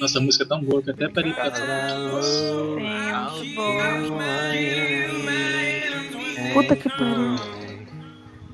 [0.00, 1.70] Nossa, a música é tão boa que até parei pra Sim, muito
[3.54, 3.82] boa.
[6.54, 7.36] Puta que pariu.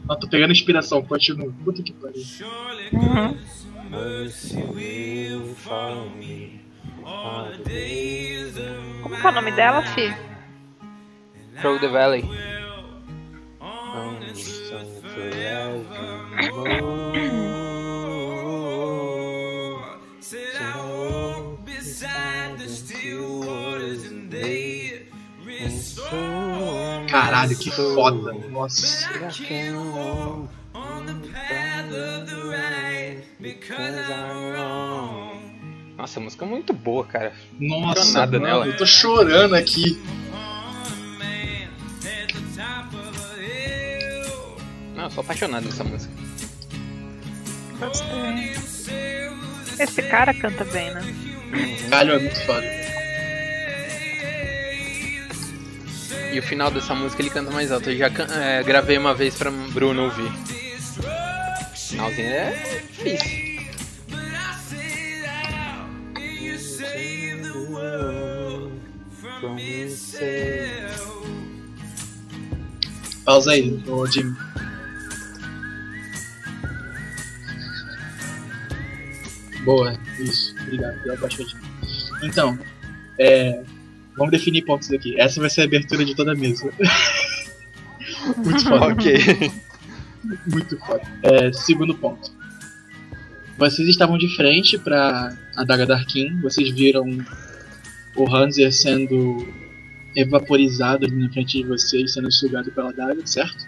[0.05, 1.51] Nossa, tô pegando inspiração, continua.
[1.65, 2.23] Puta que pariu.
[2.93, 3.35] Uhum.
[9.03, 10.15] Como que é o nome dela, Fi?
[11.61, 12.48] Throw the Valley.
[27.09, 28.33] Caralho, que foda.
[28.51, 29.09] Nossa.
[35.97, 37.33] Nossa, a música é muito boa, cara.
[37.59, 38.67] Nossa, nada mano, nela.
[38.67, 40.01] eu tô chorando aqui.
[44.95, 46.18] Não, eu sou apaixonado nessa música.
[47.81, 48.53] Gostei.
[49.79, 51.03] Esse cara canta bem, né?
[51.89, 52.67] Caralho, é muito foda.
[56.33, 57.91] E o final dessa música ele canta mais alto.
[57.91, 60.31] Eu já can- é, gravei uma vez pra Bruno ouvir.
[60.31, 63.49] O finalzinho é difícil.
[73.25, 74.35] Pausa aí, ô Jimmy.
[79.65, 80.55] Boa, isso.
[80.63, 81.61] Obrigado pela baixadinha.
[82.23, 82.59] Então,
[83.19, 83.63] é,
[84.17, 85.19] vamos definir pontos aqui.
[85.21, 86.71] Essa vai ser a abertura de toda a mesa.
[88.37, 88.87] Muito foda.
[88.87, 89.53] Ok.
[90.47, 91.03] Muito foda.
[91.23, 92.31] É, segundo ponto.
[93.57, 96.41] Vocês estavam de frente para a Daga Darkin.
[96.41, 97.19] Vocês viram
[98.15, 99.47] o Hanser sendo
[100.15, 103.67] evaporizado ali na frente de vocês, sendo sugado pela Daga, certo?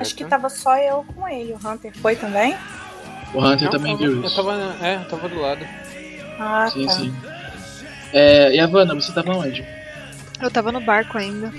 [0.00, 1.52] Acho que tava só eu com ele.
[1.52, 2.56] O Hunter foi também?
[3.34, 4.36] O Hunter Não, também eu, viu eu isso.
[4.36, 5.66] tava, é, eu tava do lado.
[6.38, 6.92] Ah, Sim, tá.
[6.92, 7.14] sim.
[8.12, 9.64] É, e a Vanna, você tava onde?
[10.40, 11.52] Eu tava no barco ainda.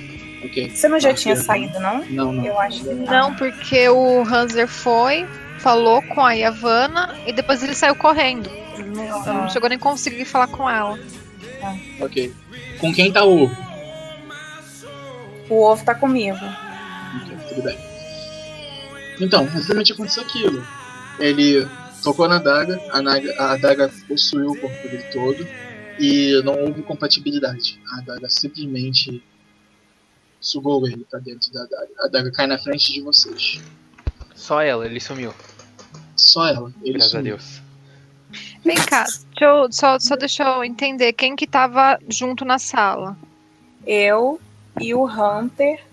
[0.44, 0.70] Ok.
[0.70, 2.04] Você não já Ah, tinha eu- saído, não?
[2.10, 2.46] Não, não.
[2.46, 5.26] Eu acho que Não, porque o Hanser foi,
[5.60, 8.50] falou com a Yavanna e depois ele saiu correndo.
[8.78, 11.00] Não, não chegou nem a conseguir falar com ela.
[12.02, 12.34] Ok.
[12.80, 13.58] Com quem tá o ovo?
[15.50, 16.38] O ovo tá comigo.
[17.24, 17.78] Ok, tudo bem.
[19.22, 20.66] Então, exatamente aconteceu aquilo.
[21.20, 21.68] Ele
[22.04, 25.48] tocou na daga, a, naga, a daga possuiu o corpo dele todo
[26.00, 27.80] e não houve compatibilidade.
[27.98, 29.24] A daga simplesmente
[30.40, 31.90] sugou ele pra dentro da daga.
[32.00, 33.62] A daga cai na frente de vocês.
[34.36, 35.34] Só ela, ele sumiu.
[36.16, 36.74] Só ela.
[36.82, 37.38] Ele Graças a sumiu.
[37.38, 37.64] Deus.
[38.66, 43.18] Vem cá, deixa eu, só, só deixa eu entender quem que tava junto na sala.
[43.86, 44.40] Eu
[44.80, 45.84] e o Hunter.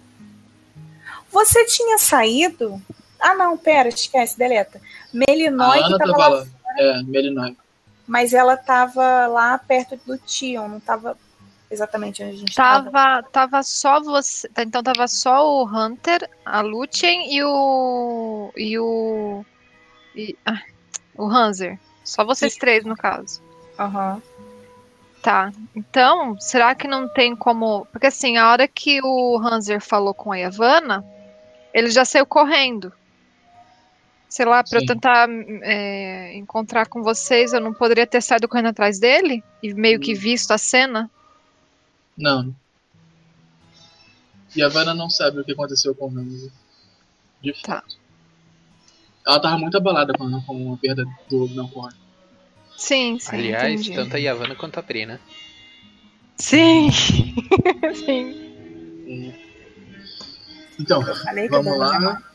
[1.33, 2.81] Você tinha saído?
[3.21, 4.81] Ah, não, pera, esquece, deleta.
[5.13, 6.47] Melinói que tava tava lá, lá.
[6.79, 7.57] É, Melinói.
[8.07, 11.17] mas ela tava lá perto do Tion, não tava
[11.71, 12.91] exatamente onde a gente tava.
[12.91, 14.49] Tava, tava só você.
[14.49, 18.53] tá, Então tava só o Hunter, a Lúthien e o.
[18.57, 19.45] E o.
[20.15, 20.61] e- ah,
[21.17, 21.79] o Hanser.
[22.05, 23.41] Só vocês três, no caso.
[23.79, 24.21] Aham.
[25.23, 25.53] Tá.
[25.77, 27.87] Então, será que não tem como.
[27.93, 31.05] Porque assim, a hora que o Hanser falou com a Yavanna,
[31.75, 32.93] ele já saiu correndo.
[34.31, 35.29] Sei lá, pra eu tentar
[35.63, 39.43] é, encontrar com vocês, eu não poderia ter saído correndo atrás dele?
[39.61, 41.11] E meio que visto a cena?
[42.17, 42.55] Não.
[44.55, 46.53] E a Vanna não sabe o que aconteceu com o Ramsey.
[47.43, 47.81] De Tá.
[47.81, 47.97] fato.
[49.27, 51.93] Ela tava muito abalada com a, com a perda do Melkor.
[52.77, 53.35] Sim, sim.
[53.37, 53.95] Aliás, entendi.
[53.97, 55.19] tanto a Yavanna quanto a Pri, né?
[56.37, 56.89] Sim!
[57.95, 59.35] sim.
[60.79, 61.03] Então,
[61.51, 62.30] vamos lá.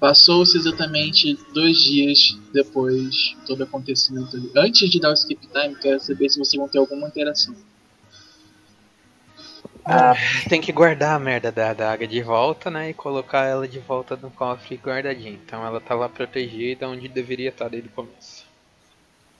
[0.00, 4.50] Passou-se exatamente dois dias depois de todo o acontecimento ali.
[4.56, 7.54] Antes de dar o skip time, quero saber se vocês vão ter alguma interação.
[10.48, 12.90] Tem que guardar a merda da adaga de volta, né?
[12.90, 15.32] E colocar ela de volta no cofre guardadinha.
[15.32, 18.44] Então ela tá lá protegida onde deveria estar desde o começo.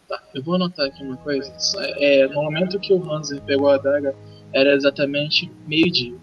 [0.09, 1.51] Tá, eu vou anotar aqui uma coisa.
[1.99, 4.15] É, no momento que o Hanser pegou a adaga,
[4.53, 6.15] era exatamente meio-dia.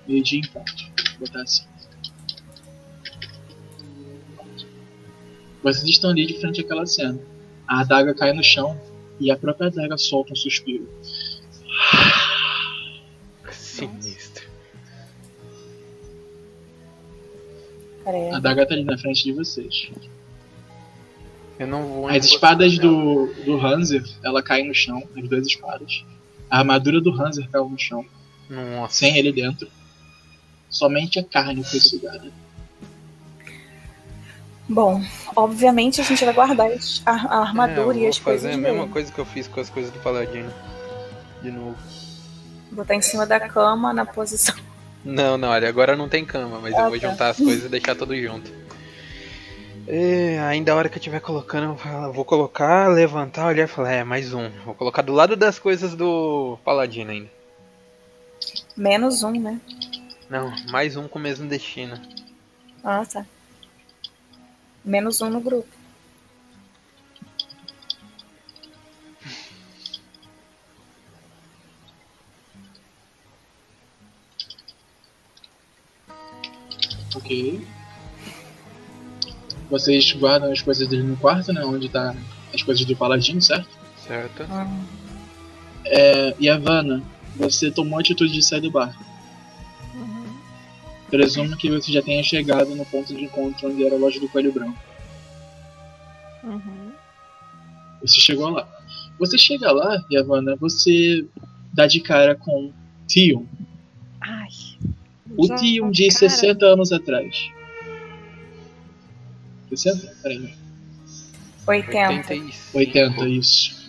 [0.00, 0.90] Ah, Meio-dia em ponto.
[1.18, 1.64] Vou botar assim.
[5.62, 7.18] Vocês estão ali de frente àquela cena.
[7.66, 8.80] A adaga cai no chão
[9.20, 10.88] e a própria adaga solta um suspiro.
[13.52, 14.48] sinistro.
[18.32, 19.90] A adaga tá ali na frente de vocês.
[21.58, 22.08] Eu não vou.
[22.08, 26.04] As espadas do, do Hanser, ela cai no chão, as duas espadas.
[26.48, 28.04] A armadura do Hanser caiu no chão,
[28.48, 28.94] Nossa.
[28.94, 29.68] sem ele dentro.
[30.70, 32.30] Somente a carne foi sugada.
[34.68, 35.02] Bom,
[35.34, 36.70] obviamente a gente vai guardar
[37.04, 38.72] a, a armadura É, eu e as vou coisas fazer a dele.
[38.72, 40.52] mesma coisa que eu fiz com as coisas do Paladino.
[41.42, 41.76] De novo.
[42.70, 44.54] Botar em cima da cama na posição.
[45.04, 47.08] Não, não, olha, agora não tem cama, mas Ah, eu vou tá.
[47.10, 48.50] juntar as coisas e deixar tudo junto.
[49.92, 53.90] É, ainda a hora que eu estiver colocando, eu vou colocar, levantar, olhar e falar,
[53.92, 54.48] é, mais um.
[54.64, 57.28] Vou colocar do lado das coisas do Paladino ainda.
[58.76, 59.58] Menos um, né?
[60.30, 62.00] Não, mais um com o mesmo destino.
[62.84, 63.26] Ah, tá.
[64.84, 65.68] Menos um no grupo.
[77.16, 77.66] Ok.
[79.68, 81.64] Vocês guardam as coisas dele no quarto, né?
[81.64, 82.14] Onde tá
[82.54, 83.68] as coisas do Paladino, certo?
[84.06, 84.46] Certo?
[85.86, 87.02] É, e Havana,
[87.34, 89.09] você tomou a atitude de sair do barco.
[91.10, 94.28] Presumo que você já tenha chegado no ponto de encontro onde era a loja do
[94.28, 94.78] Coelho Branco.
[96.44, 96.92] Uhum.
[98.00, 98.68] Você chegou lá.
[99.18, 101.26] Você chega lá, Yavanna, você
[101.72, 102.72] dá de cara com
[103.06, 103.44] Tion.
[104.20, 104.48] Ai.
[105.36, 106.30] O Já Tion tá de cara.
[106.30, 107.50] 60 anos atrás.
[109.68, 110.16] 60?
[110.22, 110.54] Peraí.
[111.66, 112.08] 80.
[112.08, 112.78] 85.
[112.78, 113.80] 80, isso.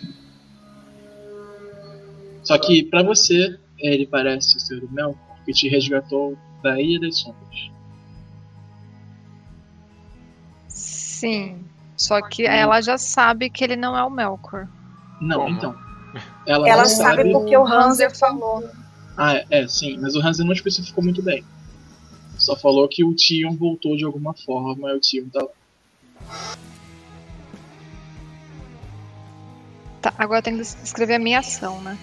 [2.42, 6.36] Só que pra você, ele parece ser o Mel, que te resgatou
[6.80, 7.70] Ilha das Sombras.
[10.68, 11.64] Sim.
[11.96, 14.66] Só que ela já sabe que ele não é o Melkor.
[15.20, 15.74] Não, então.
[16.46, 17.32] Ela, Ela sabe sabe.
[17.32, 18.68] porque o Hanser falou.
[19.16, 21.44] Ah, é, é, sim, mas o Hansen não especificou muito bem.
[22.36, 25.48] Só falou que o Tion voltou de alguma forma e o Tion tá lá.
[30.00, 31.96] Tá, agora eu tenho que escrever a minha ação, né?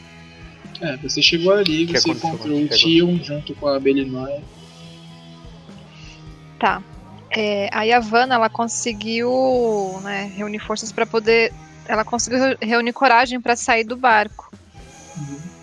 [0.81, 2.67] É, você chegou ali, que você encontrou o?
[2.69, 4.41] Tion junto com a Belinóia.
[6.59, 6.81] Tá.
[7.31, 11.53] É, a Yavanna, ela conseguiu né, reunir forças para poder.
[11.85, 14.51] Ela conseguiu re- reunir coragem para sair do barco.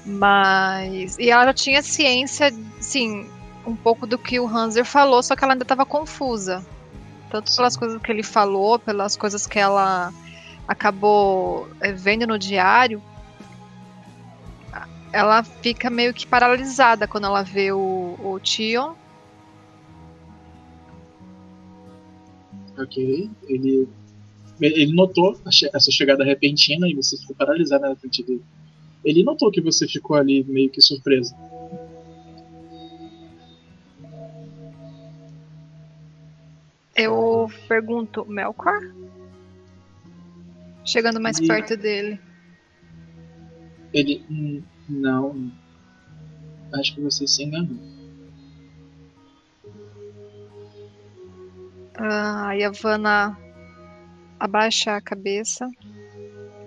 [0.04, 1.18] Mas.
[1.18, 3.28] E ela já tinha ciência, sim,
[3.66, 6.64] um pouco do que o Hanser falou, só que ela ainda estava confusa.
[7.30, 10.12] Tanto pelas coisas que ele falou, pelas coisas que ela
[10.68, 13.02] acabou é, vendo no diário.
[15.16, 18.94] Ela fica meio que paralisada quando ela vê o, o Tion.
[22.76, 23.30] Ok.
[23.48, 23.88] Ele,
[24.60, 25.40] ele notou
[25.72, 28.44] essa chegada repentina e você ficou paralisada na frente dele.
[29.02, 31.34] Ele notou que você ficou ali meio que surpresa.
[36.94, 38.82] Eu pergunto, Melkor?
[40.84, 42.20] Chegando mais E- perto dele.
[43.94, 44.66] Ele.
[44.88, 45.52] "Hum, Não.
[46.74, 47.76] Acho que você se enganou.
[51.98, 53.38] Ah, a Yavanna
[54.38, 55.68] abaixa a cabeça,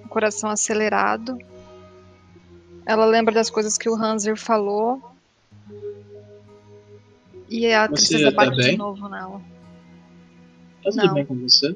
[0.04, 1.38] o coração acelerado.
[2.86, 5.01] Ela lembra das coisas que o Hanser falou.
[7.48, 8.77] E a Você tristeza tá bate de bem?
[8.77, 9.39] novo nela.
[10.83, 11.13] Tá tudo Não.
[11.13, 11.75] bem com você?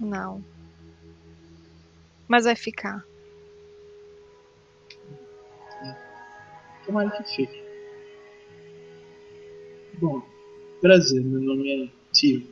[0.00, 0.42] Não.
[2.26, 3.04] Mas vai ficar.
[6.92, 7.62] Tomara que fique.
[9.94, 10.22] Bom,
[10.78, 12.46] prazer, meu nome é Tio.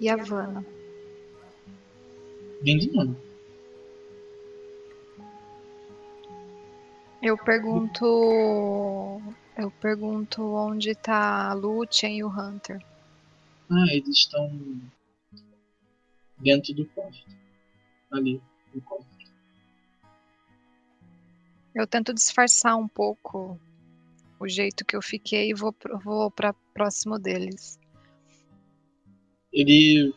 [0.00, 0.64] Yavanna.
[2.62, 3.16] Lindo nome.
[7.20, 9.20] Eu pergunto.
[9.58, 12.80] Eu pergunto onde tá a Lúthien e o Hunter.
[13.68, 14.48] Ah, eles estão
[16.38, 17.26] dentro do quarto.
[18.12, 18.40] Ali,
[18.72, 19.15] no quarto.
[21.76, 23.60] Eu tento disfarçar um pouco
[24.40, 27.78] o jeito que eu fiquei e vou, vou para próximo deles.
[29.52, 30.14] Ele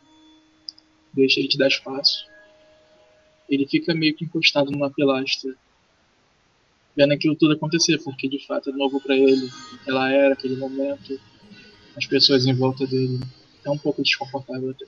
[1.13, 2.25] deixa ele te dar espaço.
[3.49, 5.53] Ele fica meio que encostado numa pilastra,
[6.95, 9.51] vendo aquilo tudo acontecer, porque de fato é novo pra ele.
[9.81, 11.19] Aquela era, aquele momento,
[11.97, 13.19] as pessoas em volta dele.
[13.65, 14.85] É um pouco desconfortável até.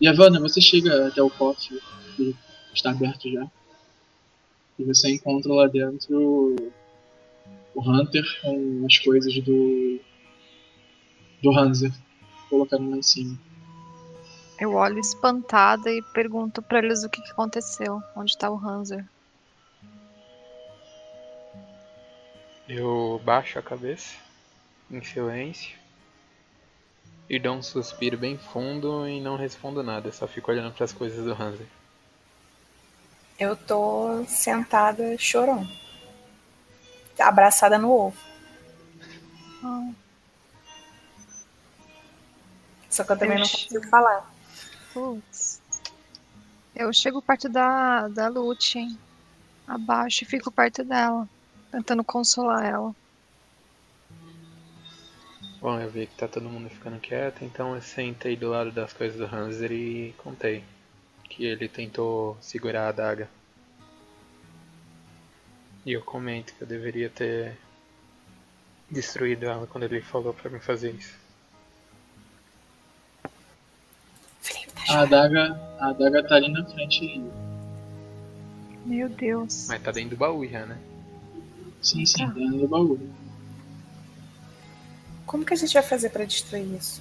[0.00, 1.80] E Havana, você chega até o cofre,
[2.16, 2.34] que
[2.74, 3.48] está aberto já.
[4.80, 6.56] E você encontra lá dentro
[7.74, 10.00] o Hunter com as coisas do.
[11.42, 11.92] do Hanser
[12.48, 13.38] colocando lá em cima.
[14.58, 18.02] Eu olho espantada e pergunto pra eles o que, que aconteceu.
[18.16, 19.06] Onde tá o Hanser?
[22.66, 24.16] Eu baixo a cabeça
[24.90, 25.76] em silêncio
[27.28, 30.92] e dou um suspiro bem fundo e não respondo nada, só fico olhando para as
[30.92, 31.66] coisas do Hanser.
[33.40, 35.66] Eu tô sentada chorando.
[37.18, 38.16] Abraçada no ovo.
[39.64, 39.90] Ah,
[42.90, 44.30] Só que eu também Eu não consigo falar.
[44.92, 45.62] putz.
[46.76, 48.98] Eu chego perto da, da Lute, hein?
[49.66, 51.26] Abaixo e fico perto dela,
[51.70, 52.94] tentando consolar ela.
[55.60, 58.92] Bom, eu vi que tá todo mundo ficando quieto, então eu sentei do lado das
[58.92, 60.64] coisas do Hanser e contei
[61.30, 63.30] que ele tentou segurar a adaga.
[65.86, 67.56] E eu comento que eu deveria ter
[68.90, 71.14] destruído ela quando ele falou pra mim fazer isso.
[74.42, 77.32] Felipe tá A adaga, a adaga tá ali na frente ainda.
[78.84, 79.68] Meu Deus.
[79.68, 80.78] Mas tá dentro do baú já, né?
[81.80, 82.98] Sim, sim, tá no baú.
[85.24, 87.00] Como que a gente vai fazer pra destruir isso?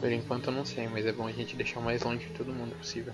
[0.00, 2.32] Por enquanto eu não sei, mas é bom a gente deixar o mais longe de
[2.32, 3.12] todo mundo possível.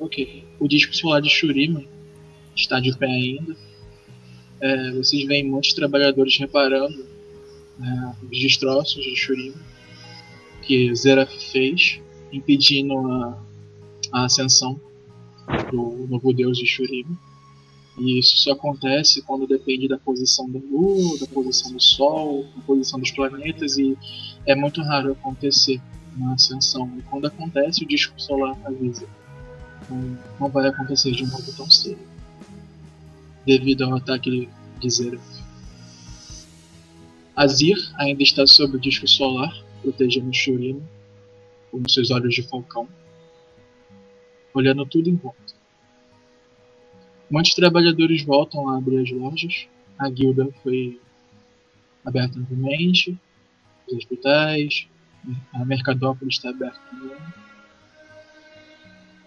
[0.00, 0.44] Ok.
[0.58, 1.84] O disco solar de Shurima
[2.56, 3.56] está de pé ainda.
[4.60, 7.06] É, vocês veem muitos trabalhadores reparando
[7.78, 9.72] né, os destroços de Shurima
[10.62, 12.00] que Zeraf fez,
[12.32, 13.42] impedindo a,
[14.12, 14.80] a ascensão
[15.70, 17.18] do novo deus de Shurima.
[17.98, 22.62] E isso só acontece quando depende da posição da Lua, da posição do Sol, da
[22.62, 23.96] posição dos planetas, e
[24.46, 25.80] é muito raro acontecer
[26.16, 26.90] uma ascensão.
[26.98, 29.06] E quando acontece, o disco solar avisa
[29.90, 32.00] não, não vai acontecer de novo tão cedo.
[33.44, 34.48] Devido ao ataque
[34.80, 35.22] de Zeraf.
[37.34, 40.80] Azir ainda está sob o disco solar, protegendo Shurima
[41.70, 42.86] com seus olhos de falcão,
[44.52, 45.41] olhando tudo em volta.
[47.32, 49.66] Muitos trabalhadores voltam a abrir as lojas.
[49.98, 51.00] A guilda foi
[52.04, 53.18] aberta novamente.
[53.88, 54.86] Os hospitais.
[55.52, 57.16] A Mercadópolis está aberta também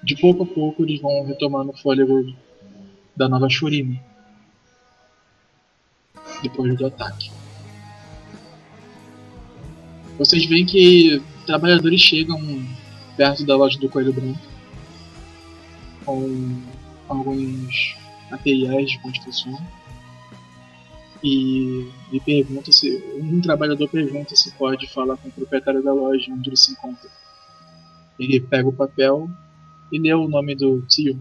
[0.06, 2.32] de pouco a pouco eles vão retomando o fôlego
[3.16, 4.00] da nova Shurima.
[6.44, 7.32] Depois do ataque.
[10.20, 12.40] Vocês veem que trabalhadores chegam
[13.18, 14.40] perto da loja do Coelho Branco
[16.06, 16.62] com
[17.10, 17.96] alguns
[18.30, 19.58] materiais de construção
[21.26, 26.32] e, e pergunta se um trabalhador pergunta se pode falar com o proprietário da loja
[26.32, 27.10] onde ele se encontra.
[28.20, 29.28] Ele pega o papel
[29.92, 31.20] e lê o nome do tio.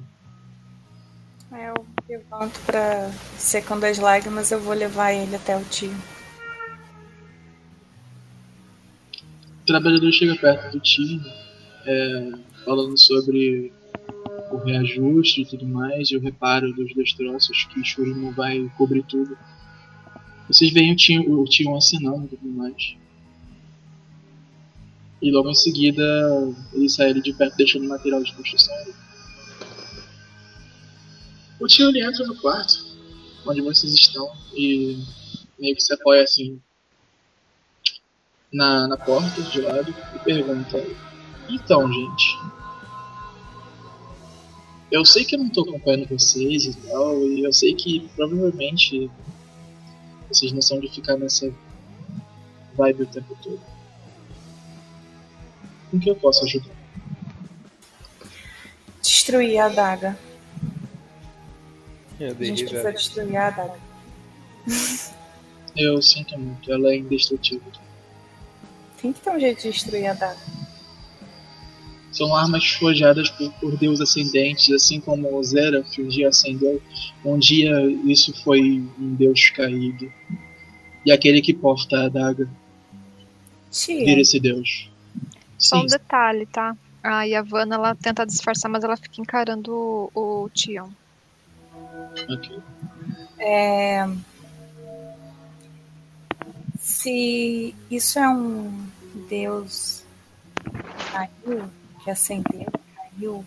[1.50, 1.74] Eu
[2.06, 5.94] levanto pra secando as lágrimas, eu vou levar ele até o tio.
[9.62, 11.18] O trabalhador chega perto do tio,
[11.86, 12.32] é,
[12.64, 13.72] falando sobre
[14.54, 19.36] o reajuste e tudo mais, e o reparo dos destroços que Shurima vai cobrir tudo.
[20.48, 22.96] Vocês veem o tio, o tio assinando e tudo mais.
[25.20, 26.02] E logo em seguida
[26.72, 28.74] ele sai de perto deixando o material de construção.
[31.60, 32.84] O tio ele entra no quarto
[33.46, 34.98] onde vocês estão e
[35.58, 36.60] meio que se apoia assim
[38.52, 40.84] na, na porta de lado e pergunta:
[41.48, 42.38] Então, gente,
[44.94, 49.10] eu sei que eu não tô acompanhando vocês e tal, e eu sei que provavelmente
[50.28, 51.52] vocês não são de ficar nessa
[52.76, 53.60] vibe o tempo todo.
[55.90, 56.72] Com que eu posso ajudar?
[59.02, 60.16] Destruir a adaga.
[62.20, 63.80] Eu A gente precisa destruir a adaga.
[65.76, 67.72] Eu sinto muito, ela é indestrutível.
[69.02, 70.38] Tem que ter um jeito de destruir a adaga.
[72.14, 76.80] São armas forjadas por, por deus ascendentes, assim como o Zeraf um dia ascendeu.
[77.24, 77.72] Um dia
[78.04, 80.10] isso foi um deus caído.
[81.04, 82.48] E aquele que porta a adaga
[83.88, 84.88] vira esse deus.
[85.58, 86.76] Só um Sim, detalhe, tá?
[87.02, 89.72] A Yavanna, ela tenta disfarçar, mas ela fica encarando
[90.14, 90.88] o, o Tion.
[92.30, 92.58] ok.
[93.38, 94.08] é...
[96.78, 98.86] se isso é um
[99.28, 100.04] deus
[101.10, 101.68] caiu,
[102.04, 103.44] que acendeu, caiu,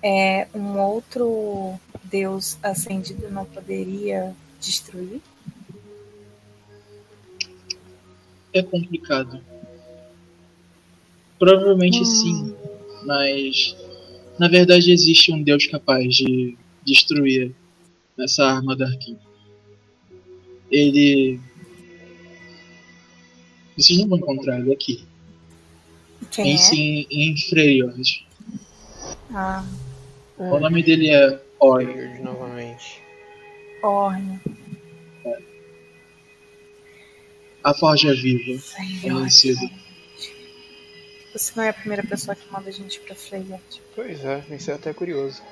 [0.00, 5.20] é, um outro deus acendido não poderia destruir?
[8.52, 9.40] É complicado.
[11.38, 12.04] Provavelmente Hum.
[12.04, 12.56] sim,
[13.04, 13.76] mas
[14.38, 17.52] na verdade existe um deus capaz de destruir
[18.18, 19.18] essa arma da Arkin.
[20.70, 21.40] Ele.
[23.76, 25.04] Vocês não vão encontrar ele aqui.
[26.30, 26.58] Quem em é?
[26.58, 28.26] si, em Freyord.
[29.34, 29.64] Ah,
[30.38, 31.78] O nome dele é Or.
[31.78, 33.02] Weird novamente.
[33.82, 34.40] Orne.
[37.62, 38.62] A Forja Viva.
[38.78, 39.60] Ai, Conhecido.
[41.32, 43.82] Você não é a primeira pessoa que manda a gente pra Freyet.
[43.94, 45.42] Pois é, isso é até curioso.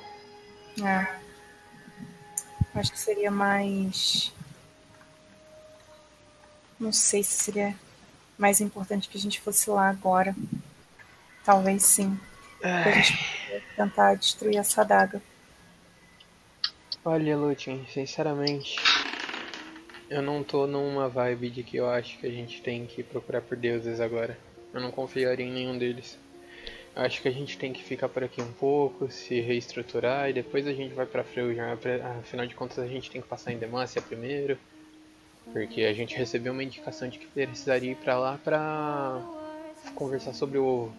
[0.83, 1.07] É.
[2.75, 4.31] Acho que seria mais.
[6.79, 7.75] Não sei se seria
[8.37, 10.35] mais importante que a gente fosse lá agora.
[11.43, 12.17] Talvez sim.
[12.59, 13.17] Pra gente
[13.75, 15.21] tentar destruir essa adaga.
[17.03, 18.77] Olha, Lutin, sinceramente,
[20.09, 23.41] eu não tô numa vibe de que eu acho que a gente tem que procurar
[23.41, 24.37] por deuses agora.
[24.73, 26.17] Eu não confiaria em nenhum deles.
[26.95, 30.33] Eu acho que a gente tem que ficar por aqui um pouco, se reestruturar e
[30.33, 31.77] depois a gente vai pra Freuja.
[32.21, 34.57] Afinal de contas, a gente tem que passar em Demacia primeiro.
[35.51, 39.21] Porque a gente recebeu uma indicação de que precisaria ir pra lá pra
[39.95, 40.93] conversar sobre o ovo.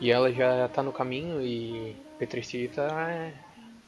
[0.00, 3.32] E ela já tá no caminho e Petricita é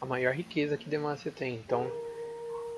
[0.01, 1.55] a maior riqueza que Demacia tem.
[1.55, 1.91] Então,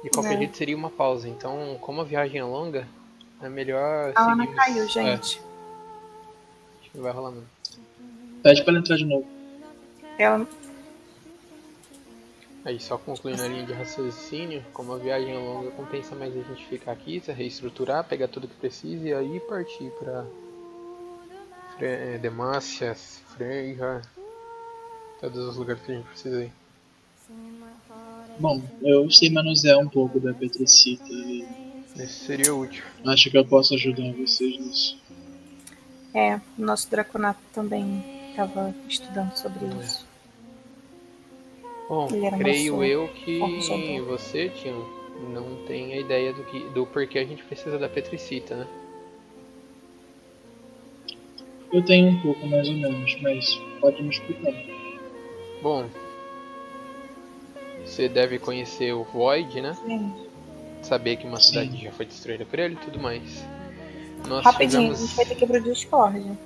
[0.05, 0.39] de qualquer É.
[0.39, 1.29] jeito seria uma pausa.
[1.29, 2.87] Então, como a viagem é longa,
[3.41, 5.41] é melhor A Ana seguirmos- caiu, É, gente.
[6.81, 7.49] acho que não vai rolar mesmo.
[8.43, 9.27] Pede pra ela entrar de novo.
[10.19, 10.47] Ela.
[12.65, 16.41] Aí, só concluindo a linha de raciocínio, como a viagem é longa, compensa mais a
[16.43, 20.25] gente ficar aqui, se reestruturar, pegar tudo que precisa e aí partir pra
[21.77, 24.01] Fre eh, Demácias, Freja,
[25.21, 26.53] todos os lugares que a gente precisa ir.
[28.39, 31.45] Bom, eu sei manusear um pouco da Petricita e
[31.99, 32.85] Esse seria útil.
[33.07, 34.99] acho que eu posso ajudar vocês nisso.
[36.15, 39.85] É, o nosso Draconato também estava estudando sobre É.
[39.85, 40.07] isso.
[41.93, 42.09] Bom,
[42.39, 43.39] creio eu que
[44.07, 44.89] você, Tio,
[45.29, 48.67] não tem a ideia do, que, do porquê a gente precisa da Petricita, né?
[51.71, 54.55] Eu tenho um pouco mais ou menos, mas pode me explicar.
[55.61, 55.85] Bom,
[57.85, 59.77] você deve conhecer o Void, né?
[59.85, 60.15] Sim.
[60.81, 61.49] Saber que uma Sim.
[61.49, 63.45] cidade já foi destruída por ele e tudo mais.
[64.27, 65.01] Nós Rapidinho, a tivemos...
[65.01, 66.39] gente vai ter que abrir o Discord.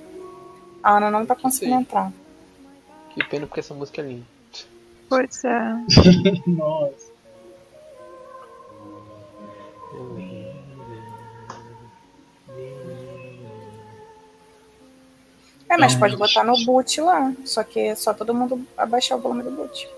[0.83, 1.83] A Ana não tá conseguindo Sim.
[1.83, 2.13] entrar.
[3.11, 4.36] Que pena porque essa música é linda.
[5.09, 5.61] Pois é.
[6.47, 7.17] Nossa.
[15.69, 17.33] É, mas pode botar no boot lá.
[17.45, 19.89] Só que é só todo mundo abaixar o volume do boot.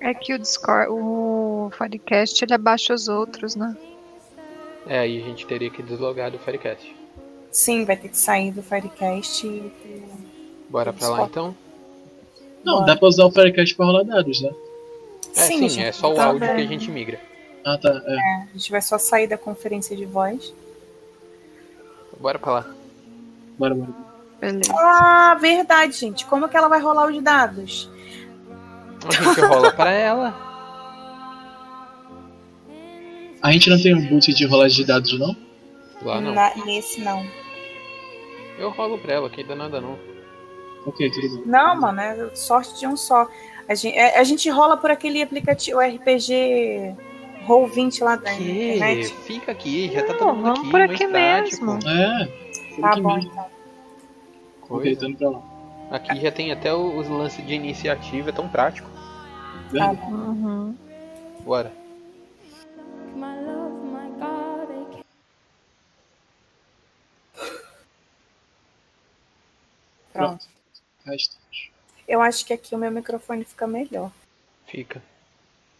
[0.00, 3.76] É que o Discord, o podcast, ele abaixa os outros, né?
[4.86, 6.94] É, aí a gente teria que deslogar do Firecast.
[7.52, 9.72] Sim, vai ter que sair do Firecast e.
[10.68, 11.54] Bora pra lá então?
[12.64, 12.86] Não, Bora.
[12.86, 14.50] dá pra usar o Firecast pra rolar dados, né?
[15.36, 17.18] É, sim, gente, é só o tá áudio que a gente migra.
[17.64, 17.88] Ah, tá.
[17.88, 18.16] É.
[18.50, 20.54] A gente vai só sair da conferência de voz.
[22.20, 22.66] Bora pra lá.
[23.58, 23.92] Bora, bora.
[24.40, 24.72] Beleza.
[24.76, 26.26] Ah, verdade, gente.
[26.26, 27.88] Como que ela vai rolar os dados?
[29.08, 30.34] A gente rola pra ela.
[33.40, 35.36] A gente não tem um boot de rolagem de dados, não?
[36.02, 36.32] Lá não.
[36.34, 37.24] Na- nesse não.
[38.58, 39.98] Eu rolo pra ela, que dá nada não.
[40.86, 41.42] Ok, bem.
[41.46, 43.28] Não, mano, é sorte de um só.
[43.68, 46.94] A gente, é- a gente rola por aquele aplicativo, o RPG
[47.46, 48.42] Roll20 lá da Que?
[48.74, 49.14] internet.
[49.24, 51.78] Fica aqui, já tá todo Não, mundo vamos aqui, por aqui mesmo.
[51.88, 52.26] É.
[52.80, 53.30] Tá aqui bom, mesmo.
[53.30, 53.46] então.
[54.62, 55.00] Ok, Coisa.
[55.00, 55.42] tô indo pra lá.
[55.90, 58.88] Aqui já tem até os lances de iniciativa, é tão prático.
[59.76, 60.10] Tá bom.
[60.10, 60.76] Uhum.
[61.44, 61.72] Bora.
[70.12, 70.46] Pronto.
[71.04, 71.72] Restante.
[72.06, 74.12] Eu acho que aqui o meu microfone fica melhor.
[74.66, 75.02] Fica.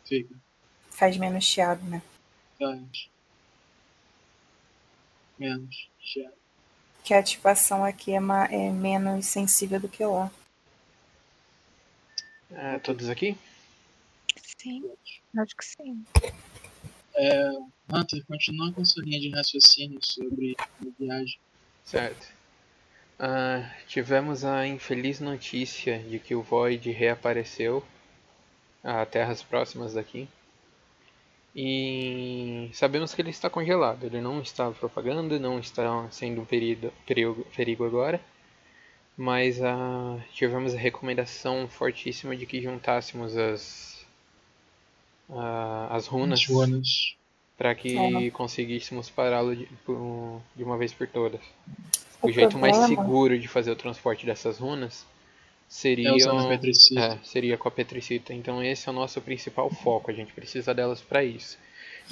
[0.04, 0.34] Fica.
[0.90, 2.02] Faz menos chiado, né?
[2.58, 3.08] Faz.
[5.38, 5.88] Menos.
[6.00, 6.30] Já.
[7.04, 10.30] Que a ativação aqui é, ma- é menos sensível do que lá.
[12.50, 13.36] É, todos aqui?
[14.58, 14.88] Sim,
[15.38, 16.04] acho que sim.
[17.14, 17.50] É,
[17.92, 21.38] Hunter, continua com sua linha de raciocínio sobre a viagem.
[21.84, 22.28] Certo.
[23.24, 27.84] Ah, tivemos a infeliz notícia de que o Void reapareceu
[28.82, 30.28] a terras próximas daqui.
[31.54, 34.04] E sabemos que ele está congelado.
[34.04, 38.20] Ele não está propagando, não está sendo um perigo, perigo, perigo agora.
[39.16, 44.04] Mas ah, tivemos a recomendação fortíssima de que juntássemos as,
[45.30, 47.16] ah, as runas As runas.
[47.56, 48.30] para que É.
[48.30, 49.68] conseguíssemos pará-lo de,
[50.56, 51.40] de uma vez por todas.
[52.22, 55.04] O, O jeito mais seguro de fazer o transporte dessas runas
[55.68, 57.00] seria, É usando a Petricita.
[57.00, 58.32] é, seria com a Petricita.
[58.32, 61.58] Então esse é o nosso principal foco, a gente precisa delas para isso.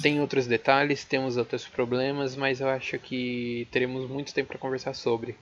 [0.01, 4.93] Tem outros detalhes, temos outros problemas, mas eu acho que teremos muito tempo para conversar
[4.93, 5.35] sobre.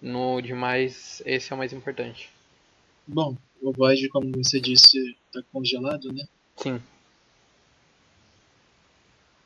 [0.00, 2.30] No demais, esse é o mais importante.
[3.06, 6.24] Bom, o Void, como você disse, tá congelado, né?
[6.56, 6.80] Sim,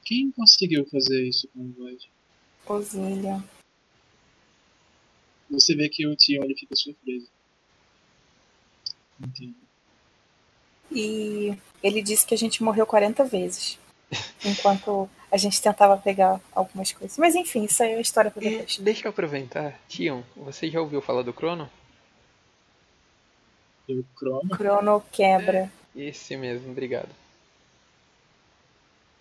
[0.04, 2.10] Quem conseguiu fazer isso com o Void?
[2.66, 3.42] Osilha.
[5.52, 7.28] Você vê que o Tion ele fica surpreso.
[9.20, 9.54] Entendo.
[10.90, 13.78] E ele disse que a gente morreu 40 vezes.
[14.44, 17.16] Enquanto a gente tentava pegar algumas coisas.
[17.18, 18.78] Mas enfim, isso aí é a história pra E depois.
[18.78, 19.78] deixa eu aproveitar.
[19.88, 21.70] Tion, você já ouviu falar do Crono?
[23.88, 24.48] O Crono.
[24.50, 25.70] Crono quebra.
[25.94, 27.08] Esse mesmo, obrigado.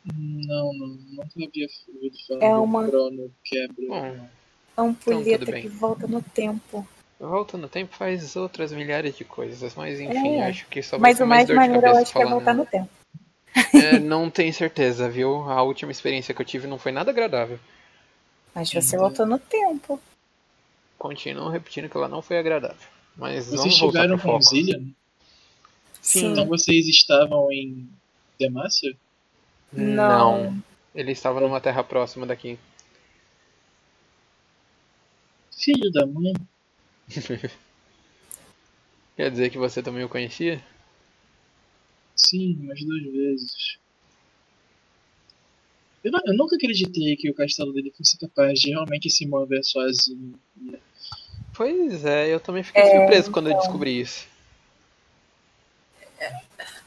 [0.05, 3.87] Não, não, nunca havia ouvido falar É do uma- Crono quebra.
[3.87, 4.29] Bom,
[4.77, 5.61] Ampulheta Então, tudo bem.
[5.61, 6.87] que volta no tempo.
[7.19, 10.47] volta no tempo faz outras milhares de coisas, mas enfim, É.
[10.47, 12.13] acho que só vai Mas ser o mais mais dor de maneiro eu cabeça acho
[12.13, 12.89] que é voltar no tempo.
[13.73, 15.49] É, não tenho certeza, viu?
[15.49, 17.59] A última experiência que eu tive não foi nada agradável.
[18.55, 18.99] Mas você Então.
[19.07, 19.99] voltou no tempo.
[20.97, 22.87] Continuo repetindo que ela não foi agradável.
[23.15, 24.43] Mas Vocês pro com foco.
[24.43, 24.83] Zillian?
[26.01, 26.31] Sim.
[26.31, 27.87] Então vocês estavam em
[28.39, 28.95] Demacia?
[29.71, 30.55] Não.
[30.95, 32.57] Ele estava numa terra próxima daqui.
[35.63, 36.33] Filho da mãe.
[39.15, 40.61] Quer dizer que você também o conhecia?
[42.15, 43.77] Sim, umas duas vezes.
[46.03, 49.63] Eu, não- eu nunca acreditei que o castelo dele fosse capaz de realmente se mover
[49.63, 50.33] sozinho.
[51.53, 53.63] Pois é, eu também fiquei É, surpreso quando eu então.
[53.63, 54.27] descobri isso.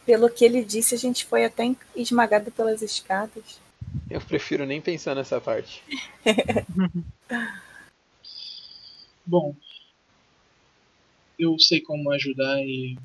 [0.06, 3.58] Pelo que ele disse, a gente foi até esmagado pelas escadas.
[4.10, 5.82] Eu prefiro nem pensar nessa parte.
[9.26, 9.54] Bom,
[11.38, 12.98] eu sei como ajudar e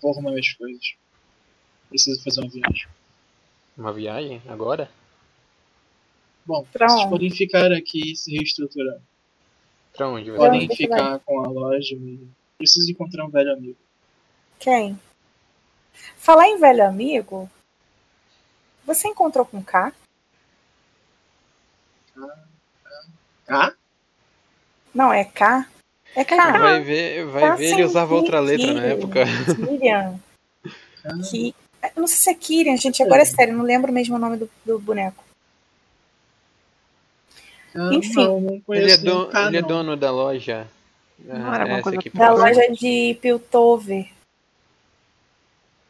[0.00, 0.94] vou arrumar minhas coisas.
[1.88, 2.86] Preciso fazer uma viagem.
[3.76, 4.42] Uma viagem?
[4.46, 4.90] Agora?
[6.44, 7.10] Bom, Pra vocês onde?
[7.10, 9.00] podem ficar aqui e se reestruturar.
[9.96, 13.78] Pra onde Podem ficar com a loja e preciso encontrar um velho amigo.
[14.58, 14.98] Quem?
[16.16, 17.50] Falar em velho amigo,
[18.84, 19.92] você encontrou com o K?
[23.48, 23.74] Ah?
[24.98, 25.64] Não, é K?
[26.16, 26.78] É Vai K.
[26.80, 29.24] ver, vai Tá ver ele usava outra letra na época.
[29.54, 30.18] Kyrian.
[31.30, 31.54] Que...
[31.94, 33.00] Eu não sei se é Kyrian, gente.
[33.00, 35.22] Agora é sério, não lembro mesmo o nome do, do boneco.
[37.76, 38.24] ah, Enfim.
[38.24, 40.66] Não, não Ele é, conheço do- nenhum K, ele é dono da loja.
[41.20, 44.08] Não ah, era coisa aqui da loja de Piltover.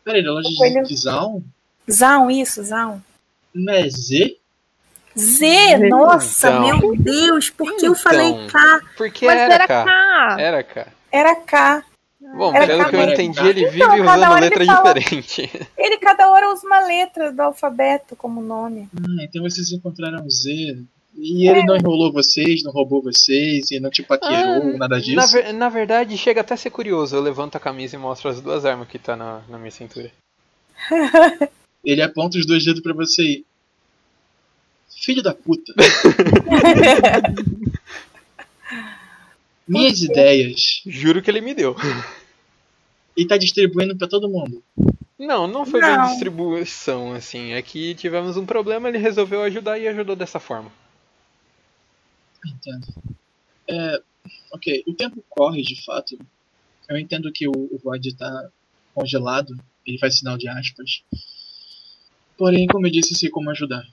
[0.05, 0.49] Peraí, da loja
[0.83, 1.42] de Zal?
[1.90, 3.01] Zaun, isso, Zaun.
[3.55, 4.37] Não é Z?
[5.18, 6.78] Z, nossa, Então.
[6.81, 8.46] meu Deus, por que eu falei Então.
[8.48, 8.81] K?
[8.96, 9.85] Porque Mas era, era K.
[9.85, 10.37] K.
[10.40, 10.87] Era K.
[11.11, 11.85] Era K.
[12.37, 14.64] Bom, Era pelo K que eu entendi, ele vive Então, cada usando hora ele letra
[14.66, 15.50] fala- diferente.
[15.78, 18.88] Ele cada hora usa uma letra do alfabeto como nome.
[18.94, 20.78] Ah, então vocês encontraram Z.
[21.20, 25.33] E ele não enrolou vocês, não roubou vocês, e não te paquerou, nada na, disso.
[25.33, 27.16] ver- na verdade, chega até a ser curioso.
[27.16, 30.12] Eu levanto a camisa e mostro as duas armas que tá na, na minha cintura.
[31.85, 33.42] Ele aponta os dois dedos pra você.
[35.01, 35.73] Filho da puta.
[39.67, 40.83] Minhas ideias.
[40.87, 41.77] Juro que ele me deu.
[43.17, 44.63] E tá distribuindo pra todo mundo.
[45.19, 46.07] Não, não foi bem Não.
[46.09, 47.53] distribuição, assim.
[47.53, 50.71] É que tivemos um problema, ele resolveu ajudar e ajudou dessa forma.
[52.47, 52.87] Entendo.
[53.69, 54.01] É,
[54.53, 56.19] ok, o tempo corre de fato.
[56.89, 58.49] Eu entendo que o, o Void tá
[58.95, 59.55] congelado.
[59.85, 61.03] Ele faz sinal de aspas.
[62.37, 63.85] Porém, como eu disse, sei como ajudar.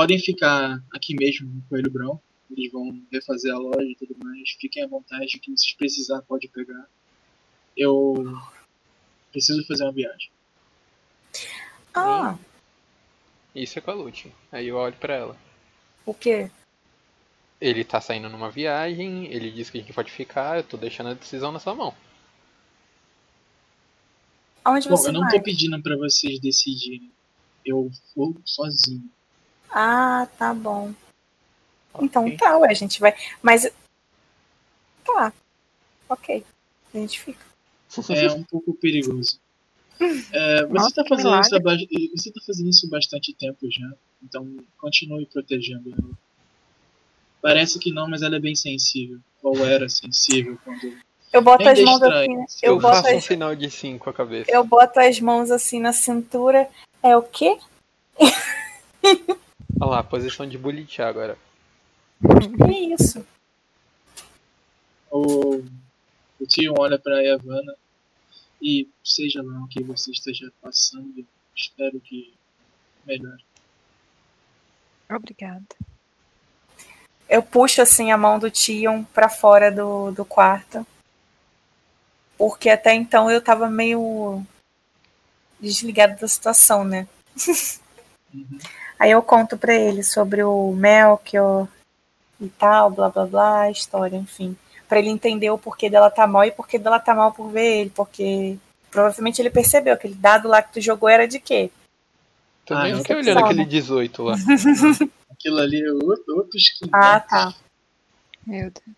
[0.00, 2.18] Podem ficar aqui mesmo no Coelho Brão.
[2.50, 4.48] Eles vão refazer a loja e tudo mais.
[4.58, 6.86] Fiquem à vontade, o que vocês precisar pode pegar.
[7.76, 8.14] Eu
[9.30, 10.30] preciso fazer uma viagem.
[11.92, 12.38] Ah,
[13.54, 14.32] Isso é com a Lute.
[14.50, 15.36] Aí eu olho pra ela.
[16.06, 16.50] o quê?
[17.60, 21.10] Ele tá saindo numa viagem, ele disse que a gente pode ficar, eu tô deixando
[21.10, 21.94] a decisão na sua mão.
[24.64, 25.32] Aonde Bom, você eu não vai?
[25.32, 27.12] tô pedindo pra vocês decidirem.
[27.66, 29.06] Eu vou sozinho.
[29.72, 30.92] Ah, tá bom.
[32.00, 32.36] Então Ok.
[32.36, 33.14] tá, ué, a gente vai.
[33.42, 33.70] Mas.
[35.04, 35.32] Tá.
[36.08, 36.44] Ok.
[36.94, 37.44] A gente fica.
[38.10, 39.38] É um pouco perigoso.
[40.32, 41.76] É, você está fazendo isso há ba-
[42.16, 46.10] você tá fazendo isso há bastante tempo já, então continue protegendo ela.
[47.42, 49.18] Parece que não, mas ela é bem sensível.
[49.42, 50.96] Ou era sensível quando.
[51.30, 52.42] Eu boto Ainda as mãos estranho.
[52.44, 52.58] assim.
[52.62, 54.50] Eu, Eu, boto faço um as, sinal de sim com a cabeça.
[54.50, 56.66] eu boto as mãos assim na cintura.
[57.02, 57.58] É o quê?
[59.80, 61.38] Olha lá, posição de bullet agora.
[62.20, 63.26] Que isso?
[65.10, 65.64] O,
[66.38, 67.74] o tio olha para Yavanna
[68.60, 72.34] e seja lá o que você esteja passando, espero que
[73.06, 73.42] melhore.
[75.08, 75.64] Obrigada.
[77.26, 80.86] Eu puxo assim a mão do Tion pra fora do, do quarto.
[82.36, 84.44] Porque até então eu tava meio
[85.58, 87.08] desligada da situação, né?
[88.32, 88.58] Uhum.
[89.00, 91.66] Aí eu conto pra ele sobre o Melchior
[92.38, 94.54] e tal, blá blá blá, a história, enfim.
[94.86, 97.80] Pra ele entender o porquê dela tá mal e porquê dela tá mal por ver
[97.80, 98.58] ele, porque
[98.90, 101.70] provavelmente ele percebeu aquele dado lá que tu jogou era de quê?
[102.66, 104.34] Também Ah, fiquei eu olhando aquele 18 lá.
[105.30, 106.90] Aquilo ali é outro, outro skin.
[106.92, 107.54] Ah, tá.
[108.46, 108.96] Meu Deus.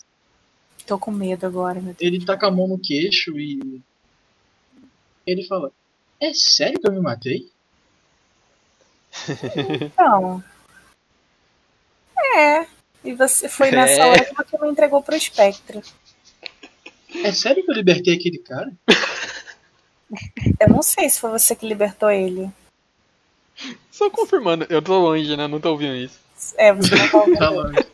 [0.84, 2.00] Tô com medo agora, meu Deus.
[2.00, 3.80] Ele tá com a mão no queixo e.
[5.24, 5.70] Ele fala:
[6.20, 7.52] É sério que eu me matei?
[9.80, 10.42] Então.
[12.36, 12.66] É.
[13.04, 14.06] E você foi nessa É.
[14.06, 15.82] hora que você me entregou pro espectro.
[17.24, 18.72] É sério que eu libertei aquele cara?
[20.60, 22.50] Eu não sei se foi você que libertou ele.
[23.90, 25.46] Só confirmando, eu tô longe, né?
[25.46, 26.18] Não tô ouvindo isso.
[26.56, 27.38] É, você não tá ouvindo.
[27.38, 27.86] Tá longe.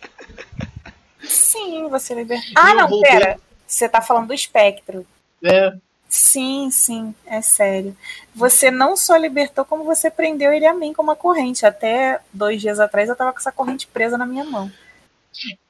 [1.25, 2.53] Sim, você libertou.
[2.57, 3.41] Ah, Eu não, pera.
[3.67, 5.07] Você tá falando do espectro.
[5.43, 5.73] É,
[6.09, 7.97] Sim, sim, é sério.
[8.35, 11.66] Você não só libertou, como você prendeu ele a mim com uma corrente.
[11.66, 14.73] Até dois dias atrás eu tava com essa corrente presa na minha mão.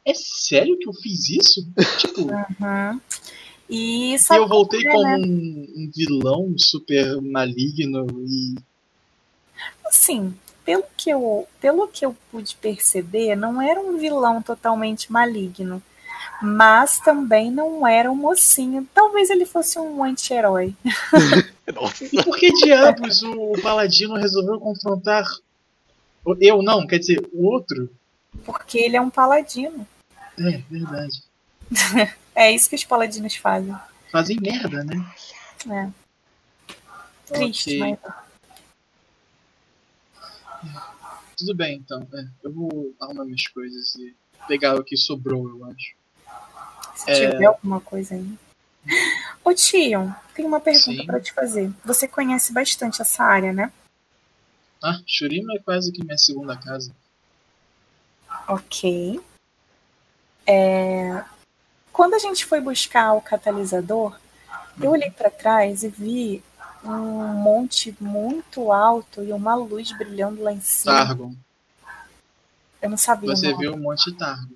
[0.05, 1.67] é sério que eu fiz isso?
[1.99, 2.23] Tipo,
[2.61, 3.01] Uhum.
[3.71, 5.37] E eu voltei como é, como né?
[5.77, 8.55] um, vilão super maligno e.
[9.85, 15.83] assim, pelo que eu, pelo que eu pude perceber, não era um vilão totalmente maligno,
[16.43, 18.89] mas também não era um mocinho.
[18.95, 20.75] Talvez ele fosse um anti-herói.
[22.11, 25.27] E por que diabos o, o paladino resolveu confrontar.
[26.41, 27.91] Eu não, quer dizer, o outro?
[28.45, 29.87] Porque ele é um paladino.
[30.39, 31.23] É, verdade.
[32.35, 33.75] É isso que os paladinos fazem.
[34.13, 34.95] Fazem merda, né?
[35.69, 35.89] É.
[37.27, 37.99] Triste, Ok.
[40.63, 40.75] mas
[41.37, 42.07] Tudo bem, então.
[42.15, 44.15] é, eu vou arrumar minhas coisas e
[44.47, 45.98] pegar o que sobrou, eu acho.
[46.99, 47.31] Se É.
[47.31, 48.39] tiver alguma coisa aí.
[49.45, 51.71] Ô Tion, tem uma pergunta para te fazer.
[51.85, 53.73] Você conhece bastante essa área, né?
[54.83, 56.93] Ah, Shurima é quase que minha segunda casa.
[58.47, 59.21] Ok.
[60.47, 61.25] É,
[61.93, 64.19] Quando a gente foi buscar o catalisador,
[64.81, 66.43] eu olhei para trás e vi
[66.85, 70.95] um monte muito alto e uma luz brilhando lá em cima.
[70.95, 71.35] Targon.
[72.81, 73.35] Eu não sabia.
[73.35, 74.55] Você viu um monte de Targon.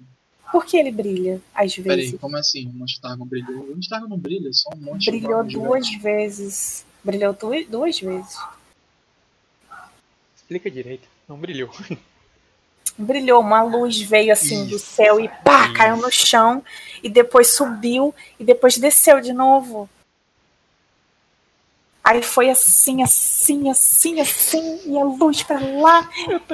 [0.53, 2.21] Por que ele brilha às Peraí, vezes?
[2.21, 2.69] como assim?
[2.69, 3.65] Um monte de Targon brilhou?
[3.65, 6.85] Um monte de Targon não brilha, só um monte Brilhou de duas vezes.
[7.03, 8.39] Brilhou duas, duas vezes.
[10.37, 11.09] Explica direito.
[11.27, 11.71] Não brilhou.
[12.99, 14.85] Brilhou, uma luz veio assim do Isso.
[14.85, 15.75] céu e pá, Isso.
[15.75, 16.63] caiu no chão
[17.03, 19.89] e depois subiu e depois desceu de novo.
[22.05, 26.11] Aí foi assim, assim, assim, assim, e a luz pra lá,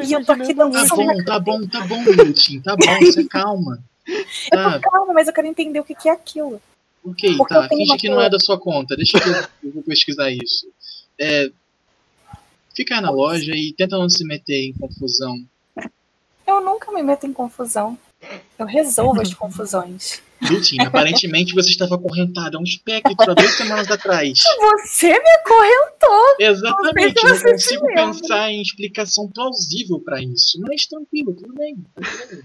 [0.06, 0.96] e eu tô aqui Tá dançando.
[0.96, 3.82] bom, tá bom, tá bom, Lutin, tá bom, você calma.
[4.50, 6.60] Tá, Calma, mas eu quero entender o que, que é aquilo.
[7.04, 7.64] ok, Porque tá.
[7.64, 8.96] eu Finge que não é da sua conta.
[8.96, 10.66] Deixa que eu, eu vou pesquisar isso.
[11.18, 11.50] É,
[12.74, 15.36] fica aí na loja e tenta não se meter em confusão.
[16.46, 17.98] Eu nunca me meto em confusão.
[18.58, 20.22] Eu resolvo as confusões.
[20.50, 24.40] Lutin, aparentemente você estava acorrentada a um espectro há duas semanas atrás.
[24.86, 26.36] Você me acorrentou.
[26.38, 30.60] Exatamente, Não você consigo pensar em explicação plausível pra isso.
[30.60, 31.76] Mas tranquilo, tudo bem.
[31.94, 32.44] Por que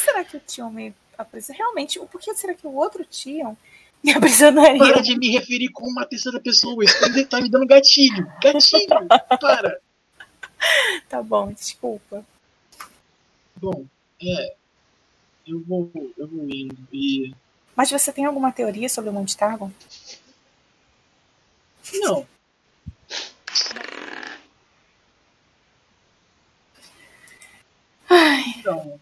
[0.00, 1.58] será que o Tion me aprisionou?
[1.58, 3.56] Realmente, por que será que o outro Tion
[4.02, 4.78] me aprisionaria?
[4.78, 6.84] Para de me referir como uma terceira pessoa.
[6.84, 8.26] Isso tá me dando gatilho.
[8.42, 9.06] Gatilho.
[9.40, 9.80] Para.
[11.08, 12.24] Tá bom, desculpa.
[13.56, 13.86] Bom,
[14.22, 14.54] é.
[15.46, 16.76] Eu vou, eu vou indo.
[16.92, 17.34] E.
[17.74, 19.70] Mas você tem alguma teoria sobre o Monte Targon?
[21.94, 22.26] Não.
[28.60, 29.00] Então,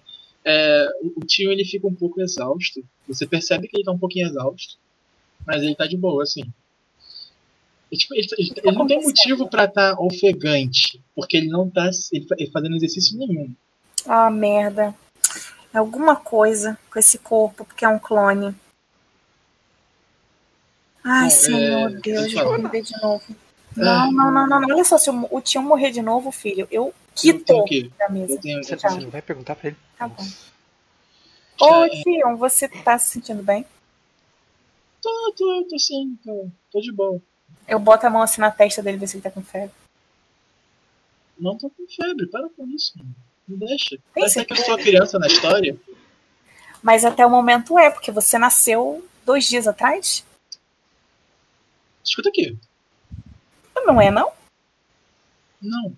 [0.48, 2.82] é, o, tio ele fica um pouco exausto.
[3.06, 4.76] Você percebe que ele tá um pouquinho exausto,
[5.46, 6.42] mas ele tá de boa, assim.
[7.92, 11.68] E, tipo, ele, ele- ele não tem motivo pra estar tá ofegante, porque ele não
[11.68, 13.54] tá ele, fa- ele fazendo exercício nenhum.
[14.06, 14.94] Ah, merda.
[15.72, 18.54] Alguma coisa com esse corpo, porque é um clone.
[21.04, 23.22] Ai, Senhor é, Deus, eu vou morrer de novo.
[23.30, 23.30] Ah.
[23.76, 24.74] Não, não, não, não, não.
[24.74, 26.92] Olha só, se o, o tio morrer de novo, filho, eu
[27.24, 27.90] Eu o quê?
[27.98, 28.40] da Eu mesa.
[28.40, 28.62] tenho.
[28.64, 28.90] Você, Tá.
[28.90, 29.76] você não vai perguntar pra ele?
[29.96, 30.16] Tá bom.
[30.22, 30.48] Nossa.
[31.60, 33.64] Ô, É, você tá se sentindo bem?
[35.02, 37.20] tô, tô, tô sim, tô, tô de boa.
[37.66, 39.74] Eu boto a mão assim na testa dele, ver se ele tá com febre.
[41.38, 43.14] Não tô com febre, para com isso, mano.
[43.46, 43.90] Me deixa.
[43.90, 45.76] Tem Parece que eu sou a criança na história.
[46.82, 50.24] Mas até o momento é, porque você nasceu dois dias atrás?
[52.04, 52.56] Escuta aqui.
[53.86, 54.32] Não é, não?
[55.62, 55.96] Não.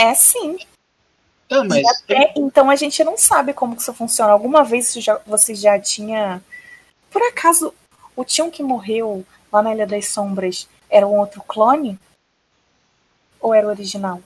[0.00, 0.58] É sim.
[1.48, 1.86] Tá, mas.
[1.86, 4.32] Até então a gente não sabe como que isso funciona.
[4.32, 6.42] Alguma vez já- você já tinha.
[7.10, 7.74] Por acaso,
[8.16, 11.98] o Tion que morreu lá na Ilha das Sombras era um outro clone?
[13.40, 14.22] Ou era o original?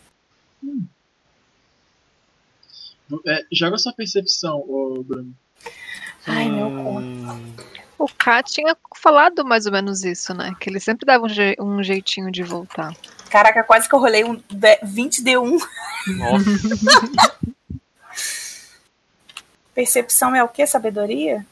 [3.26, 5.34] É, joga sua percepção, ô Bruno.
[6.26, 6.98] Ai, meu cu.
[6.98, 7.54] Hum,
[7.98, 10.54] O K tinha falado mais ou menos isso, né?
[10.60, 12.94] Que ele sempre dava um, je- um jeitinho de voltar.
[13.34, 15.58] Caraca, quase que eu rolei um de- 20 D1.
[16.06, 16.44] Nossa,
[19.74, 20.64] Percepção é o quê?
[20.64, 21.44] Sabedoria?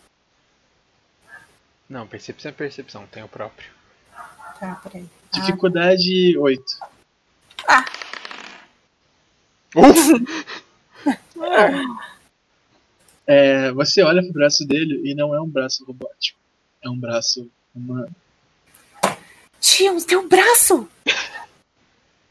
[1.89, 3.69] não, percepção é percepção, tem o próprio.
[4.61, 5.05] Tá, peraí.
[5.33, 6.65] Dificuldade 8.
[13.27, 16.39] É, você olha pro braço dele e não é um braço robótico.
[16.81, 18.15] É um braço humano.
[19.61, 20.89] Tio, tem um braço!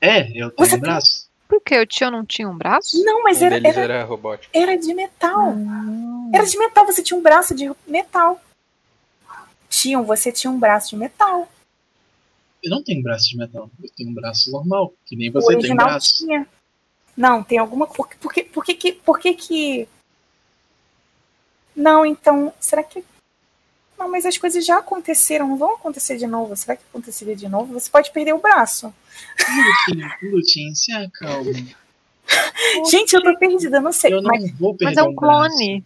[0.02, 1.30] É, eu tenho Você um braço.
[1.48, 1.80] Por quê?
[1.80, 3.04] O tio não tinha um braço?
[3.04, 4.50] Não, mas um era, deles era, era robótico.
[4.58, 5.52] era de metal.
[5.52, 6.32] Hum.
[6.34, 8.42] Era de metal, você tinha um braço de metal.
[9.70, 11.48] Tiam, você tinha um braço de metal.
[12.64, 13.70] Eu não tenho braço de metal.
[13.84, 14.94] Eu tenho um braço normal.
[15.06, 16.16] Que nem o você tem original braço.
[16.16, 16.48] tinha.
[17.18, 17.86] Não, tem alguma.
[17.88, 18.92] Por, que- por, que, por que que.
[18.94, 19.88] Por que que.
[21.76, 22.54] Não, então.
[22.60, 23.04] Será que.
[24.02, 26.56] Não, mas as coisas já aconteceram, não vão acontecer de novo.
[26.56, 27.74] Será que aconteceria de novo?
[27.80, 28.92] Você pode perder o braço.
[29.88, 31.52] Lutinho, Lutinho, se acalma.
[32.90, 34.14] Gente, eu tô perdida, eu não sei.
[34.14, 35.50] Eu não Mas, vou perder Mas é um braço.
[35.56, 35.84] clone.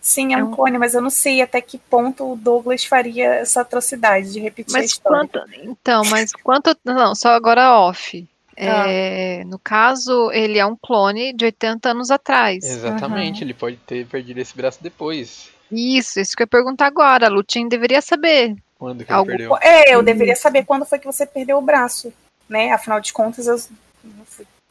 [0.00, 2.84] sim, é é um um- clone, mas eu não sei até que ponto o Douglas
[2.84, 5.28] faria essa atrocidade de repetir a Mas história.
[5.28, 5.50] quanto.
[5.62, 6.76] Então, mas quanto.
[6.84, 8.26] Não, só agora off.
[8.56, 8.84] Ah.
[8.88, 12.64] É, no caso, ele é um clone de 80 anos atrás.
[12.64, 15.50] Exatamente, ele pode ter perdido esse braço depois.
[15.70, 17.26] Isso, isso que eu ia perguntar agora.
[17.26, 18.56] A Lutin deveria saber.
[18.78, 19.58] Quando que Algo ele perdeu?
[19.62, 22.12] É, eu deveria saber quando foi que você perdeu o braço,
[22.48, 22.70] né?
[22.72, 23.56] Afinal de contas, eu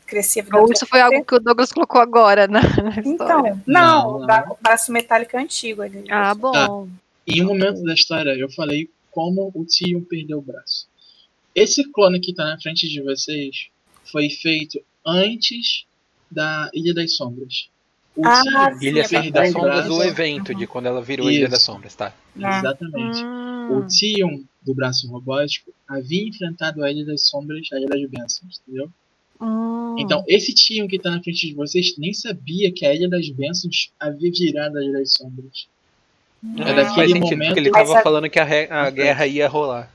[0.06, 3.06] cresci a vida Ou isso foi algo que o Douglas colocou agora na, na história.
[3.06, 5.84] Então, não, Não, o bra- o braço metálico é antigo.
[5.84, 6.88] Ele, Ah, bom.
[7.26, 10.88] Em um momento da história, eu falei como o Tion perdeu o braço.
[11.56, 13.68] Esse clone que tá na frente de vocês
[14.12, 15.86] foi feito antes
[16.30, 17.70] da Ilha das Sombras.
[18.16, 18.42] O Ah,
[18.78, 19.52] sim, Ilha é das.
[19.52, 21.52] Sombras, o evento de quando ela virou Ilha Isso.
[21.52, 22.14] das Sombras, tá?
[22.36, 23.24] Exatamente.
[23.24, 28.02] Hum, O Tion, do braço robótico, havia enfrentado a Ilha das Sombras, a Ilha das
[28.10, 28.90] Bênçãos, entendeu?
[29.42, 29.96] hum.
[29.98, 33.28] Então, esse Tion que tá na frente de vocês nem sabia que a Ilha das
[33.30, 35.68] Bênçãos havia virado a Ilha das Sombras.
[36.58, 38.68] É, É daquele faz sentido, momento- porque ele Mas tava a- falando que a, re-
[38.70, 39.90] a guerra ia rolar.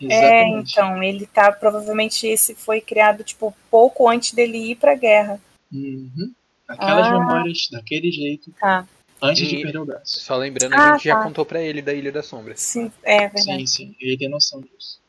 [0.00, 0.72] É, Exatamente.
[0.72, 1.50] então, ele tá.
[1.52, 5.40] Provavelmente esse foi criado, tipo, pouco antes dele ir pra guerra.
[5.72, 6.32] Uhum.
[6.68, 7.18] Aquelas Ah.
[7.18, 8.86] memórias daquele jeito, Tá.
[9.22, 10.18] antes de E- perder o braço.
[10.20, 11.22] Só lembrando, Ah, a gente já tá.
[11.24, 12.60] contou pra ele da Ilha das Sombras.
[12.60, 13.42] Sim, é verdade.
[13.42, 15.00] Sim, sim, ele tem noção disso.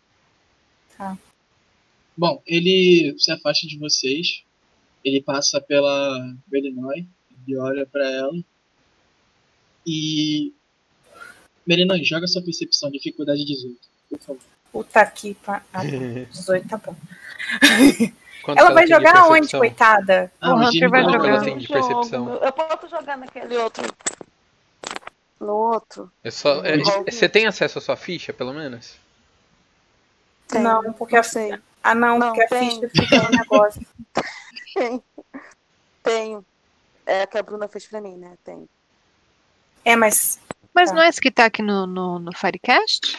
[0.98, 1.18] Tá.
[2.16, 4.44] Bom, ele se afasta de vocês,
[5.04, 7.08] ele passa pela Melinoi,
[7.48, 8.40] ele olha pra ela
[9.86, 10.54] e.
[11.66, 13.78] Melinoi, joga sua percepção, dificuldade 18,
[14.10, 14.42] por favor.
[14.72, 15.64] Puta que pa...
[15.74, 15.88] ah, tá.
[16.32, 16.96] 18 tá bom.
[18.44, 20.32] Quanto Ela vai jogar onde, coitada?
[20.40, 21.42] Ah, O Hunter vai jogar.
[21.44, 22.36] tem de percepção.
[22.36, 23.84] Eu posso jogar naquele outro.
[25.40, 26.12] No outro?
[26.24, 26.78] É só, é-
[27.12, 28.96] você tem acesso à sua ficha, pelo menos?
[30.48, 30.62] Tem.
[30.62, 31.58] Não, porque a sei.
[31.84, 32.70] Ah, não, Não, porque a tem.
[32.72, 33.86] ficha fica no negócio.
[34.74, 35.04] Tem.
[36.04, 36.46] Tenho.
[37.06, 38.34] É a que a Bruna fez pra mim, né?
[38.44, 38.68] Tem.
[39.84, 40.40] É, mas.
[40.74, 40.96] Mas Tá.
[40.96, 43.18] não é esse que tá aqui no, no, no Firecast?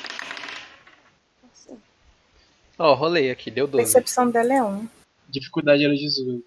[2.78, 3.82] Ó, rolei aqui, deu 12.
[3.84, 4.88] Percepção dela é 1.
[5.28, 6.44] Dificuldade era 18.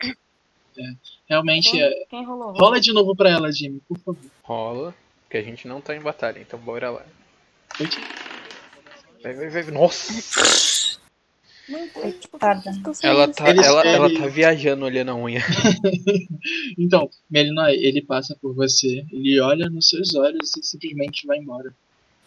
[0.77, 0.93] É,
[1.27, 2.05] Realmente, Quem, é...
[2.09, 2.51] quem rolou?
[2.53, 4.31] rola de novo pra ela, Jimmy, por favor.
[4.43, 7.05] Rola, porque a gente não tá em batalha, então bora lá.
[9.23, 9.63] Vai, vai, vai.
[9.71, 10.99] Nossa!
[13.01, 15.41] Ela tá, ela, ela tá viajando olhando a unha.
[16.77, 21.73] Então, Melinoi, ele passa por você, ele olha nos seus olhos e simplesmente vai embora.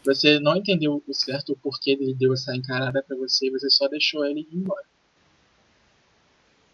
[0.04, 3.88] Você não entendeu o certo o porquê ele deu essa encarada pra você, você só
[3.88, 4.84] deixou ele ir embora.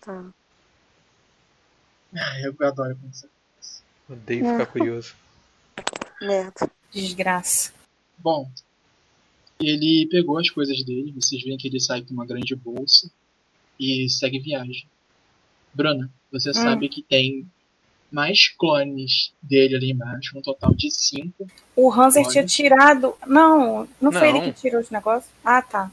[0.00, 0.24] Tá.
[2.16, 3.82] Ah, eu adoro quando isso acontece.
[4.08, 5.14] Odeio ficar curioso.
[6.20, 6.70] Merda.
[6.92, 7.72] Desgraça.
[8.18, 8.50] Bom,
[9.60, 13.10] ele pegou as coisas dele, vocês veem que ele sai com uma grande bolsa
[13.78, 14.86] e segue viagem.
[15.72, 17.46] Bruna, você sabe que tem
[18.10, 21.46] mais clones dele ali embaixo, um total de cinco.
[21.76, 22.32] O Hanser Olha.
[22.32, 23.14] tinha tirado.
[23.26, 24.38] Não, não foi Não.
[24.42, 25.32] ele que tirou os negócios?
[25.44, 25.90] Ah, tá.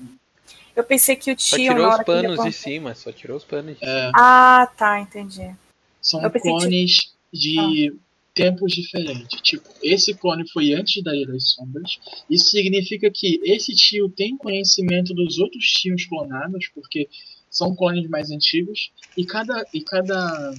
[0.78, 1.74] Eu pensei que o Só tio.
[1.74, 3.92] tirou na os panos de cima, só tirou os panos de cima.
[3.92, 5.52] É, Ah, tá, entendi.
[6.00, 7.94] são pensei que clones de
[8.36, 9.42] tempos diferentes.
[9.42, 11.98] Tipo, esse clone foi antes da Ilha das Sombras.
[12.30, 17.10] Isso significa que esse tio tem conhecimento dos outros tios clonados, porque
[17.50, 18.92] são clones mais antigos.
[19.18, 20.54] E cada, e cada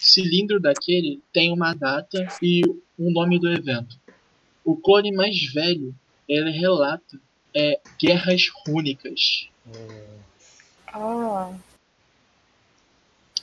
[0.00, 2.62] cilindro daquele tem uma data e
[2.98, 3.96] o nome do evento.
[4.64, 5.94] O clone mais velho,
[6.28, 7.20] ele relata
[7.54, 9.48] é, guerras rúnicas.
[10.92, 11.52] Ah.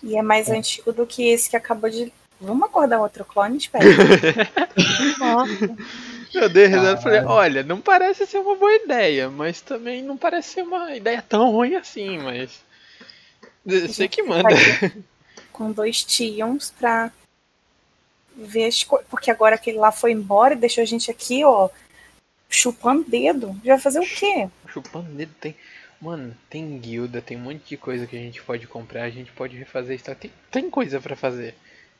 [0.03, 3.83] E é mais antigo do que esse que acabou de Vamos acordar outro clone, espera.
[6.33, 10.15] Eu dei risada e falei, olha, não parece ser uma boa ideia, mas também não
[10.15, 12.61] parece ser uma ideia tão ruim assim, mas.
[13.65, 14.49] Você que manda.
[15.51, 17.11] com dois Tions pra
[18.35, 19.07] ver as coisas.
[19.09, 21.69] Porque agora aquele lá foi embora e deixou a gente aqui, ó,
[22.47, 23.59] chupando dedo.
[23.63, 24.47] Já vai fazer o quê?
[24.67, 25.55] Chupando dedo tem.
[25.99, 29.31] Mano, tem guilda, tem um monte de coisa que a gente pode comprar, a gente
[29.31, 30.19] pode refazer história.
[30.19, 31.55] Tem, tem coisa pra fazer.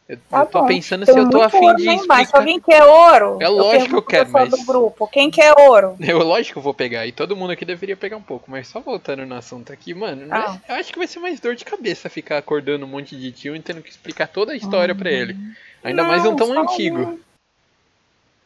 [0.07, 0.67] Eu, Tá eu tô bom.
[0.67, 2.37] pensando Tem se eu tô afim de explicar.
[2.37, 3.39] Alguém quer ouro?
[3.41, 5.05] É lógico que eu quero, mas- do grupo.
[5.07, 5.97] Quem quer ouro?
[5.99, 8.67] Eu, lógico que eu vou pegar, e todo mundo aqui deveria pegar um pouco, mas
[8.69, 10.61] só voltando no assunto aqui, mano, né, Ah.
[10.69, 13.53] eu acho que vai ser mais dor de cabeça ficar acordando um monte de tio
[13.53, 15.35] e tendo que explicar toda a história pra ele.
[15.83, 16.99] Ainda mais um tão Não, antigo.
[17.01, 17.19] um.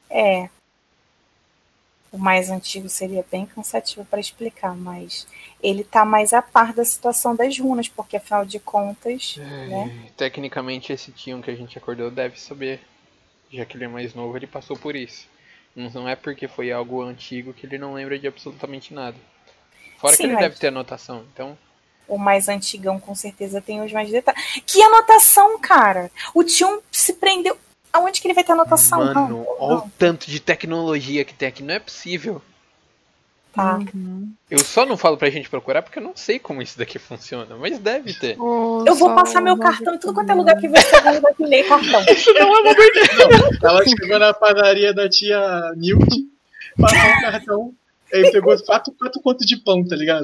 [0.10, 0.50] É.
[2.12, 5.26] O mais antigo seria bem cansativo para explicar, mas
[5.64, 10.04] ele tá mais a par da situação das runas, porque afinal de contas, né?
[10.08, 12.82] É, Tecnicamente, esse tio que a gente acordou deve saber.
[13.50, 15.28] Já que ele é mais novo, ele passou por isso.
[15.74, 19.16] Não não é porque foi algo antigo que ele não lembra de absolutamente nada.
[19.98, 21.58] Fora que Sim, ele mas- deve ter anotação, então.
[22.08, 24.42] O mais antigão com certeza tem os mais detalhes.
[24.66, 26.12] Que anotação, cara!
[26.34, 27.58] O tio se prendeu.
[27.94, 29.00] Aonde que ele vai ter anotação?
[29.00, 29.86] Mano, Não, olha não.
[29.86, 32.42] o tanto de tecnologia que tem aqui, não é possível.
[33.54, 33.80] Tá.
[33.94, 34.32] Uhum.
[34.50, 37.54] Eu só não falo pra gente procurar porque eu não sei como isso daqui funciona,
[37.58, 38.38] mas deve ter.
[38.38, 41.46] Eu vou passar meu cartão em tudo quanto é lugar que você vai lugar que
[41.46, 42.02] lê cartão.
[43.62, 46.30] Ela chegou na padaria da tia Nilk,
[46.80, 47.74] passou o cartão,
[48.14, 50.24] aí pegou quatro, quatro contos de pão, tá ligado?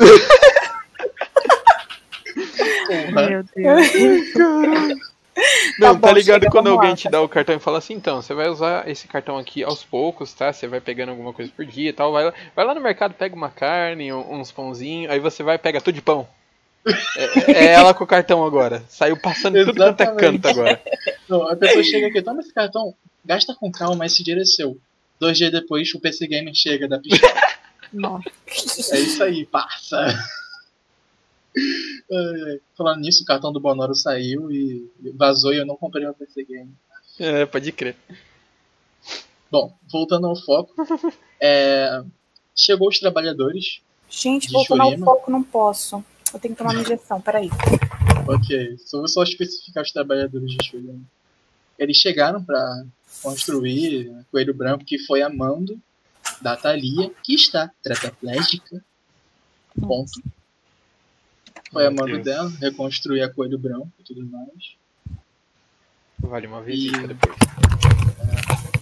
[2.88, 3.30] Porra.
[3.30, 3.88] Meu Deus.
[5.80, 7.94] Não, bom, tá ligado chega, quando alguém lá, te dá o cartão e fala assim,
[7.94, 10.52] então, você vai usar esse cartão aqui aos poucos, tá?
[10.52, 12.12] Você vai pegando alguma coisa por dia e tal.
[12.12, 15.56] Vai lá, vai lá no mercado, pega uma carne, um- uns pãozinhos, aí você vai
[15.56, 16.28] e pega tudo de pão.
[17.18, 18.84] É, é ela com o cartão agora.
[18.88, 20.82] Saiu passando tudo quanto é canto agora.
[21.28, 22.94] Não, a pessoa chega aqui, toma esse cartão,
[23.26, 24.78] gasta com calma, esse dinheiro é seu.
[25.20, 27.34] Dois dias depois, o PC Gamer chega da pistola.
[27.92, 28.30] Nossa.
[28.96, 30.08] É isso aí, passa.
[32.12, 32.60] Ai.
[32.76, 36.44] Falando nisso, o cartão do Bonoro saiu e vazou e eu não comprei meu PC
[36.44, 36.68] Gamer.
[37.20, 37.96] É, pode crer.
[39.50, 40.74] Bom, voltando ao foco,
[41.42, 42.04] é,
[42.56, 43.82] chegou os trabalhadores.
[44.10, 46.04] Gente, voltando ao foco, não posso.
[46.34, 47.50] Eu tenho que tomar uma injeção, peraí.
[48.28, 51.02] Ok, só vou só especificar os trabalhadores de Shuriken.
[51.80, 52.86] Eles chegaram para
[53.22, 55.80] construir o Coelho Branco, que foi a mando
[56.42, 58.84] da Thalia, que está tetraplégica.
[59.80, 60.22] Ponto.
[61.72, 62.24] Foi a Deus.
[62.24, 64.76] dela, reconstruir a Coelho Branco e tudo mais.
[66.20, 67.38] Vale uma visita E- depois.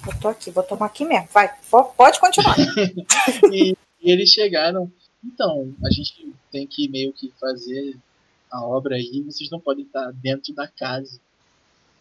[0.07, 1.27] Eu tô aqui, vou tomar aqui mesmo.
[1.33, 2.55] Vai, po- pode continuar.
[3.51, 4.91] E, e eles chegaram.
[5.23, 7.97] Então, a gente tem que meio que fazer
[8.51, 9.23] a obra aí.
[9.25, 11.19] Vocês não podem estar dentro da casa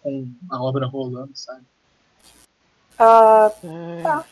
[0.02, 1.62] com a obra rolando, sabe?
[2.98, 4.26] Ah, É, Tá.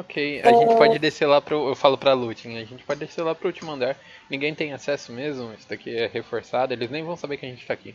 [0.00, 1.68] Ok, a gente pode descer lá pro.
[1.68, 3.96] Eu falo pra Lutin, a gente pode descer lá pro último andar.
[4.30, 7.66] Ninguém tem acesso mesmo, isso daqui é reforçado, eles nem vão saber que a gente
[7.66, 7.94] tá aqui.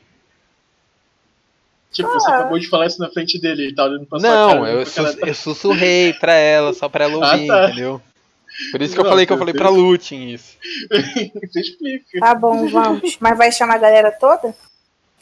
[1.91, 4.49] Tipo, você acabou de falar isso na frente dele, ele tá olhando pra sua Não,
[4.64, 4.72] cara.
[4.72, 7.66] eu, sus- tá- eu sussurrei pra ela, só pra ela Ah, ouvir, tá.
[7.68, 8.01] entendeu?
[8.72, 10.58] Por isso que eu Não, falei que eu falei pra Lutin isso.
[11.51, 12.20] Você explica.
[12.20, 13.18] tá bom, vamos.
[13.20, 14.56] Mas vai chamar a galera toda?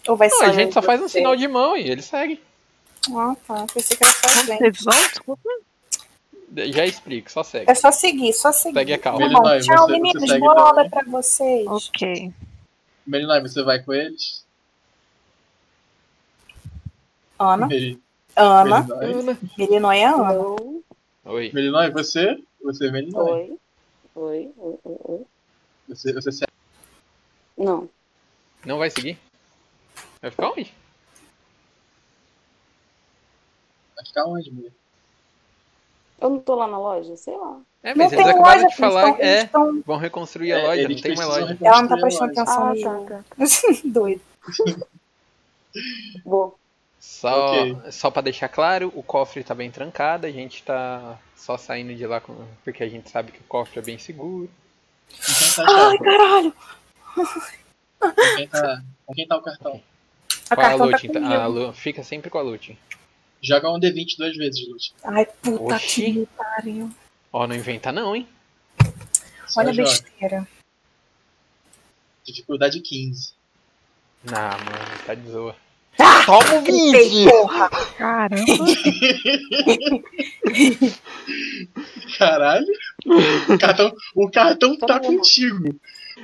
[0.07, 2.41] Ou vai Não, só a gente só faz um sinal de mão e ele segue.
[3.15, 3.65] Ah, tá.
[3.73, 4.59] Pensei que era só a gente.
[4.59, 5.07] Vocês vão?
[5.09, 5.49] Desculpa.
[6.53, 7.71] Já explico, só segue.
[7.71, 8.73] É só seguir, só seguir.
[8.79, 9.29] Segue a calma.
[9.31, 10.27] Tá bom, tchau, você- você meninos.
[10.29, 11.65] segue Boa aula pra vocês.
[11.67, 12.33] Ok.
[13.07, 14.45] Melinai, você vai com eles?
[17.39, 18.01] Ana, Meli-
[18.35, 18.81] Ana.
[18.99, 19.37] Melinói.
[19.57, 20.31] Melinói é Ana.
[20.33, 20.83] Oi,
[21.25, 21.51] Oi.
[21.53, 22.37] Melinói, você?
[22.63, 23.23] Você é Melinói.
[23.31, 23.57] oi,
[24.15, 25.25] oi, oi, oi, oi.
[25.87, 26.51] Você, você segue.
[27.57, 27.89] Não,
[28.65, 29.17] Não vai seguir?
[30.21, 30.73] Vai ficar onde?
[33.95, 34.71] Vai ficar onde, mulher?
[36.21, 37.59] Eu não tô lá na loja, sei lá.
[37.83, 40.59] É, Não mas tem eles acabaram loja, de falar, é, eles tão- vão reconstruir a
[40.59, 41.57] É, loja, eles não tem mais loja.
[41.61, 42.73] Ela não tá prestando atenção Ah,
[43.07, 43.23] tá, tá.
[43.85, 44.21] Doido.
[46.23, 46.57] Vou.
[46.99, 47.77] Só, Ok.
[47.91, 52.05] só pra deixar claro, o cofre tá bem trancado, a gente tá só saindo de
[52.05, 54.49] lá com- porque a gente sabe que o cofre é bem seguro.
[55.09, 56.53] Quem tá Ai, caralho.
[57.15, 59.81] Com quem tá, com quem tá o cartão?
[60.49, 61.07] A Qual a cartão tá Lutin?
[61.07, 61.33] comigo.
[61.33, 62.77] a Lu- fica sempre com a Lutin.
[63.41, 64.93] Joga um D20 duas vezes, Lute.
[65.03, 66.13] Ai, puta Oxi.
[66.13, 66.91] que pariu.
[67.33, 68.27] Ó, não inventa não, hein?
[69.47, 69.89] Só Olha a joga.
[69.89, 70.47] besteira.
[72.23, 73.33] Dificuldade 15.
[74.27, 75.55] Ah, mano, tá de zoa.
[75.99, 77.69] Ah, Toma o gritei, porra.
[77.97, 78.45] Caramba.
[82.17, 82.65] Caralho.
[83.49, 85.75] O cartão, o cartão tá contigo.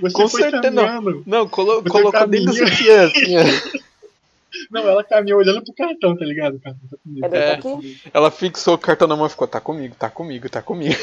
[0.02, 0.86] Você Com foi certeza não.
[0.86, 1.24] caminhando.
[1.26, 3.36] Não, colo Você colocou dentro do sutiã, assim.
[4.72, 6.60] Não, ela caminhou olhando pro cartão, tá ligado?
[6.60, 7.26] Cartão tá comigo.
[7.26, 7.56] Ela É.
[7.58, 8.02] tá aqui?
[8.14, 10.96] Ela fixou o cartão na mão e ficou, tá comigo, tá comigo, tá comigo.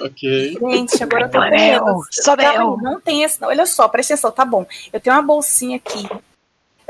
[0.00, 0.58] Ok.
[0.58, 2.00] Gente, agora eu tô com medo.
[2.10, 2.58] Sorel.
[2.58, 3.40] Não, não tem esse.
[3.40, 3.48] não.
[3.48, 4.66] Olha só, presta atenção, tá bom.
[4.92, 6.08] Eu tenho uma bolsinha aqui.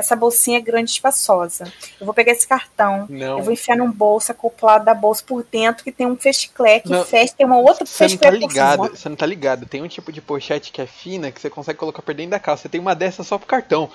[0.03, 1.73] Essa bolsinha é grande e espaçosa.
[2.01, 3.07] Eu vou pegar esse cartão.
[3.09, 3.39] Não.
[3.39, 6.91] Eu vou enfiar num bolso acoplado da bolsa por dentro, que tem um fechiclé que
[6.91, 7.05] Não.
[7.05, 9.67] fecha, tem uma outra Você não fechiclé tá por ligado, você não tá ligado.
[9.67, 12.41] Tem um tipo de pochete que é fina que você consegue colocar por dentro da
[12.41, 12.63] calça.
[12.63, 13.89] Você tem uma dessa só pro cartão.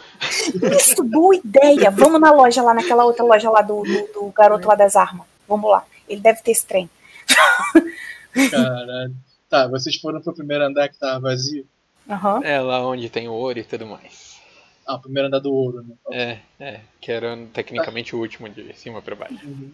[0.80, 1.92] Isso, boa ideia.
[1.92, 5.28] Vamos na loja lá, naquela outra loja lá do, do, do garoto lá das armas.
[5.46, 5.84] Vamos lá.
[6.08, 6.90] Ele deve ter esse trem.
[8.50, 9.14] Caralho.
[9.50, 11.66] Tá, vocês foram pro primeiro andar que tava vazio?
[12.10, 12.42] Aham.
[12.44, 14.27] É lá onde tem o ouro e tudo mais.
[14.88, 15.96] Ah, o primeiro andar do ouro, né?
[16.10, 16.80] É, é.
[17.02, 19.46] Que era tecnicamente o último de cima pra baixo.
[19.46, 19.72] Uhum.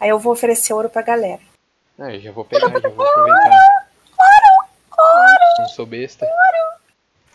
[0.00, 1.40] Aí eu vou oferecer ouro pra galera.
[1.96, 3.86] Ah, eu já vou pegar, já vou aproveitar.
[5.58, 6.26] Não sou besta.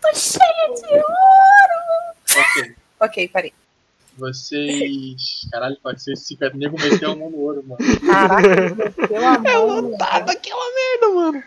[0.02, 1.06] Tô cheia de ouro.
[2.36, 2.76] Ok.
[3.00, 3.54] Ok, parei.
[4.18, 5.48] Vocês.
[5.52, 6.54] Caralho, pode ser esse cara.
[6.56, 7.78] nego meteu a mão no ouro, mano.
[8.06, 9.98] Caraca, pelo amor de Deus.
[9.98, 11.44] Tá daquela merda, mano.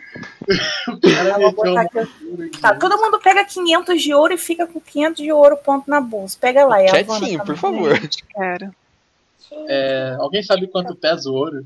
[1.01, 2.07] Cara.
[2.61, 5.99] Tá, todo mundo pega 500 de ouro e fica com 500 de ouro ponto na
[6.01, 6.37] bolsa.
[6.39, 7.85] Pega lá, é Quietinho, por também.
[7.85, 8.09] favor.
[8.33, 8.75] Quero.
[9.67, 11.65] É, alguém sabe quanto pesa o ouro?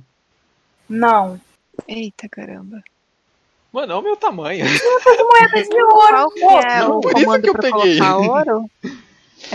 [0.89, 1.39] Não.
[1.87, 2.81] Eita caramba.
[3.71, 4.65] Mano, olha o meu tamanho.
[4.65, 6.31] Moedas de ouro.
[6.39, 8.01] Qual é não, o por isso que eu peguei.
[8.01, 8.69] ouro?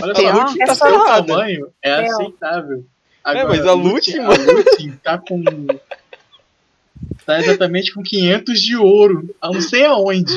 [0.01, 0.31] Olha pior?
[0.33, 1.25] só, a Lute É tá errado.
[1.27, 2.85] tamanho é É, aceitável.
[3.25, 5.43] É, mas a Lute, a Lute tá com.
[7.31, 9.29] Tá exatamente com 500 de ouro.
[9.41, 10.33] Eu não sei aonde.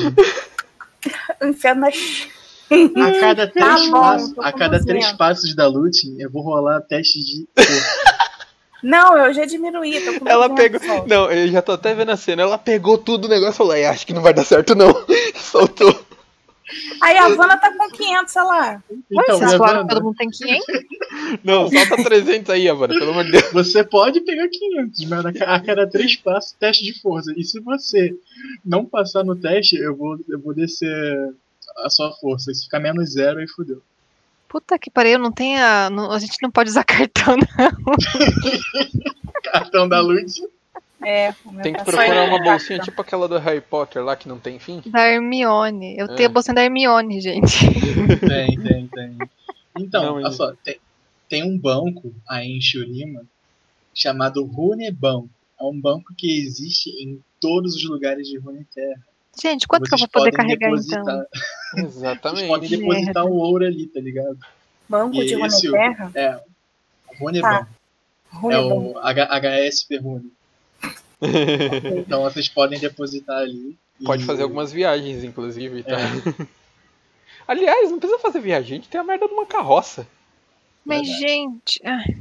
[2.95, 7.19] A cada três, bom, passos, a cada três passos da Lute, eu vou rolar teste
[7.19, 7.47] de.
[8.81, 9.99] Não, eu já diminuí.
[9.99, 10.97] Tô com Ela 200 pegou.
[10.97, 11.07] só.
[11.07, 12.43] Não, eu já tô até vendo a cena.
[12.43, 14.93] Ela pegou tudo o negócio e falou: "Ai, acho que não vai dar certo, não.
[15.35, 16.04] Soltou.
[17.01, 18.83] Aí a Havana tá com 500, sei lá.
[19.11, 20.65] Então, Vocês falaram Evandro, que todo mundo tem 500?
[21.43, 23.51] Não, solta 300 aí, Avana, pelo amor de Deus.
[23.51, 27.31] você pode pegar 500, mas a ca- a cada três passos, teste de força.
[27.37, 28.15] E se você
[28.65, 31.33] não passar no teste, eu vou, eu vou descer
[31.83, 32.51] a sua força.
[32.53, 33.81] Se ficar menos zero, aí fodeu.
[34.49, 35.89] Puta que pariu, não tem a.
[35.89, 37.95] não- a gente não pode usar cartão, não.
[39.43, 40.41] Cartão da Lute.
[41.03, 42.29] É, o meu Tem que tá procurar aí.
[42.29, 44.81] uma bolsinha tipo aquela do Harry Potter lá que não tem fim.
[44.85, 45.97] Da Hermione.
[45.97, 46.15] Eu É.
[46.15, 47.57] tenho a bolsinha da Hermione, gente.
[48.27, 49.17] Tem, tem, tem.
[49.77, 50.79] Então, Não, olha só, tem,
[51.29, 53.23] tem um banco aí em Shurima
[53.93, 55.29] chamado Runebanco.
[55.59, 59.01] É um banco que existe em todos os lugares de Runeterra.
[59.41, 61.25] Gente, quanto que eu Vocês vou poder podem carregar depositar, então?
[61.75, 62.47] Vocês Exatamente.
[62.47, 63.25] podem Que depositar merda.
[63.25, 64.37] o ouro ali, tá ligado?
[64.87, 66.11] Banco de E esse- Runeterra?
[66.15, 66.39] É,
[67.19, 67.67] Runebanco.
[68.33, 68.91] É Runebanco.
[68.91, 70.31] o H- HSP Rune.
[71.99, 73.77] Então vocês podem depositar ali.
[74.03, 75.97] Pode e- fazer algumas viagens, inclusive, tá?
[75.99, 76.47] É.
[77.47, 80.07] Aliás, não precisa fazer viagem, a gente tem a merda de uma carroça.
[80.83, 81.21] Mas, Verdade.
[81.21, 81.81] gente.
[81.83, 82.17] ai.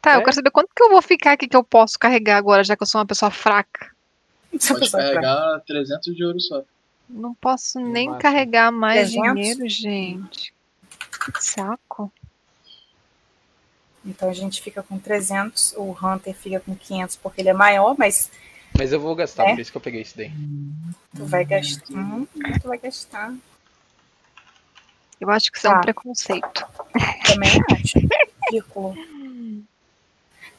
[0.00, 0.22] Tá, eu É?
[0.24, 2.82] quero saber quanto que eu vou ficar aqui que eu posso carregar agora, já que
[2.82, 3.90] eu sou uma pessoa fraca.
[4.50, 5.20] Pode pessoa é fraca.
[5.20, 6.62] carregar 300 de ouro só.
[7.08, 9.34] Não posso nem carregar mais 300?
[9.34, 10.52] dinheiro, gente.
[11.34, 12.10] Que saco.
[14.06, 17.96] Então a gente fica com 300, o Hunter fica com 500 porque ele é maior,
[17.98, 18.30] mas
[18.78, 19.50] Mas eu vou gastar, É?
[19.54, 20.30] por isso que eu peguei isso daí.
[21.14, 21.92] tu vai gastar.
[21.94, 22.26] Hum,
[22.60, 23.34] tu vai gastar.
[25.20, 25.80] Eu acho que isso é um Tá.
[25.80, 26.66] preconceito.
[27.26, 27.98] Também acho.
[28.50, 28.94] Ridículo.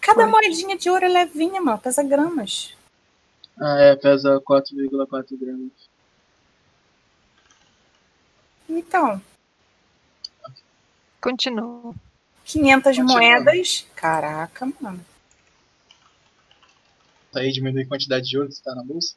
[0.02, 1.78] Cada moedinha de ouro é levinha, mano.
[1.78, 2.76] Pesa gramas.
[3.60, 5.72] Ah, é, pesa 4,4 gramas.
[8.70, 9.22] Então,
[11.22, 11.94] Continua.
[12.48, 13.14] 500 Continua.
[13.20, 13.86] moedas.
[13.96, 15.06] Caraca, mano.
[17.32, 19.16] Tá aí diminui a quantidade de ouro que tá na bolsa.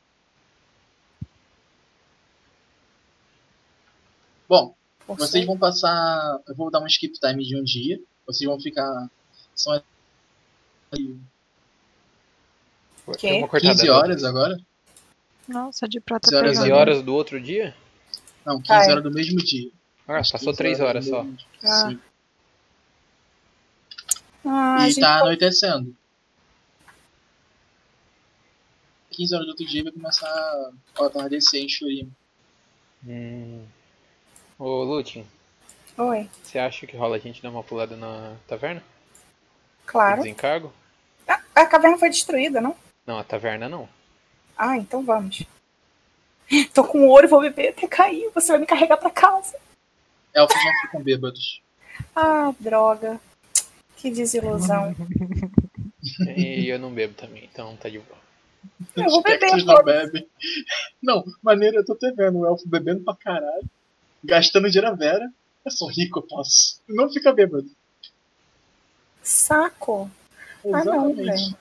[4.48, 4.74] Bom,
[5.06, 6.40] Por vocês ser- vão passar.
[6.48, 8.00] Eu vou dar um skip time de um dia.
[8.26, 9.08] Vocês vão ficar.
[9.54, 9.80] São
[13.48, 13.90] cortada 15 ali.
[13.90, 14.58] horas agora?
[15.48, 16.64] Nossa, de prata 15 horas pegando.
[16.66, 17.74] 15 horas do outro dia?
[18.44, 18.90] Não, 15 Ah, é.
[18.90, 19.70] horas do mesmo dia.
[20.08, 21.26] Ah, passou 15 3 horas do só.
[21.64, 21.88] Ah.
[21.90, 22.00] Sim.
[24.44, 25.94] Ah, a e gente tá anoitecendo.
[29.10, 32.10] 15 horas do outro dia vai começar a atardecer em Shurima.
[33.06, 33.64] Hum.
[34.58, 35.26] Ô, Lutin,
[35.96, 38.82] Oi, você acha que rola a gente dar uma pulada na taverna?
[39.86, 40.22] claro.
[40.22, 40.72] Desencargo?
[41.26, 42.76] Ah, a caverna foi destruída, não?
[43.06, 43.88] Não, a taverna não.
[44.56, 45.42] Ah, então vamos.
[46.74, 48.30] Tô com ouro e vou beber até cair.
[48.34, 49.58] Você vai me carregar pra casa.
[50.34, 51.60] Elfos não ficam bêbados.
[52.14, 53.20] Ah, droga.
[54.00, 54.96] Que desilusão.
[56.36, 58.18] E eu não bebo também, então tá de boa.
[58.96, 60.26] Eu vou beber, não bebem.
[61.02, 63.68] Não, maneiro, eu tô te vendo o elfo bebendo pra caralho.
[64.24, 65.30] Gastando dinheiro a Vera.
[65.64, 66.80] Eu sou rico, eu posso.
[66.88, 67.70] Não fica bêbado.
[69.22, 70.10] Saco.
[70.64, 71.26] Ah, não, Exatamente.
[71.26, 71.56] velho.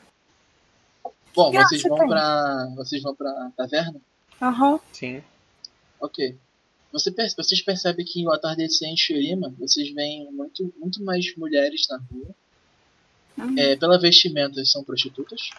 [1.36, 2.68] Bom, vocês vão pra.
[2.76, 4.00] Vocês vão pra taverna?
[4.42, 4.80] Aham.
[4.94, 5.22] Sim.
[6.00, 6.38] Ok.
[6.92, 11.88] Você perce- vocês percebem que o atardecer em Shurima, vocês veem muito, muito mais mulheres
[11.90, 12.36] na rua.
[13.38, 13.56] Hum.
[13.58, 15.50] É, pela vestimenta, são prostitutas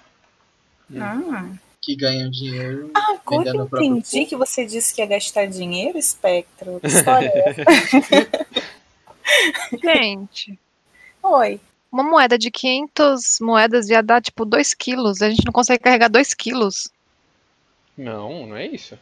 [0.99, 1.53] Ah.
[1.81, 4.29] que ganham dinheiro Agora vendendo eu entendi corpo.
[4.29, 6.81] que você disse que ia gastar dinheiro, Espectro.
[6.81, 7.55] Que história é?
[9.83, 10.59] Gente,
[11.23, 11.61] Oi.
[11.91, 15.23] uma moeda de 500 moedas ia dar tipo 2 quilos.
[15.23, 16.91] A gente não consegue carregar 2 quilos.
[17.97, 18.99] Não, não é isso.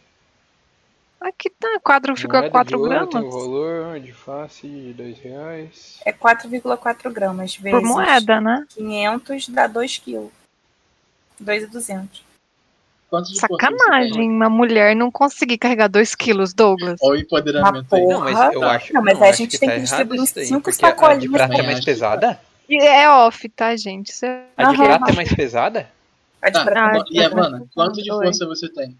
[1.21, 3.11] Aqui tá, quadro de 4 ouro gramas.
[3.13, 5.99] Tem um valor de face de 2 reais.
[6.05, 8.65] É 4,4 gramas vezes Por moeda, né?
[8.71, 10.31] 500 dá 2 quilos.
[11.41, 12.25] 2,200.
[13.11, 13.79] Quanto de força você tem?
[13.79, 17.01] Sacanagem, uma mulher não conseguir carregar 2 quilos, Douglas.
[17.03, 18.01] Olha o empoderamento aí.
[18.03, 18.15] Porra.
[18.15, 20.23] Não, mas eu acho, Não, mas não, a acho gente que tem tá que distribuir
[20.23, 22.41] isso daí, cinco porque a de sacolinhas prata é mais pesada?
[22.71, 24.11] É off, tá, gente?
[24.11, 25.91] Isso é- A de prata é mais pesada?
[26.41, 27.25] A de Tá, prata Ah, e tá.
[27.25, 28.97] Evana, quanto de força você tem?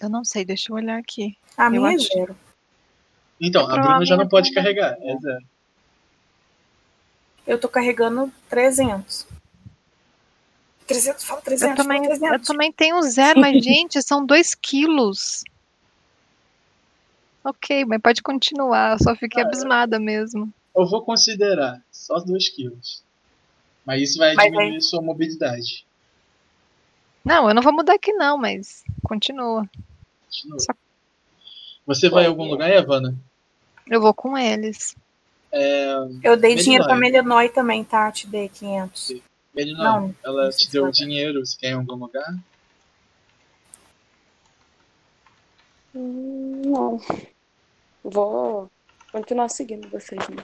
[0.00, 1.36] Eu não sei, deixa eu olhar aqui.
[1.56, 2.36] A eu minha é zero.
[3.40, 4.96] Então, a Bruna já não pode é- carregar.
[5.00, 5.44] É zero.
[7.46, 9.26] Eu tô carregando 300.
[10.86, 12.46] 300, fala 300, Eu também, fala eu 300.
[12.46, 15.42] também tenho zero, mas, gente, são 2 quilos.
[17.44, 18.92] Ok, mas pode continuar.
[18.92, 20.52] Eu só fiquei Ah, abismada mesmo.
[20.74, 23.02] Eu vou considerar só 2 quilos.
[23.84, 25.86] Mas isso vai Mas diminuir sua mobilidade.
[27.24, 29.68] Não, eu não vou mudar aqui, não, mas continua.
[31.86, 33.14] Você vai em algum lugar, Evana?
[33.88, 34.96] Eu vou com eles.
[36.22, 36.56] Eu dei Melinói.
[36.56, 38.10] dinheiro pra Melinói também, tá?
[38.10, 39.14] Te dei 500.
[39.54, 40.14] Ele não.
[40.22, 40.92] Ela não te deu vai.
[40.92, 42.36] dinheiro, você quer ir em algum lugar?
[45.94, 47.00] Hum, Não.
[48.04, 48.70] Vou
[49.10, 50.36] continuar seguindo vocês, né?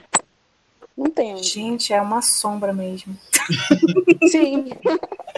[0.97, 1.47] Não tem onde.
[1.47, 3.17] Gente, é uma sombra mesmo.
[4.29, 4.69] Sim.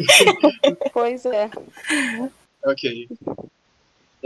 [0.94, 1.50] pois é.
[2.64, 3.10] Ok.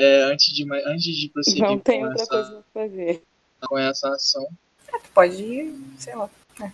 [0.01, 3.23] É, antes, de, antes de prosseguir Não tem com, outra essa, coisa pra fazer.
[3.67, 4.47] com essa ação,
[4.89, 6.29] Tu pode ir, sei lá.
[6.63, 6.71] é.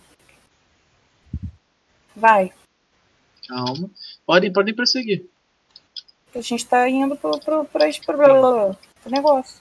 [2.14, 2.52] Vai.
[3.48, 3.90] calma.
[4.24, 5.26] Podem, podem prosseguir.
[6.32, 9.60] A gente tá indo pro, pro, pro, pro, pro, pro negócio.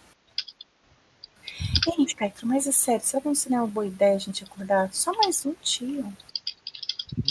[1.98, 4.94] Ei, Espectro, mas é sério, será que não seria uma boa ideia a gente acordar
[4.94, 6.14] só mais um tio?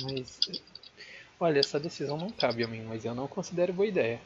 [0.03, 0.41] Mas.
[1.39, 4.21] Olha, essa decisão não cabe a mim, mas eu não considero boa ideia.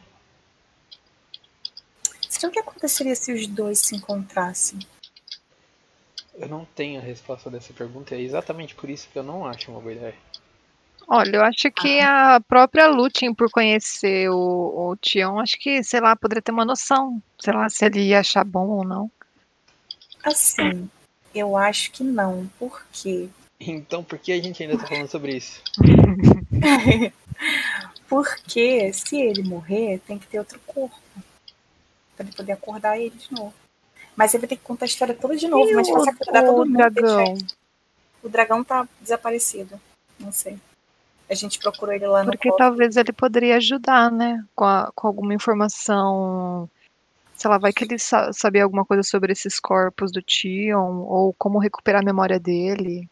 [2.38, 4.78] Será o que aconteceria se os dois se encontrassem?
[6.36, 9.72] Eu não tenho a resposta dessa pergunta, é exatamente por isso que eu não acho
[9.72, 10.14] uma boa ideia.
[11.08, 16.00] Olha, eu acho que a própria Lutin, por conhecer o, o Tion, acho que, sei
[16.00, 17.20] lá, poderia ter uma noção.
[17.40, 19.10] Sei lá, se ele ia achar bom ou não.
[20.22, 20.88] Assim,
[21.34, 22.48] eu acho que não.
[22.56, 23.28] Por quê?
[23.58, 25.60] Então por que a gente ainda tá falando sobre isso?
[28.08, 30.96] Porque se ele morrer, tem que ter outro corpo.
[32.18, 33.54] Pra ele poder acordar ele de novo.
[34.16, 35.70] Mas ele vai ter que contar a história toda de novo.
[35.70, 36.76] E mas o, fácil acordar todo mundo.
[36.76, 37.38] deixar dragão?
[38.24, 39.80] O dragão tá desaparecido.
[40.18, 40.58] Não sei.
[41.30, 44.44] A gente procurou ele lá no Porque talvez ele poderia ajudar, né?
[44.56, 46.68] Com, a- com alguma informação.
[47.36, 51.32] Sei lá, vai que ele sa sabia alguma coisa sobre esses corpos do Tion, ou
[51.38, 53.08] como recuperar a memória dele.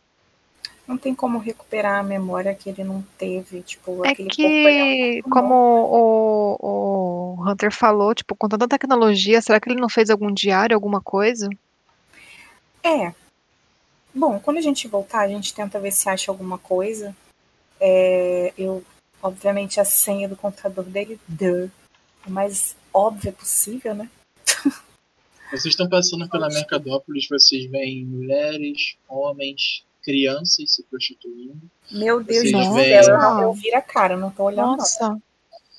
[0.87, 3.61] Não tem como recuperar a memória que ele não teve.
[3.63, 8.69] Tipo, É aquele corpo ele que, muito como o, o Hunter falou, tipo, com tanta
[8.69, 11.49] tecnologia, será que ele não fez algum diário, alguma coisa?
[12.83, 13.13] É.
[14.15, 17.15] Bom, quando a gente voltar, a gente tenta ver se acha alguma coisa.
[17.81, 18.83] É, eu,
[19.23, 21.69] obviamente, a senha do computador dele, duh,
[22.27, 24.09] o mais óbvia possível, né?
[25.51, 31.61] Vocês estão passando pela Mercadópolis, vocês veem mulheres, homens, crianças se prostituindo.
[31.91, 34.69] Meu Deus do céu, eu, não, eu viro a cara, eu não tô olhando.
[34.71, 34.77] não.
[34.77, 35.19] Nossa,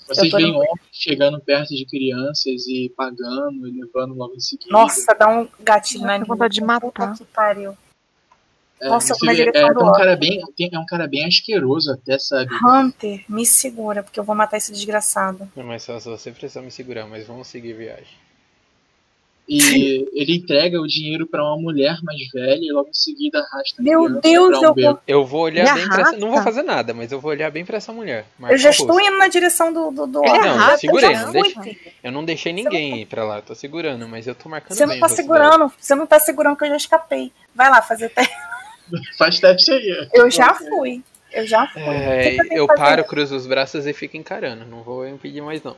[0.08, 4.70] Vocês veem no- homens chegando perto de crianças e pagando e levando logo em seguida.
[4.72, 6.82] Nossa, dá um gatilho na vontade de matar.
[6.92, 7.76] Puta que pariu.
[8.80, 11.92] É, Nossa, direção é, do é um cara bem, tem- é um cara bem asqueroso
[11.92, 12.52] até, sabe?
[12.64, 15.50] Hunter, me segura, porque eu vou matar esse desgraçado.
[15.58, 18.27] É mais fácil você precisar me segurar, mas vamos seguir a viagem.
[19.50, 23.82] E ele entrega o dinheiro pra uma mulher mais velha e logo em seguida arrasta
[23.82, 26.18] Meu Deus, um eu vou- Eu vou olhar Me bem pra essa.
[26.18, 28.26] Não vou fazer nada, mas eu vou olhar bem pra essa mulher.
[28.38, 30.42] Eu marcar já estou indo na direção do, do, do ódio.
[30.42, 31.66] Não, segurei, eu já não.
[32.04, 35.00] Eu não deixei ninguém ir pra lá, tô segurando, mas eu tô marcando Você bem
[35.00, 37.32] não tá segurando, você não tá segurando que eu já escapei.
[37.56, 38.34] Vai lá fazer teste.
[39.18, 40.10] Faz teste aí.
[40.14, 41.02] Eu já fui.
[41.32, 41.82] Eu já fui.
[41.84, 44.66] É, eu eu paro, cruzo os braços e fico encarando.
[44.66, 45.76] Não vou impedir mais não.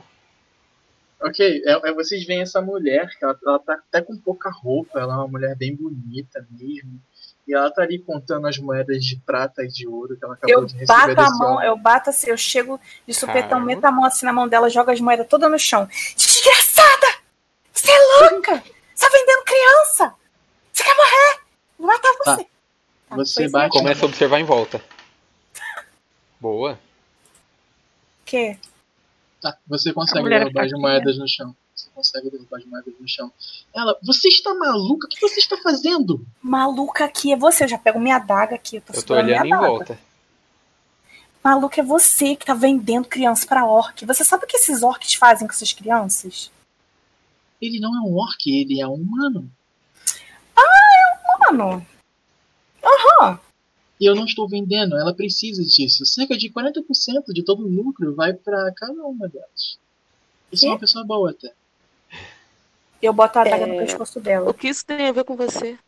[1.22, 4.98] Ok, é, é- vocês veem essa mulher, que ela, ela tá até com pouca roupa,
[5.00, 7.00] ela é uma mulher bem bonita mesmo.
[7.46, 10.54] E ela tá ali contando as moedas de prata e de ouro que ela acabou
[10.60, 13.90] Eu de receber bato a mão, eu bato assim, eu chego de supetão, meto a
[13.90, 15.86] mão assim na mão dela, jogo as moedas todas no chão.
[16.16, 17.06] Desgraçada!
[17.72, 17.98] Você é
[18.30, 18.62] louca!
[18.94, 20.14] Você tá vendendo criança!
[20.72, 21.40] Você quer morrer!
[21.78, 22.34] Vou matar Tá.
[22.36, 22.44] você!
[22.44, 23.48] Tá, Você pois é.
[23.48, 24.80] bate- Começa a observar em volta.
[26.38, 26.72] Boa.
[26.72, 28.56] O quê?
[29.40, 31.54] Tá, você consegue derrubar as moedas no chão.
[31.74, 33.32] Você consegue derrubar as moedas no chão.
[33.74, 35.06] Ela, você está maluca?
[35.06, 36.26] O que você está fazendo?
[36.42, 37.64] Maluca aqui é você.
[37.64, 38.76] Eu já pego minha adaga aqui.
[38.76, 39.98] Eu tô, Eu tô olhando em volta.
[41.42, 44.04] Maluca é você que tá vendendo criança pra orc.
[44.04, 46.50] Você sabe o que esses orcs fazem com essas crianças?
[47.60, 49.50] Ele não é um orc, ele é um humano.
[51.50, 51.84] Mano.
[52.84, 53.40] Aham.
[54.00, 56.06] E eu não estou vendendo, ela precisa disso.
[56.06, 56.82] Cerca de 40%
[57.34, 59.78] de todo o lucro vai para cada uma delas.
[60.50, 61.52] Isso é uma pessoa boa até.
[63.02, 63.66] Eu boto a adaga É.
[63.66, 64.48] no pescoço dela.
[64.50, 65.78] O que isso tem a ver com você?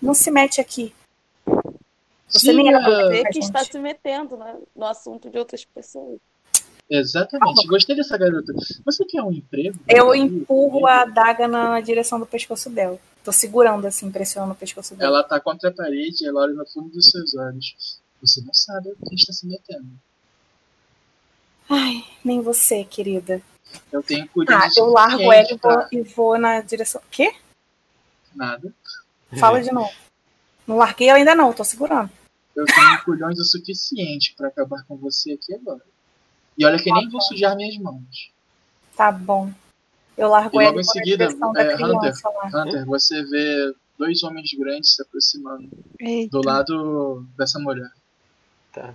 [0.00, 0.94] Não se mete aqui.
[2.28, 6.18] Você nem pra Você pra que está se metendo né, no assunto de outras pessoas.
[6.88, 8.52] Exatamente, gostei dessa garota.
[8.84, 9.78] Você quer um emprego?
[9.88, 12.98] Eu empurro a adaga na direção do pescoço dela.
[13.26, 15.16] Tô segurando assim, pressionando o pescoço dela.
[15.16, 17.98] Ela tá contra a parede e ela olha no fundo dos seus olhos.
[18.22, 19.88] Você não sabe o que está se metendo.
[21.68, 23.42] Ai, nem você, querida.
[23.90, 25.88] Eu tenho cuidado Ah, eu largo ela e vou, pra...
[25.90, 27.02] e vou na direção.
[27.10, 27.34] Quê?
[28.32, 28.72] Nada.
[29.40, 29.92] Fala de novo.
[30.64, 32.08] Não larguei ainda não, tô segurando.
[32.54, 35.82] Eu tenho culhões o suficiente pra acabar com você aqui agora.
[36.56, 38.30] E olha que nem vou sujar minhas mãos.
[38.96, 39.52] Tá bom.
[40.16, 42.62] Eu largo E ela logo e em seguida, é, lá.
[42.62, 45.68] Hunter, você vê dois homens grandes se aproximando
[46.00, 46.30] Eita.
[46.30, 47.90] do lado dessa mulher.
[48.72, 48.94] Tá.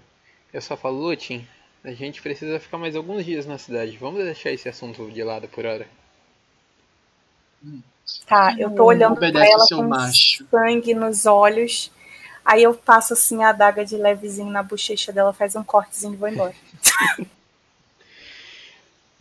[0.53, 1.47] Eu só falo, Lutin,
[1.83, 3.97] a gente precisa ficar mais alguns dias na cidade.
[3.97, 5.87] Vamos deixar esse assunto de lado por hora.
[8.25, 10.45] Tá, eu tô olhando pra Obedece ela seu com macho.
[10.49, 11.91] sangue nos olhos.
[12.43, 16.17] Aí eu passo assim a adaga de levezinho na bochecha dela, faz um cortezinho e
[16.17, 16.53] vou embora.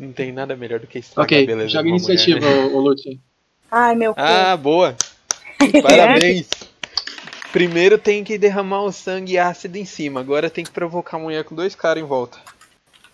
[0.00, 2.56] Não tem nada melhor do que estragar Ok, a beleza joga de uma iniciativa, mulher,
[2.56, 2.64] né?
[2.72, 3.20] ô, ô Lutin.
[3.70, 4.20] Ai, meu cu.
[4.20, 4.96] Ah, boa!
[5.82, 6.48] Parabéns!
[7.52, 11.44] Primeiro tem que derramar o sangue ácido em cima, agora tem que provocar a mulher
[11.44, 12.38] com dois caras em volta.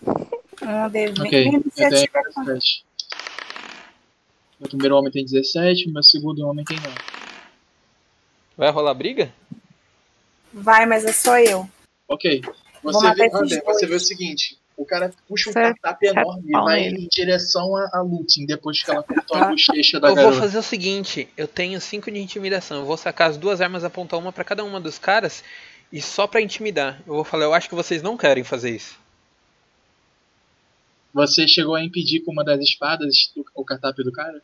[0.05, 1.09] Um de...
[1.09, 2.21] Ok, minha eu tenho iniciativa.
[2.37, 2.85] 17.
[4.57, 6.89] Meu primeiro homem tem 17, meu segundo homem tem 9.
[8.55, 9.29] Vai rolar briga?
[10.53, 11.69] Vai, mas é só eu.
[12.07, 12.41] Ok.
[12.81, 16.81] Você vê, você vê o seguinte: o cara puxa um Certo, cartap enorme e vai
[16.87, 20.39] em direção a, a Lutin depois que ela cortou a bochecha da Eu vou garota.
[20.41, 24.19] fazer o seguinte, eu tenho 5 de intimidação, eu vou sacar as duas armas, apontar
[24.19, 25.43] uma pra cada uma dos caras
[25.91, 27.01] e só pra intimidar.
[27.07, 28.97] Eu vou falar, eu acho que vocês não querem fazer isso.
[31.13, 34.41] Você chegou a impedir com uma das espadas o, o cartap do cara?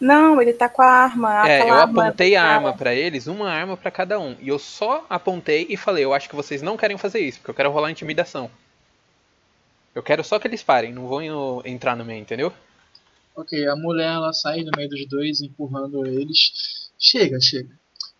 [0.00, 1.48] Não, ele tá com a arma.
[1.48, 4.36] é, eu apontei a arma pra eles, uma arma pra cada um.
[4.40, 7.50] E eu só apontei e falei, eu acho que vocês não querem fazer isso, porque
[7.52, 8.50] eu quero rolar intimidação.
[9.94, 12.52] Eu quero só que eles parem, não vão entrar no meio, entendeu?
[13.34, 16.90] Ok, a mulher ela sai no meio dos dois, empurrando eles.
[16.98, 17.70] Chega, chega.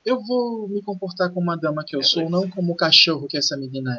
[0.05, 3.37] Eu vou me comportar como a dama que eu sou, não como o cachorro que
[3.37, 3.95] essa menina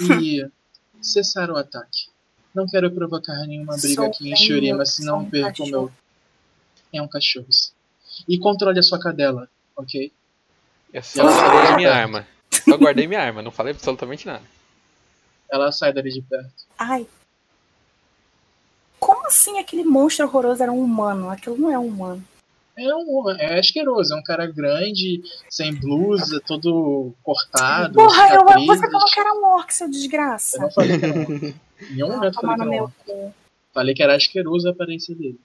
[0.00, 0.04] é.
[0.20, 0.46] E
[1.00, 2.08] cessar o ataque.
[2.54, 5.92] Não quero provocar nenhuma briga Sou aqui em Shurima, eu, senão um perco o meu.
[6.92, 7.46] É um cachorro.
[8.28, 10.12] E controle a sua cadela, ok?
[10.92, 12.26] Eu só guardei minha arma.
[12.50, 14.42] Só guardei minha arma, não falei absolutamente nada.
[15.52, 16.50] Ela sai dali de perto.
[16.78, 17.06] Ai.
[18.98, 21.28] Como assim aquele monstro horroroso era um humano?
[21.28, 22.24] Aquilo não é um humano.
[22.74, 27.92] É um é asqueroso, é um cara grande, sem blusa, todo cortado.
[27.94, 30.58] Porra, eu, você falou que era um orc, seu Eu desgraça.
[30.58, 31.54] não falei que era um.
[31.82, 32.90] Em nenhum Ah, momento falei que era um.
[33.04, 33.34] cu.
[33.74, 35.38] Falei que era asqueroso a aparência dele.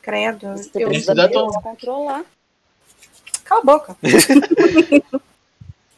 [0.00, 0.52] Credo.
[0.56, 0.88] Você Eu...
[0.88, 1.28] precisa
[1.60, 2.24] controlar.
[3.44, 3.96] Cala a boca.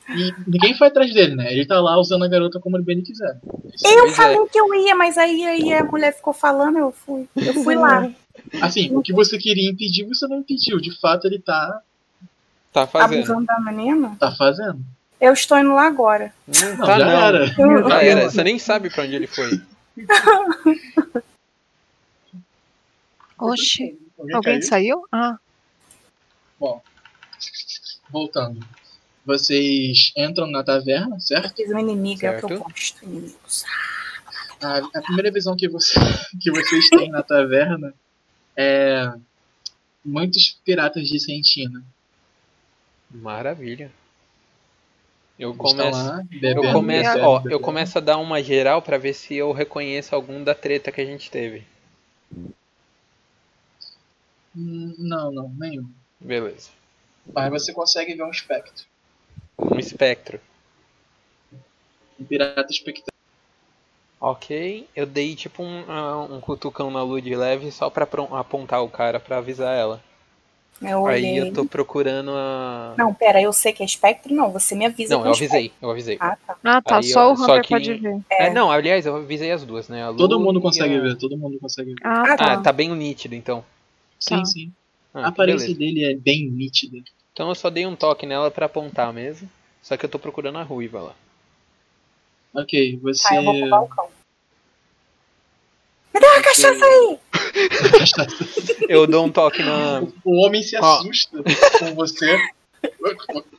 [0.09, 1.53] E ninguém foi atrás dele, né?
[1.53, 3.41] Ele tá lá usando a garota como ele bem quiser.
[3.85, 4.13] Eu é.
[4.13, 7.29] falei que eu ia, mas aí, aí a mulher ficou falando, eu fui.
[7.35, 8.09] Eu fui lá.
[8.63, 10.79] Assim, o que você queria impedir, você não impediu.
[10.79, 11.81] De fato, ele tá,
[12.73, 13.15] Tá fazendo.
[13.19, 14.15] Abusando da menina.
[14.21, 14.79] tá fazendo.
[15.19, 16.31] Eu estou indo lá agora.
[16.47, 17.13] Não, Não, tá já não.
[17.13, 17.47] era.
[17.89, 19.61] Já era, você nem sabe pra onde ele foi.
[23.39, 25.03] Oxi, Alguém alguém saiu?
[25.13, 25.39] Ah,
[26.59, 26.83] Bom,
[28.11, 28.61] voltando.
[29.27, 31.57] Vocês entram na taverna, certo?
[31.57, 33.05] Fiz uma inimiga, é o eu gosto.
[33.05, 33.65] Inimigos.
[34.63, 35.99] A, a primeira visão que, você,
[36.41, 37.93] que vocês têm na taverna
[38.57, 39.13] é
[40.05, 41.85] muitos piratas de Sentina.
[43.11, 43.91] Maravilha.
[45.37, 47.61] Eu começo, lá, eu bebendo, começo, bebendo, ó, eu bebendo.
[47.61, 51.05] começo a dar uma geral pra ver se eu reconheço algum da treta que a
[51.05, 51.67] gente teve.
[54.57, 55.91] Hum, Não, não, nenhum.
[56.21, 56.71] Beleza.
[57.35, 58.87] Mas você consegue ver um espectro.
[59.59, 60.41] Um espectro.
[62.21, 63.15] Um pirata espectral.
[64.21, 68.89] Ok, eu dei tipo um, ah, um cutucão na Lud leve só pra apontar o
[68.89, 70.03] cara pra avisar ela.
[70.81, 72.95] Eu Aí eu tô procurando a.
[72.99, 74.51] Não, pera, eu sei que é espectro, não.
[74.53, 75.57] Você me avisa Não, que é eu espectro.
[75.57, 76.17] avisei, eu avisei.
[76.21, 76.57] Ah, tá.
[76.63, 76.97] Ah, tá.
[76.99, 78.21] Aí, só ó, o só Hunter que- pode ver.
[78.31, 80.03] É, não, aliás, eu avisei as duas, né?
[80.03, 82.01] A Lu Todo mundo consegue a- ver, todo mundo consegue ver.
[82.05, 82.53] Ah, Ah, tá.
[82.53, 83.65] Ah, tá bem nítido então.
[84.21, 84.45] Sim, Tá.
[84.45, 84.73] sim.
[85.15, 85.79] Ah, A aparência beleza.
[85.79, 86.99] dele é bem nítida.
[87.37, 89.47] Então eu só dei um toque nela pra apontar mesmo.
[89.83, 91.15] Só que eu tô procurando a ruiva lá.
[92.55, 93.29] Ok, você.
[93.29, 94.09] Tá, eu vou pro balcão.
[96.15, 97.19] Me dá uma cachaça aí!
[98.89, 100.03] Eu dou um toque na.
[100.25, 101.43] O homem se assusta
[101.79, 102.39] com você.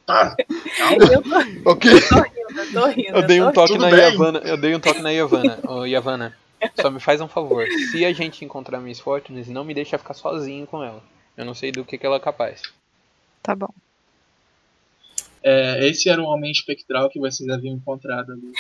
[0.08, 0.36] Tá,
[0.78, 1.14] calma.
[1.14, 1.92] Eu tô, Ok.
[1.92, 3.18] eu tô rindo, eu tô rindo.
[3.18, 4.00] Eu dei um toque na bem.
[4.00, 4.40] Yavanna.
[4.40, 5.60] Eu dei um toque na Yavanna.
[5.68, 6.36] Ô, Yavanna,
[6.82, 7.68] só me faz um favor.
[7.92, 11.04] Se a gente encontrar Miss Fortunes, não me deixa ficar sozinho com ela.
[11.36, 12.64] Eu não sei do que, que ela é capaz.
[13.48, 13.70] Tá bom.
[15.42, 18.52] É, esse era o homem espectral que vocês haviam encontrado ali.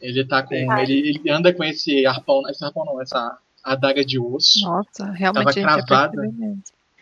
[0.00, 0.70] Ele tá com.
[0.70, 0.80] Ah.
[0.80, 2.48] Ele, ele anda com esse arpão.
[2.48, 6.24] Esse arpão não, essa adaga de osso Nossa, realmente a gente ia cravada.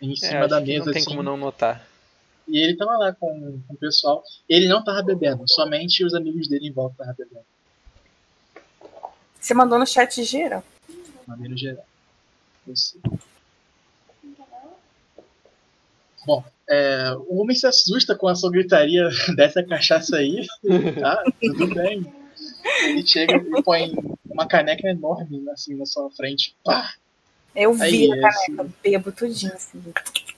[0.01, 0.85] em É, cima acho da mesa.
[0.87, 1.11] não tem assim.
[1.11, 1.87] como não notar.
[2.49, 4.25] E ele tava lá com, com o pessoal.
[4.49, 7.45] Ele não tava bebendo, somente os amigos dele em volta estavam bebendo,
[9.39, 10.65] Você mandou no chat geral.
[10.89, 11.85] de maneira geral.
[12.67, 12.99] Você.
[16.27, 20.47] Bom, é, o homem se assusta com a sua gritaria dessa cachaça aí.
[21.01, 22.05] Tá, tudo bem.
[22.85, 23.93] Ele chega e põe
[24.29, 26.55] uma caneca enorme assim na sua frente.
[26.65, 26.93] Pá!
[27.55, 29.53] Eu vi Aí, a esse- caneca, bebo tudinho.
[29.53, 29.83] Assim.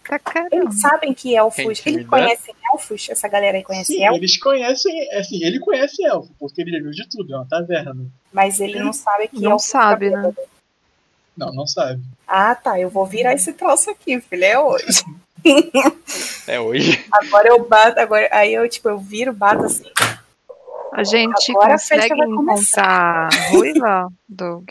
[0.09, 0.49] Tá caramba.
[0.57, 1.81] Eles sabem que elfos.
[1.87, 3.09] Eles dá- conhecem elfos?
[3.09, 4.19] Essa galera aí conhece Sim, elfos?
[4.19, 8.07] eles conhecem, assim, ele conhece elfo, porque ele viu de tudo, é uma taverna.
[8.33, 10.35] Mas ele não sabe que Não elfo sabe, fica né?
[11.37, 12.03] Não, não sabe.
[12.27, 12.79] Ah, tá.
[12.81, 14.45] Eu vou virar esse troço aqui, filho.
[14.45, 14.87] É hoje.
[16.47, 17.05] É hoje.
[17.11, 18.29] Agora eu bato, agora.
[18.33, 19.91] Aí eu, tipo, eu viro, bato assim.
[20.93, 23.29] A gente Agora a consegue vai começar.
[23.29, 24.69] encontrar a ruiva, Doug?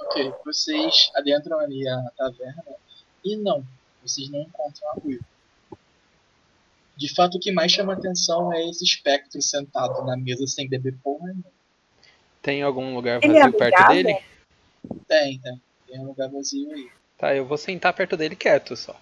[0.00, 2.62] Ok, vocês adentram ali a taverna
[3.24, 3.64] e não,
[4.02, 5.24] vocês não encontram a ruiva.
[6.96, 10.94] De fato, o que mais chama atenção é esse espectro sentado na mesa sem beber
[11.02, 11.44] porra nenhuma.
[12.42, 13.94] Tem algum lugar é vazio perto amigável?
[14.04, 14.18] dele?
[15.08, 15.62] Tem, tem.
[15.88, 16.88] Tem um lugar vazio aí.
[17.18, 18.94] Tá, eu vou sentar perto dele quieto só.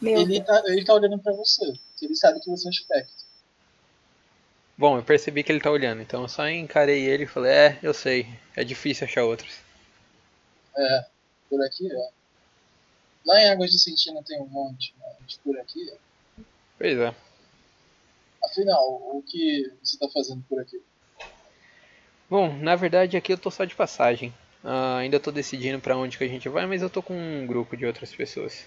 [0.00, 1.72] Meu Ele tá, ele tá olhando pra você.
[2.00, 3.30] Ele sabe que você é um espectro.
[4.76, 7.78] Bom, eu percebi que ele tá olhando, então eu só encarei ele e falei, é,
[7.82, 8.26] eu sei,
[8.56, 9.58] é difícil achar outros.
[10.74, 11.06] É,
[11.50, 12.10] por aqui é.
[13.26, 15.96] Lá em Águas de Sentina tem um monte, mas por aqui é.
[16.78, 17.14] Pois é.
[18.42, 20.82] Afinal, o que você tá fazendo por aqui?
[22.30, 24.32] Bom, na verdade aqui eu tô só de passagem.
[24.64, 27.46] Ah, ainda tô decidindo pra onde que a gente vai, mas eu tô com um
[27.46, 28.66] grupo de outras pessoas.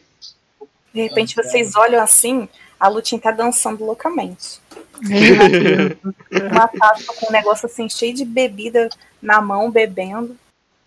[0.93, 2.47] De repente vocês olham assim,
[2.79, 4.61] a Lutin tá dançando loucamente.
[6.51, 8.89] Uma taça com um negócio assim, cheio de bebida
[9.21, 10.37] na mão, bebendo.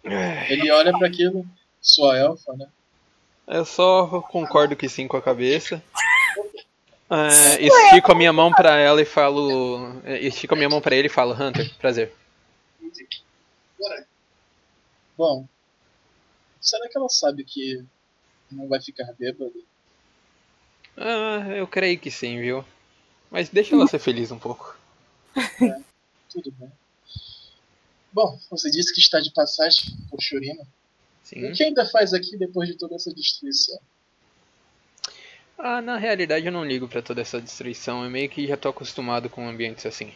[0.04, 1.44] Ele olha pra aquilo,
[1.80, 2.68] sua elfa, né?
[3.46, 5.82] Eu só concordo que sim com a cabeça.
[7.08, 10.00] É, estico a minha mão pra ela e falo.
[10.04, 12.12] é, Estico a minha mão pra ele e falo, Hunter, prazer.
[15.16, 15.46] Bom,
[16.60, 17.82] será que ela sabe que
[18.50, 19.52] não vai ficar bêbada?
[20.96, 22.64] Ah, eu creio que sim, viu?
[23.30, 24.78] Mas deixa ela ser feliz um pouco.
[26.30, 26.70] Tudo bem.
[28.12, 30.66] Bom, você disse que está de passagem por Shurima.
[31.22, 31.50] Sim.
[31.50, 33.78] O que ainda faz aqui depois de toda essa destruição?
[35.58, 38.04] Ah, na realidade eu não ligo pra toda essa destruição.
[38.04, 40.12] Eu meio que já tô acostumado com ambientes assim.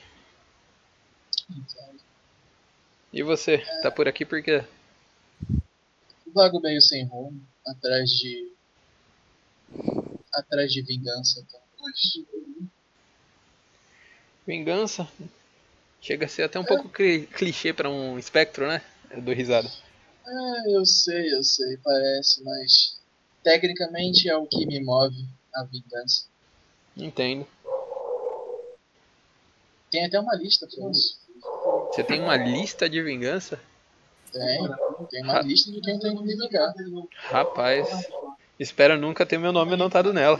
[1.50, 1.94] Então,
[3.12, 4.64] E você, tá por aqui por quê?
[6.32, 8.52] vago meio sem rumo, atrás de.
[10.32, 11.44] Atrás de vingança.
[11.50, 12.26] talvez.
[14.46, 15.08] Vingança?
[16.00, 18.82] Chega a ser até um pouco cli- clichê pra um espectro, né?
[19.10, 19.70] Eu dou risada.
[20.26, 22.98] Ah, eu sei, eu sei, parece, mas.
[23.42, 26.26] tecnicamente é o que me move a vingança.
[26.96, 27.46] Entendo.
[29.90, 31.18] Tem até uma lista pra isso.
[31.92, 33.60] Você tem uma lista de vingança?
[34.32, 34.58] Tem,
[35.10, 36.72] tem uma lista de quem tem que me vingar.
[37.14, 37.88] Rapaz,
[38.60, 40.38] espero nunca ter meu nome anotado nela.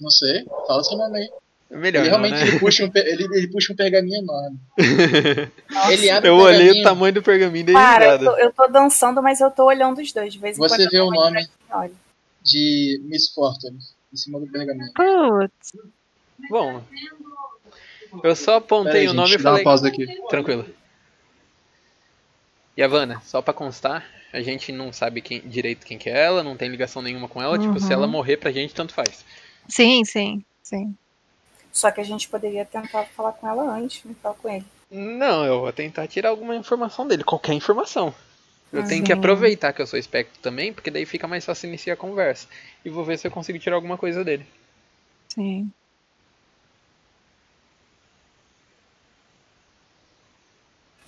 [0.00, 1.30] Não sei, fala seu nome aí.
[1.70, 2.48] É melhor Ele não, realmente né?
[2.48, 4.58] ele puxa, um, ele, ele puxa um pergaminho enorme.
[5.88, 8.66] Ele abre Eu olhei o tamanho do pergaminho e dei Cara, eu tô, eu tô
[8.66, 10.32] dançando, mas eu tô olhando os dois.
[10.32, 11.48] De vez em Você quando vê o nome
[12.42, 13.78] de Miss Fortune
[14.12, 14.90] em cima do pergaminho.
[14.94, 15.72] Putz,
[16.48, 16.82] Bom,
[18.24, 19.64] eu só apontei Pera o nome gente, e dá uma falei.
[19.64, 20.06] pausa aqui.
[20.28, 20.66] Tranquilo.
[22.80, 26.18] E a Vanna, só pra constar, a gente não sabe quem, direito quem que é
[26.18, 27.58] ela, não tem ligação nenhuma com ela.
[27.58, 27.92] Tipo, se Uhum.
[27.92, 29.22] ela morrer pra gente, tanto faz.
[29.68, 30.96] Sim, sim, sim.
[31.70, 34.64] Só que a gente poderia tentar falar com ela antes, não falar com ele.
[34.90, 38.14] Não, eu vou tentar tirar alguma informação dele, qualquer informação.
[38.72, 39.18] Eu tenho que Sim.
[39.18, 42.48] aproveitar que eu sou espectro também, porque daí fica mais fácil iniciar a conversa.
[42.82, 44.46] E vou ver se eu consigo tirar alguma coisa dele.
[45.28, 45.70] Sim.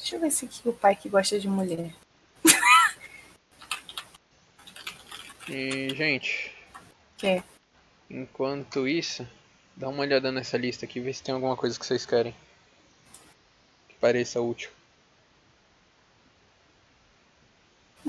[0.03, 1.95] Deixa eu ver se aqui o pai que gosta de mulher.
[5.49, 6.53] E, gente,
[7.17, 7.41] Que?
[8.11, 9.25] enquanto isso,
[9.77, 12.35] dá uma olhada nessa lista aqui, vê se tem alguma coisa que vocês querem.
[13.89, 14.73] Que pareça útil.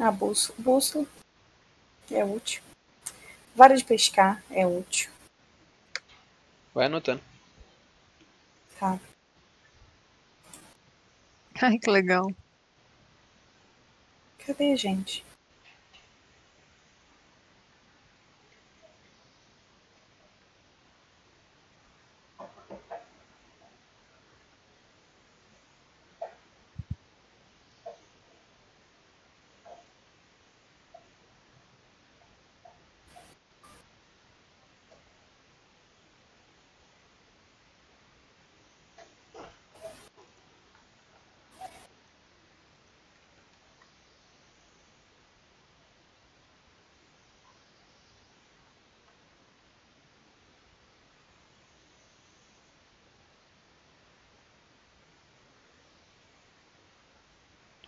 [0.02, 1.06] A bússola, bússola
[2.10, 2.64] é útil.
[3.56, 5.12] Vara de pescar é útil.
[6.74, 7.22] Vai anotando.
[8.80, 9.00] Tá.
[11.62, 12.28] Ai, que legal.
[14.46, 15.24] Cadê, gente?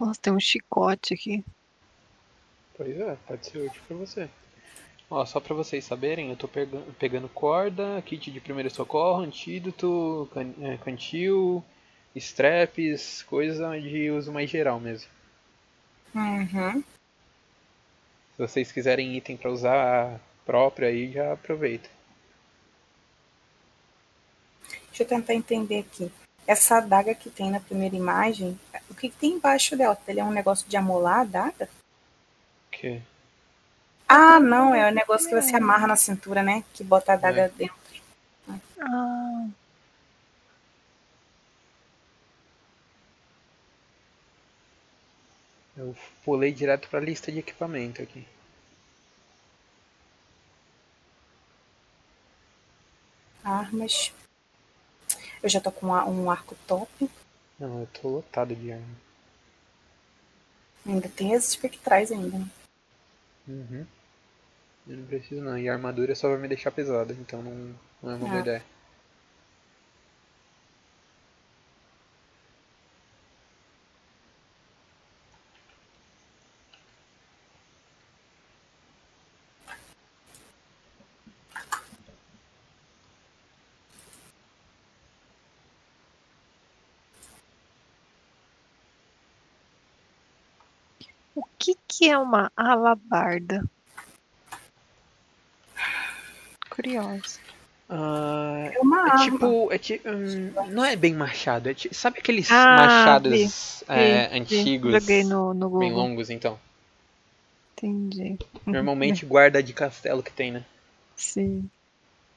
[0.06, 1.44] Nossa, tem um chicote aqui.
[2.78, 4.30] Pois é, pode ser útil pra você.
[5.10, 10.30] Ó, só pra vocês saberem, eu tô pega- pegando corda, kit de primeiro socorro, antídoto,
[10.32, 11.64] can é, cantil,
[12.14, 15.10] straps, coisa de uso mais geral mesmo.
[16.14, 16.82] Uhum.
[16.82, 21.90] Se vocês quiserem item pra usar próprio aí, já aproveita.
[24.90, 26.12] Deixa eu tentar entender aqui.
[26.48, 29.98] Essa adaga que tem na primeira imagem, o que, que tem embaixo dela?
[30.08, 31.70] Ele é um negócio de amolar a adaga?
[32.72, 33.02] Que
[34.08, 36.64] Ah, não, é o negócio que você amarra na cintura, né?
[36.74, 37.50] Que bota a adaga É.
[37.50, 37.76] dentro.
[38.80, 39.48] Ah,
[45.76, 48.26] eu pulei direto pra lista de equipamento aqui.
[53.44, 54.12] Armas.
[55.46, 57.08] Eu já tô com um arco top.
[57.60, 58.96] Não, eu tô lotado de arma.
[60.84, 62.40] Ainda tem as espectrais ainda.
[62.40, 62.50] né?
[63.48, 63.86] Uhum.
[64.88, 65.56] Eu não preciso não.
[65.56, 68.40] E a armadura só vai me deixar pesada, então não, não é uma boa Ah.
[68.40, 68.64] ideia.
[91.36, 91.44] o
[92.06, 93.64] que é uma alabarda?
[96.70, 97.40] Curiosa.
[97.90, 99.72] Ah, É uma é tipo.
[99.72, 104.40] É ti- hum, não é bem machado, é ti- sabe aqueles Ah, machados é, Vi,
[104.40, 104.40] vi.
[104.40, 105.98] antigos, Joguei no, no bem Google.
[105.98, 106.60] longos então?
[107.74, 108.38] Entendi.
[108.68, 110.64] Normalmente guarda de castelo que tem, né?
[111.16, 111.70] Sim.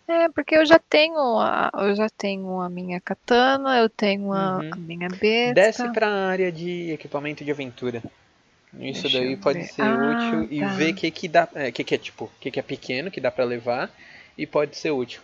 [0.07, 4.59] É, porque eu já tenho a, eu já tenho a minha katana, eu tenho a,
[4.59, 4.71] Uhum.
[4.73, 5.53] a minha besta.
[5.55, 8.03] Desce pra área de equipamento de aventura.
[8.75, 9.67] Isso Deixa daí pode ver.
[9.69, 10.67] ser Ah, útil e tá.
[10.75, 13.11] ver o que que dá, é, que que é tipo, o que que é pequeno
[13.11, 13.91] que dá pra levar
[14.37, 15.21] e pode ser útil.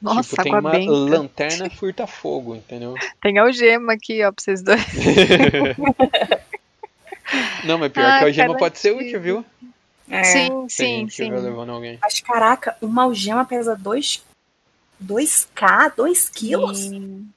[0.00, 0.92] Nossa, tipo, tem uma benta.
[0.92, 2.94] lanterna furta-fogo, entendeu?
[3.22, 4.80] Tem algema aqui, ó, pra vocês dois.
[7.64, 9.44] Não, mas pior Ah, que a algema pode ser útil, viu?
[10.08, 10.22] É.
[10.22, 11.30] sim, Se sim, sim.
[11.32, 11.98] levando alguém.
[12.00, 14.22] Mas caraca, uma algema pesa 2
[15.04, 16.78] 2K, 2 quilos?
[16.78, 17.28] Sim.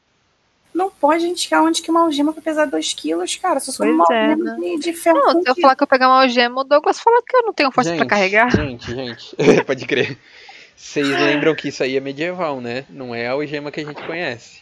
[0.73, 3.59] Não pode indicar onde que uma algema vai pesar 2 quilos, cara.
[3.59, 5.17] Só sou uma é, algema de, de ferro.
[5.17, 7.53] Não, se eu falar que eu pegar uma algema, o Douglas fala que eu não
[7.53, 8.51] tenho força gente, pra carregar.
[8.51, 9.35] Gente, gente,
[9.65, 10.17] pode crer.
[10.75, 12.85] Vocês lembram que isso aí é medieval, né?
[12.89, 14.61] Não é a algema que a gente conhece.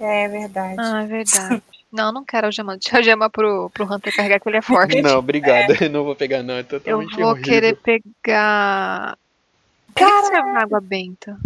[0.00, 0.76] É verdade.
[0.78, 1.62] Ah, é verdade.
[1.92, 2.76] Não, não quero algema.
[2.78, 5.02] Deixa algema pro, pro Hunter carregar que ele é forte.
[5.02, 5.74] Não, obrigado.
[5.82, 6.54] Eu não vou pegar, não.
[6.54, 7.44] É Eu totalmente vou horrível.
[7.44, 9.18] querer pegar.
[9.94, 11.38] Pra que água benta?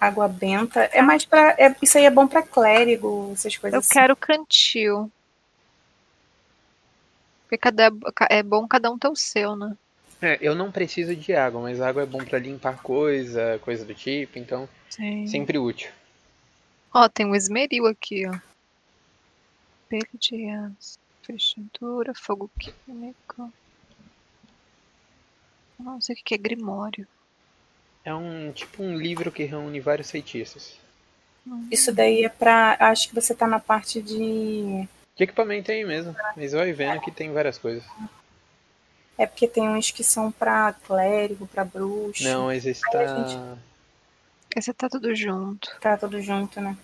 [0.00, 0.80] Água benta.
[0.92, 1.50] É mais pra.
[1.58, 3.90] é- isso aí é bom pra clérigo, essas coisas Eu assim.
[3.90, 5.10] quero cantil.
[7.42, 7.90] Porque cada,
[8.30, 9.76] é bom cada um ter o seu, né?
[10.20, 13.94] É, eu não preciso de água, mas água é bom pra limpar coisa, coisa do
[13.94, 15.26] tipo, então Sim.
[15.26, 15.90] sempre útil.
[16.92, 18.34] Ó, tem um esmeril aqui, ó.
[19.84, 23.52] Espelho de aço, fechadura, fogo químico.
[25.78, 27.06] Não sei o que é grimório.
[28.08, 30.78] É um tipo um livro que reúne vários feitiços.
[31.70, 32.74] Isso daí é pra.
[32.80, 34.88] Acho que você tá na parte de.
[35.14, 37.84] De equipamento aí mesmo, mas vai vendo que tem várias coisas.
[39.18, 42.24] É porque tem uns que são pra clérigo, pra bruxo.
[42.24, 43.58] Não, mas esse tá.
[44.56, 45.70] Esse tá tudo junto.
[45.78, 46.78] Tá tudo junto, né?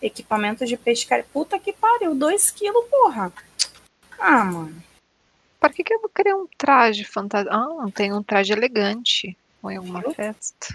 [0.00, 1.26] Equipamento de pescaria.
[1.32, 3.32] Puta que pariu, 2 quilos, porra.
[4.20, 4.80] Ah, mano.
[5.58, 7.50] Pra que, que eu vou querer um traje fantasia?
[7.50, 9.36] Ah, tem um traje elegante.
[9.62, 10.14] Ou em alguma Eu?
[10.14, 10.68] festa.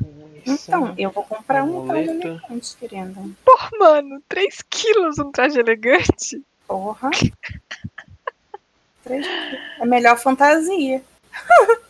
[0.46, 3.36] Então, eu vou comprar um traje elegante, querendo.
[3.46, 6.42] Porra, mano, 3 quilos um traje elegante?
[6.68, 7.10] Porra.
[9.04, 9.60] Três quilos.
[9.80, 11.04] É melhor fantasia.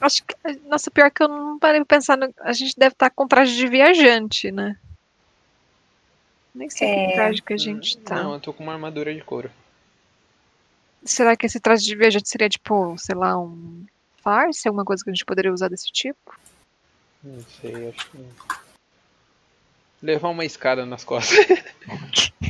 [0.00, 0.34] Acho que.
[0.66, 2.16] Nossa, pior que eu não parei pra pensar.
[2.16, 2.32] No...
[2.40, 4.76] A gente deve estar com traje de viajante, né?
[6.54, 7.06] Nem sei É.
[7.08, 8.22] que traje que a gente tá.
[8.22, 9.50] Não, eu tô com uma armadura de couro.
[11.04, 13.84] Será que esse traje de viajante seria tipo, sei lá, um
[14.22, 14.68] farce?
[14.68, 16.38] Alguma coisa que a gente poderia usar desse tipo?
[17.22, 18.18] Não sei, acho que.
[18.18, 18.60] não.
[20.02, 21.36] Levar uma escada nas costas.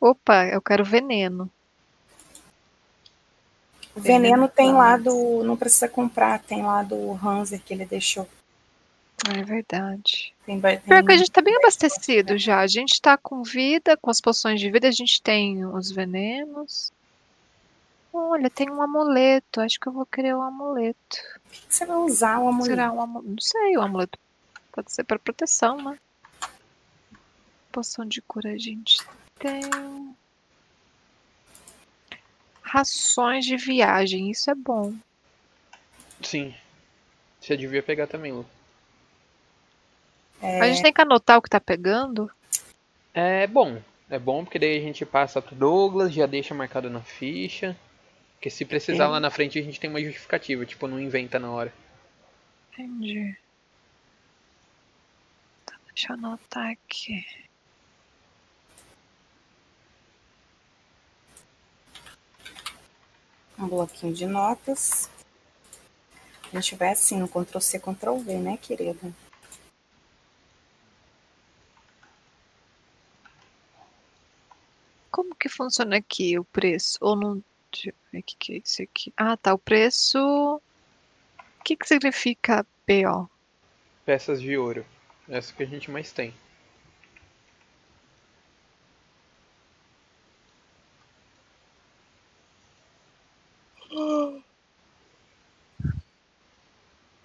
[0.00, 1.50] Opa, eu quero veneno.
[3.94, 5.42] O veneno tem lá do.
[5.44, 8.28] Não precisa comprar, tem lá do Hanser que ele deixou.
[9.26, 10.34] Ah, é verdade.
[10.44, 12.60] Tem, ba- Pior que a tem- gente tá bem abastecido já.
[12.60, 16.92] A gente tá com vida, com as poções de vida, a gente tem os venenos.
[18.18, 19.60] Olha, tem um amuleto.
[19.60, 21.16] Acho que eu vou querer o amuleto.
[21.46, 22.70] O que você vai usar o amuleto?
[22.70, 23.30] Será um amuleto?
[23.30, 24.18] Não sei, o amuleto
[24.72, 25.98] pode ser para proteção, né?
[27.70, 28.98] Poção de cura a gente
[29.38, 29.62] tem.
[32.62, 34.94] Rações de viagem, isso é bom.
[36.22, 36.54] Sim.
[37.40, 38.46] Você devia pegar também, Lu.
[40.42, 42.30] É, A gente tem que anotar o que tá pegando.
[43.14, 43.80] É bom.
[44.08, 47.76] É bom porque daí a gente passa pro Douglas, já deixa marcado na ficha.
[48.36, 49.12] Porque se precisar Sim.
[49.12, 51.72] lá na frente a gente tem uma justificativa, tipo, não inventa na hora.
[52.72, 53.36] Entendi.
[55.64, 57.24] Tá, deixa eu anotar aqui.
[63.58, 65.08] um bloquinho de notas.
[66.52, 69.12] A gente vai assim, no Ctrl C, Ctrl V, né, querida?
[75.10, 76.98] Como que funciona aqui o preço?
[77.00, 77.42] Ou não.
[77.76, 79.12] Deixa eu ver o que, que é isso aqui.
[79.16, 79.52] Ah, tá.
[79.52, 80.18] O preço.
[80.18, 83.28] O que, que significa PO?
[84.04, 84.86] Peças de ouro.
[85.28, 86.32] Essa que a gente mais tem.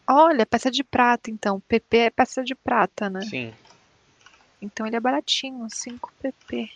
[0.10, 1.62] Olha, peça de prata, então.
[1.62, 3.22] PP é peça de prata, né?
[3.22, 3.54] Sim.
[4.62, 6.70] Então ele é baratinho, 5 PP.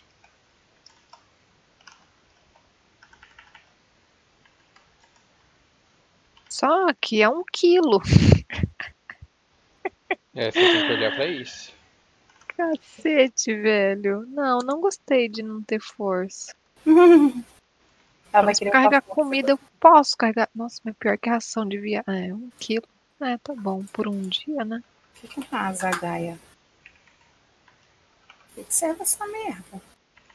[6.56, 8.00] Só que é um quilo.
[10.34, 11.70] É, você tem que olhar pra isso.
[12.48, 14.24] Cacete, velho.
[14.28, 16.54] Não, não gostei de não ter força.
[18.32, 20.48] Vai Mas carregar comida eu posso carregar.
[20.54, 22.30] Nossa, mas pior que ração de viagem.
[22.30, 22.88] É, um quilo.
[23.20, 23.84] É, tá bom.
[23.92, 24.82] Por um dia, né?
[25.14, 26.38] O que que uma zagaia?
[28.30, 29.82] O que que serve essa merda?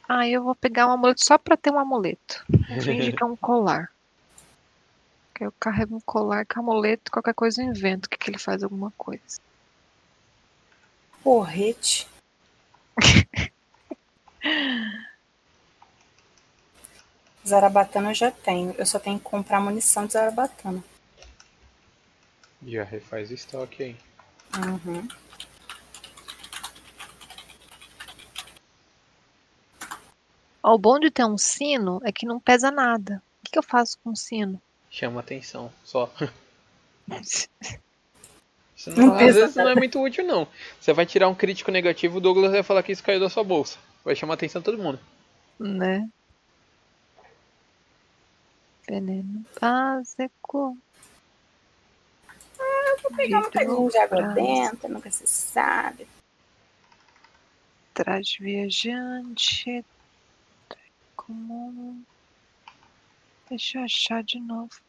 [0.08, 2.44] Ah, eu vou pegar um amuleto só pra ter um amuleto.
[2.70, 3.90] Vou fingir que é um colar.
[5.42, 8.62] Que eu carrego um colar com amuleto, qualquer coisa eu invento que, que ele faz
[8.62, 9.40] alguma coisa.
[11.20, 12.06] Porrete.
[17.44, 18.72] Zarabatana eu já tenho.
[18.78, 20.84] Eu só tenho que comprar munição de Zarabatana.
[22.64, 23.96] Já refaz estoque aí.
[24.64, 25.08] Uhum.
[30.62, 33.20] Ó, o bom de ter um sino é que não pesa nada.
[33.40, 34.62] O que, que eu faço com o sino?
[34.92, 36.12] Chama atenção, só.
[37.22, 37.48] Isso
[38.90, 40.46] Não não, às vezes não é muito útil, não.
[40.78, 43.42] Você vai tirar um crítico negativo, o Douglas vai falar que isso caiu da sua
[43.42, 43.78] bolsa.
[44.04, 45.00] Vai chamar atenção de todo mundo.
[45.58, 46.08] Né?
[48.86, 50.76] Veneno básico.
[53.02, 56.06] Vou pegar um pezinho de água dentro, nunca se sabe.
[57.94, 59.84] Traje viajante.
[61.16, 62.02] Comum.
[63.52, 64.80] Deixa eu achar de novo.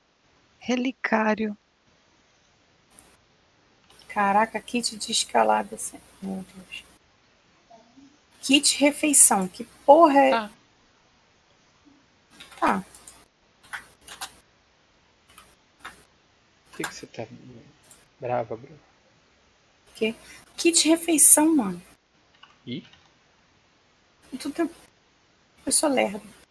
[0.57, 1.57] Relicário.
[4.07, 5.76] Caraca, kit de escalada.
[5.76, 5.99] Assim.
[6.22, 6.85] Meu Deus.
[8.41, 9.49] Kit refeição.
[9.49, 10.31] Que porra é.
[10.31, 10.52] Tá.
[12.57, 12.85] tá.
[16.77, 17.27] Que, que você tá
[18.18, 18.80] brava, Bruno?
[19.94, 20.15] Que?
[20.56, 21.84] Kit refeição, mano.
[22.65, 22.81] E?
[24.31, 24.69] Eu, tô...
[25.65, 26.43] eu sou lerdo.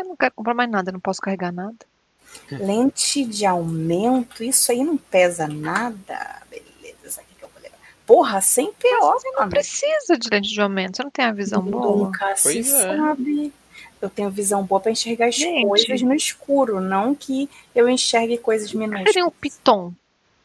[0.00, 1.76] Eu não quero comprar mais nada, não posso carregar nada.
[2.50, 6.42] Lente de aumento, isso aí não pesa nada.
[6.48, 7.76] Beleza, isso aqui que eu vou levar.
[8.06, 8.88] Porra, 100 PO,
[9.24, 9.50] Não mano.
[9.50, 12.06] precisa de lente de aumento, você não tem a visão boa.
[12.06, 12.96] Nunca se Pois é.
[12.96, 13.52] sabe.
[14.00, 15.66] Eu tenho visão boa pra enxergar as Gente.
[15.66, 19.26] coisas no escuro, não que eu enxergue coisas Eu queria minúsculas.
[19.26, 19.92] um piton.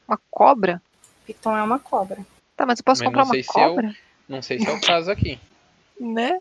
[0.08, 0.82] Uma cobra?
[1.26, 2.18] Piton é uma cobra.
[2.58, 3.96] Tá, mas eu posso Mas comprar não uma se é o- cobra?
[4.28, 5.40] não sei se é o caso aqui.
[5.98, 6.40] Né?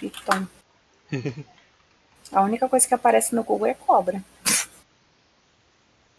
[0.00, 0.46] Piton.
[2.32, 4.22] A única coisa que aparece no Google é cobra.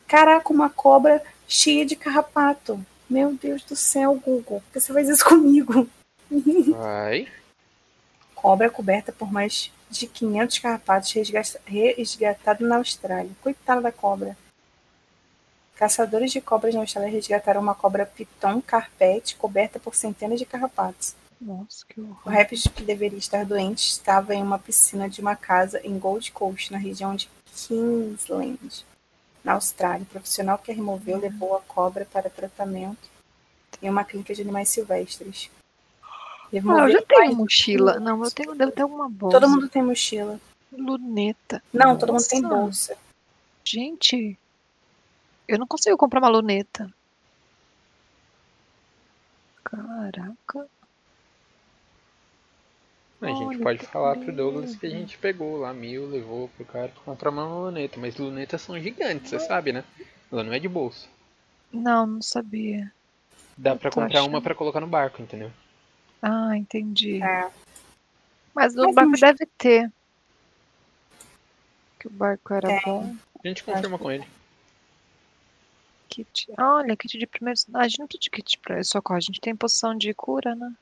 [0.08, 2.80] Caraca, uma cobra cheia de carrapato.
[3.10, 4.62] Meu Deus do céu, Google.
[4.62, 5.90] Por que você faz isso comigo?
[6.78, 7.28] Vai.
[8.36, 13.32] Cobra coberta por mais de 500 carrapatos resgata- resgatado na Austrália.
[13.42, 14.38] Coitada da cobra.
[15.76, 21.16] Caçadores de cobras na Austrália resgataram uma cobra piton carpete coberta por centenas de carrapatos.
[21.44, 22.34] Nossa, que O horror.
[22.34, 26.72] Rapids, que deveria estar doente, estava em uma piscina de uma casa em Gold Coast,
[26.72, 28.86] na região de Kingsland,
[29.44, 30.04] na Austrália.
[30.04, 33.10] O profissional que a removeu levou a cobra para tratamento
[33.82, 35.52] em uma clínica de animais silvestres.
[36.54, 38.00] Ah, eu já tenho mais- mochila.
[38.00, 39.40] Não, eu tenho, devo ter alguma bolsa.
[39.40, 40.40] Todo mundo tem mochila.
[40.72, 41.62] Luneta.
[41.74, 42.56] Não, todo mundo tem Nossa.
[42.56, 42.98] bolsa.
[43.66, 44.38] Gente,
[45.48, 46.94] eu não consigo comprar uma luneta.
[49.64, 50.68] Caraca.
[53.24, 56.66] A gente Olha, pode falar pro Douglas que a gente pegou lá mil, levou pro
[56.66, 58.00] cara pra comprar uma luneta.
[58.00, 59.84] Mas lunetas são gigantes, você sabe, né?
[60.32, 61.10] Ela não é de bolso.
[61.72, 62.92] Não, não sabia.
[63.58, 64.42] Dá tô comprar uma achando.
[64.42, 65.52] pra colocar no barco, entendeu?
[66.22, 67.22] Ah, entendi.
[67.22, 67.50] É.
[68.54, 69.92] Mas no Mas barco não- deve ter.
[72.00, 72.82] Que o barco era Tem.
[72.86, 73.16] bom.
[73.44, 74.26] A gente confirma com ele.
[76.10, 76.48] Kit.
[76.58, 77.60] Olha, kit de primeiro.
[77.74, 79.18] Ah, a gente não precisa de kit pra socorro.
[79.18, 80.74] A gente tem poção de cura, né?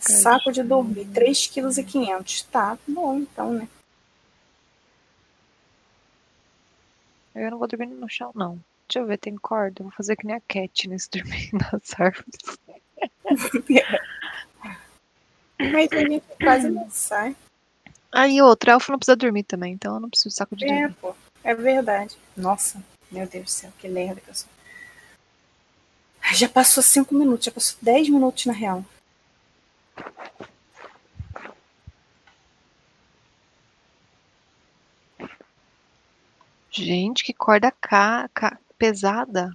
[0.00, 2.44] Saco de dormir, 3,5 kg.
[2.50, 3.68] Tá bom, então, né?
[7.34, 8.58] Eu não vou dormir no chão, não.
[8.88, 9.80] Deixa eu ver, tem corda.
[9.80, 12.36] Eu vou fazer que nem a Katniss dormir nas árvores.
[15.72, 17.36] Mas a gente quase não sai.
[18.10, 20.80] Aí outra, elfo não precisa dormir também, então eu não preciso de saco de É,
[20.80, 20.94] dormir.
[21.00, 21.14] pô.
[21.44, 22.16] É verdade.
[22.36, 24.48] Nossa, meu Deus do céu, que lerda que eu sou.
[26.34, 28.84] Já passou 5 minutos, já passou 10 minutos na real.
[36.70, 38.28] Gente, que corda ca...
[38.32, 39.50] ca- pesada.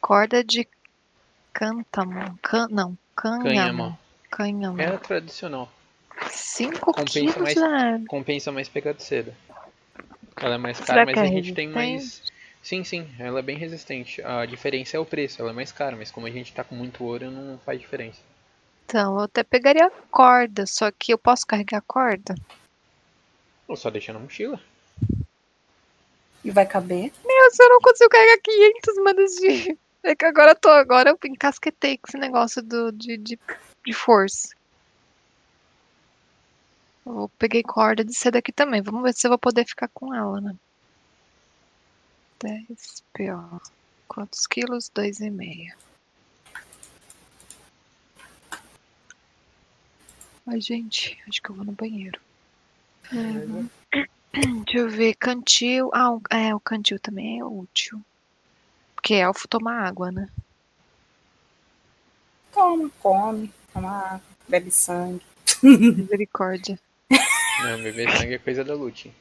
[0.00, 0.68] Corda de
[1.52, 2.38] cântamo.
[2.42, 2.68] Can...
[2.70, 3.42] Não, cânhamo.
[3.42, 3.98] Cânhamo.
[4.30, 4.80] Cânhamo.
[4.80, 5.70] É tradicional.
[6.28, 8.06] 5 Compensa quilos, mais- velho.
[8.06, 9.34] Compensa mais pegar de seda.
[10.36, 12.22] Ela é mais Será cara, mas que é a gente tem mais.
[12.62, 14.20] Sim, sim, ela é bem resistente.
[14.22, 16.74] A diferença é o preço, ela é mais cara, mas como a gente tá com
[16.74, 18.20] muito ouro, não faz diferença.
[18.84, 22.34] Então, eu até pegaria a corda, só que eu posso carregar a corda?
[23.68, 24.60] Ou só deixar na mochila.
[26.46, 27.12] E vai caber.
[27.24, 29.78] Meu, se eu não consigo carregar 500 manas de...
[30.04, 33.36] É que agora eu tô, agora eu encasquetei com esse negócio do, de, de,
[33.84, 34.54] de força.
[37.04, 38.80] Eu peguei corda de seda aqui também.
[38.80, 40.54] Vamos ver se eu vou poder ficar com ela, né?
[42.38, 43.60] 10 PO.
[44.06, 44.88] Quantos quilos?
[44.94, 45.72] 2,5.
[50.46, 52.20] Ai, gente, acho que eu vou no banheiro.
[54.40, 55.90] Deixa eu ver, cantil.
[55.94, 58.00] Ah, o- é, o cantil também é útil.
[58.94, 60.28] Porque elfo toma água, né?
[62.52, 65.24] Toma, come, toma água, bebe sangue.
[65.62, 66.78] Misericórdia.
[67.62, 69.12] Não, beber sangue é coisa da Lute.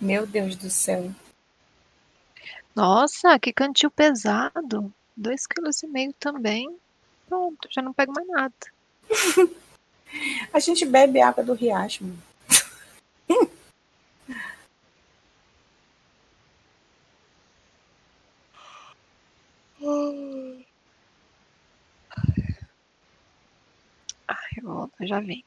[0.00, 1.12] Meu Deus do céu.
[2.74, 4.92] Nossa, que cantil pesado.
[5.16, 6.76] 2,5 kg também.
[7.28, 8.54] Pronto, já não pego mais nada.
[10.52, 12.22] A gente bebe água do riacho, mano.
[24.28, 24.36] Ai,
[25.00, 25.44] eu já vem.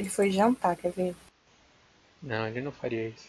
[0.00, 1.14] Ele foi jantar, quer ver?
[2.22, 3.28] Não, ele não faria isso.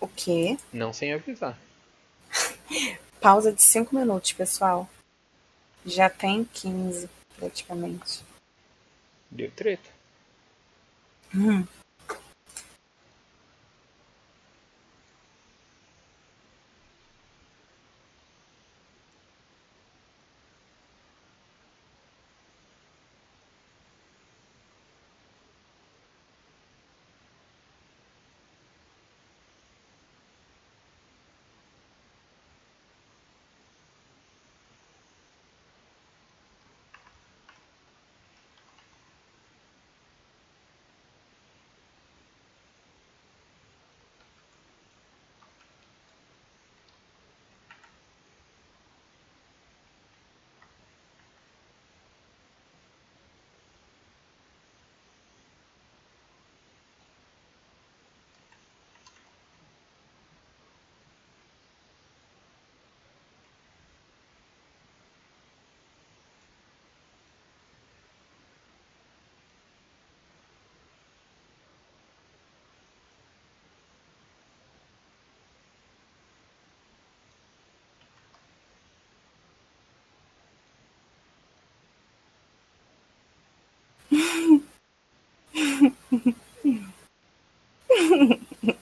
[0.00, 0.56] O quê?
[0.72, 1.58] Não sem avisar.
[3.20, 4.88] Pausa de 5 minutos, pessoal.
[5.84, 8.24] Já tem 15, praticamente.
[9.30, 9.90] Deu treta.
[11.34, 11.66] Hum.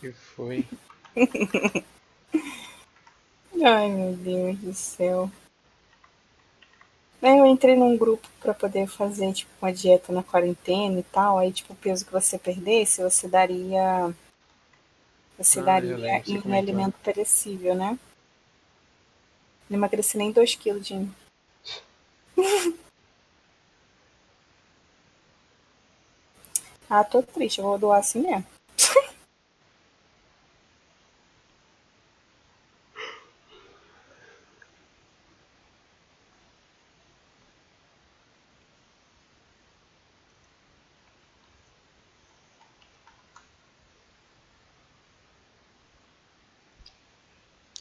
[0.01, 0.67] que foi?
[3.65, 5.31] Ai, meu Deus do céu.
[7.23, 11.39] Eu entrei num grupo para poder fazer tipo uma dieta na quarentena e tal.
[11.39, 14.15] Aí tipo o peso que você perdesse, você daria
[15.37, 16.59] você Ah, daria lembro, você em comentou.
[16.59, 17.99] alimento perecível, né?
[19.69, 20.95] Não emagreci nem 2 quilos de
[26.89, 28.45] Ah, tô triste, eu vou doar assim mesmo.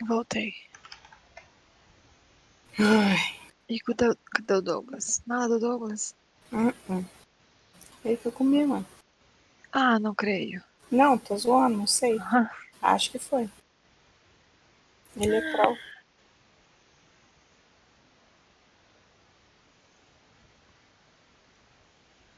[0.09, 0.55] Voltei.
[2.79, 3.17] Ai,
[3.69, 5.21] E cadê, cadê o Douglas?
[5.27, 6.15] Nada, Douglas.
[6.51, 7.05] hum, hum.
[8.03, 8.87] Ele foi comer, mano.
[9.71, 10.63] Ah, não creio.
[10.91, 12.17] Não, tô zoando, não sei.
[12.81, 13.47] Acho que foi.
[15.15, 15.77] Ele é troll.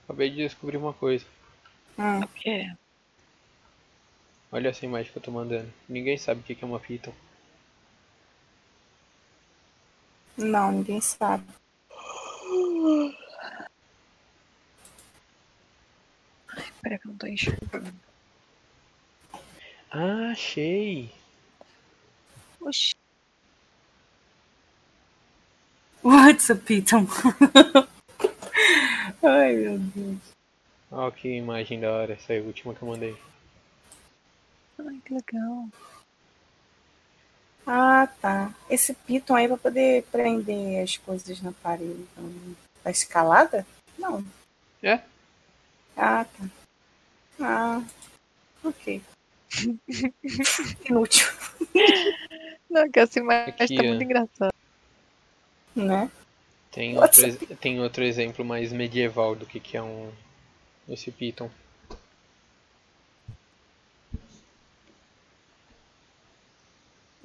[0.03, 1.25] Acabei de descobrir uma coisa.
[1.97, 2.69] Hum, O quê?
[4.51, 5.71] Olha essa imagem que eu tô mandando.
[5.87, 7.13] Ninguém sabe o que que é uma Python.
[10.41, 11.43] Não, ninguém sabe.
[16.81, 17.93] Peraí que eu não tô enxergando.
[19.91, 21.11] Ah, achei!
[22.61, 22.93] Oxi.
[26.03, 27.05] What's a Python?
[29.21, 30.17] Ai, meu Deus.
[30.89, 33.15] Ó que imagem da hora, essa aí, a última que eu mandei.
[34.79, 35.69] Ai, que legal.
[37.65, 38.53] Ah, tá.
[38.69, 42.05] Esse Python aí pra poder prender as coisas na parede.
[42.11, 43.65] então, Da escalada?
[43.97, 44.25] Não.
[44.81, 44.99] É?
[45.95, 46.45] Ah, tá.
[47.39, 47.81] Ah,
[48.63, 49.01] ok.
[50.89, 51.27] Inútil,
[52.69, 54.53] Não, que essa imagem Aqui, tá muito engraçada.
[55.75, 56.09] né?
[56.71, 60.09] Tem outro, tem outro exemplo mais medieval do que, que é um
[60.87, 61.49] esse Python.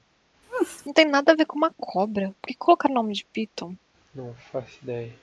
[0.83, 2.33] não tem nada a ver com uma cobra.
[2.41, 3.75] Por que colocar nome de Python?
[4.15, 5.13] Não faço ideia.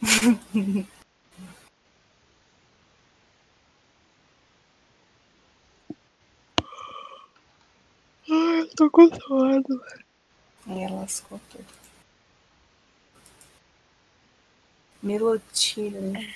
[8.30, 9.62] Ai, eu tô com sono.
[10.66, 11.66] Aí ela lascou tudo.
[15.02, 16.32] Melotile.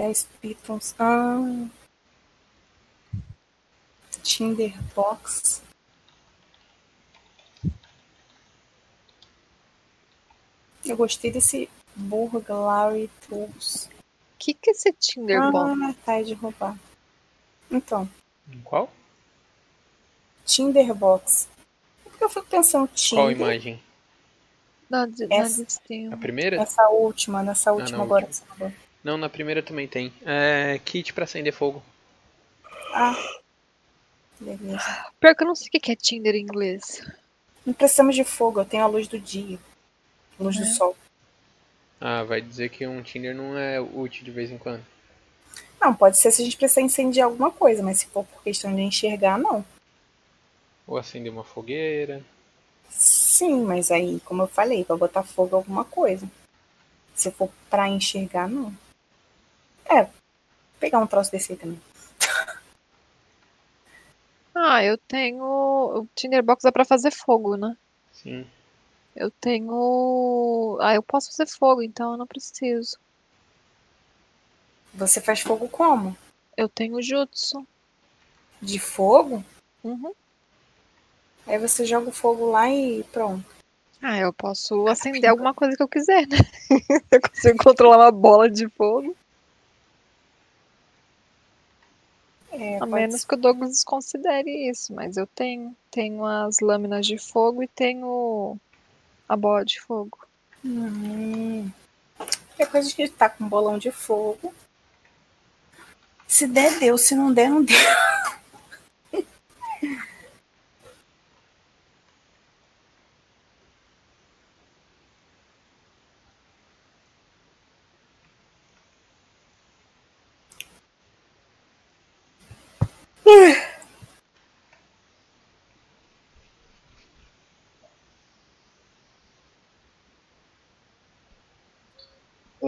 [0.00, 0.94] 10 pitons.
[0.98, 1.68] Ah.
[4.22, 5.62] Tinderbox.
[10.86, 13.86] Eu gostei desse Burglary Tools.
[13.86, 13.90] O
[14.38, 15.78] que, que é esse Tinderbox?
[15.82, 16.78] Ah, tá, é de roubar.
[17.70, 18.08] Então,
[18.64, 18.90] Qual?
[20.46, 21.46] Tinderbox.
[22.02, 23.24] Porque eu fico pensando Tinder.
[23.24, 23.74] Qual imagem?
[23.74, 25.78] De, não essa-.
[26.10, 26.56] A primeira?
[26.56, 28.26] Nessa última, nessa última na agora.
[28.26, 28.89] última.
[29.02, 30.12] Não, na primeira também tem.
[30.24, 31.82] É kit pra acender fogo.
[32.92, 33.16] Ah.
[34.38, 35.06] Beleza.
[35.18, 37.06] Pior que eu não sei o que é Tinder em inglês.
[37.64, 39.58] Não precisamos de fogo, eu tenho a luz do dia.
[40.38, 40.96] Luz do sol.
[42.00, 44.84] Ah, vai dizer que um Tinder não é útil de vez em quando.
[45.80, 48.74] Não, pode ser se a gente precisar incendiar alguma coisa, mas se for por questão
[48.74, 49.64] de enxergar, não.
[50.86, 52.22] Ou acender uma fogueira.
[52.88, 56.26] Sim, mas aí, como eu falei, pra botar fogo em alguma coisa.
[57.14, 58.74] Se for pra enxergar, não.
[59.90, 60.08] É,
[60.78, 61.80] pegar um troço desse aí também.
[64.52, 65.42] Ah, eu tenho.
[65.42, 67.76] O Tinderbox é pra fazer fogo, né?
[68.12, 68.44] Sim.
[69.14, 70.76] Eu tenho.
[70.80, 72.98] Ah, eu posso fazer fogo, então eu não preciso.
[74.92, 76.16] Você faz fogo como?
[76.56, 77.66] Eu tenho jutsu.
[78.60, 79.42] De fogo?
[79.82, 80.12] Uhum.
[81.46, 83.44] Aí você joga o fogo lá e pronto.
[84.02, 86.38] Ah, eu posso acender alguma coisa que eu quiser, né?
[87.10, 89.16] eu consigo controlar uma bola de fogo.
[92.52, 95.74] É, A menos que o Douglas desconsidere isso, mas eu tenho.
[95.90, 98.56] Tenho as lâminas de fogo e tenho
[99.28, 100.18] a bola de fogo.
[100.64, 101.70] Hum.
[102.70, 104.54] Coisa a gente tá com um bolão de fogo.
[106.26, 106.96] Se der, deu.
[106.96, 107.76] Se não der, não deu.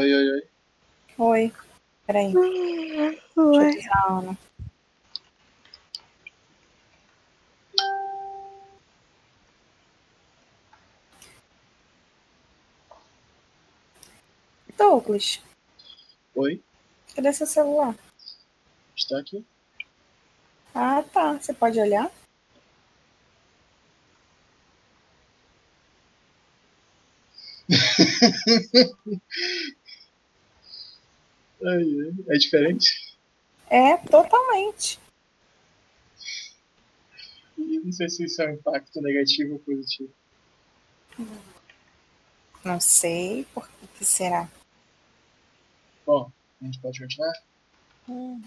[0.03, 0.43] Oi, oi, oi.
[1.17, 1.53] Oi.
[2.05, 2.33] Peraí.
[2.33, 3.55] Deixa eu
[3.95, 4.37] a Ana.
[14.77, 15.41] Douglas,
[16.35, 16.61] Oi,
[17.15, 17.95] cadê seu celular?
[18.97, 19.47] está aqui?
[20.75, 21.35] Ah, tá.
[21.35, 22.11] Você pode olhar?
[32.29, 33.17] É diferente?
[33.71, 34.99] É, totalmente.
[37.57, 40.13] E não sei se isso é um impacto negativo ou positivo.
[42.65, 43.69] Não sei por
[43.99, 44.51] que, será.
[46.07, 46.31] Bom,
[46.61, 47.33] a gente pode continuar?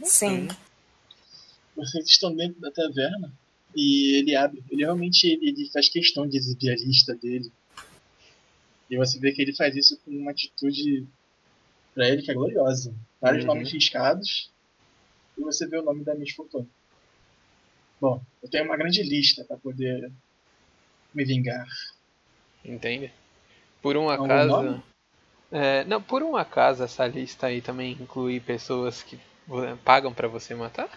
[0.04, 0.48] Sim.
[1.76, 3.34] Vocês estão dentro da taverna
[3.76, 4.64] e ele abre.
[4.70, 7.52] Ele realmente ele, ele faz questão de exibir a lista dele.
[8.90, 11.08] E você vê que ele faz isso com uma atitude
[11.96, 12.94] pra ele que é gloriosa.
[13.20, 13.56] Vários Uhum.
[13.56, 14.52] nomes riscados
[15.38, 16.68] e você vê o nome da Miss Fortuna.
[18.00, 20.12] Bom, eu tenho uma grande lista para poder
[21.14, 21.66] me vingar.
[22.64, 23.12] Entende?
[23.82, 24.84] Por um acaso.
[25.52, 29.18] É, não, por um acaso essa lista aí também inclui pessoas que
[29.84, 30.90] pagam pra você matar?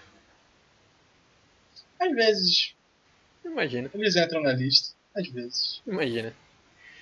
[2.01, 2.75] Às vezes
[3.45, 5.83] Imagina, eles entram na lista, às vezes.
[5.87, 6.35] imagina.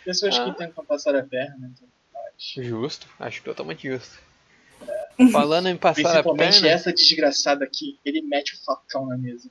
[0.05, 0.45] Pessoas Ah.
[0.45, 1.89] que tentam passar a perna, então.
[2.39, 4.19] Justo, acho totalmente justo.
[5.33, 6.69] Falando em passar a Principalmente perna.
[6.69, 9.49] essa desgraçada aqui, ele mete o facão na mesa.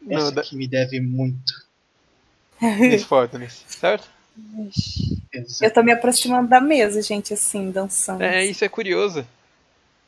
[0.00, 1.52] Não, Essa da- aqui me deve muito.
[2.60, 4.08] Miss Fortunes, certo?
[5.32, 5.64] Exato.
[5.64, 8.22] Eu tô me aproximando da mesa, gente, assim, dançando.
[8.22, 9.26] É, isso é curioso.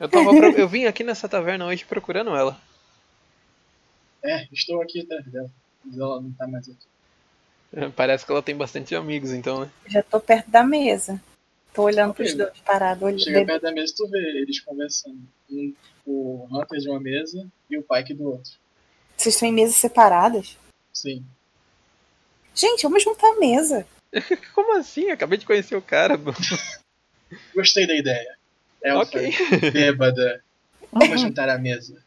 [0.01, 2.61] Eu, tava pro- eu vim aqui nessa taverna hoje procurando ela.
[4.23, 5.51] É, estou aqui atrás dela.
[5.85, 6.87] Mas ela não tá mais aqui.
[7.73, 9.71] É, Parece que ela tem bastante amigos, então, né?
[9.87, 11.21] Já tô perto da mesa.
[11.75, 12.45] Tô olhando pros Ok.
[12.47, 13.03] dois parados.
[13.03, 13.23] olhando.
[13.23, 15.19] Chega perto da mesa tu vê eles conversando.
[15.51, 15.75] Um,
[16.07, 18.53] o Hunter de uma mesa e o Pike do outro.
[19.17, 20.57] Vocês estão em mesas separadas?
[20.93, 21.25] Sim.
[22.55, 23.87] Gente, vamos juntar a mesa.
[24.55, 25.11] Como assim?
[25.11, 26.15] Acabei de conhecer o cara.
[27.55, 28.37] Gostei da ideia.
[28.83, 29.71] Elfa, ok.
[29.73, 30.45] bêbada.
[30.93, 32.03] Vamos juntar a mesa.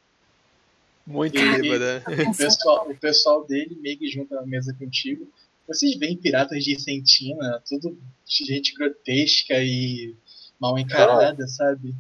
[1.06, 2.04] Muito E- bêbada.
[2.30, 5.28] O pessoal, o pessoal dele meio que junta a mesa contigo.
[5.68, 10.16] Vocês veem piratas de Sentina, tudo gente grotesca e
[10.60, 11.94] mal encarada, sabe?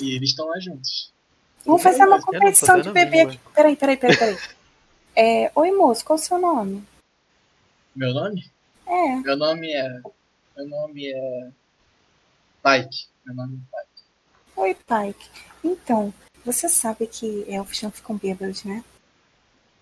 [0.00, 1.12] E eles estão lá juntos.
[1.64, 3.40] Vamos fazer uma competição de bebê aqui.
[3.54, 4.36] Peraí, peraí, peraí, peraí.
[5.18, 6.86] É, Oi, moço, qual é o seu nome?
[7.94, 8.50] Meu nome?
[8.86, 9.88] É, Meu nome é.
[10.54, 11.50] Meu nome é.
[12.62, 13.06] Pike.
[13.24, 14.04] Meu nome é Pike.
[14.56, 15.30] oi, Pike.
[15.64, 16.12] Então,
[16.44, 18.84] você sabe que elfos não ficam bêbados, né?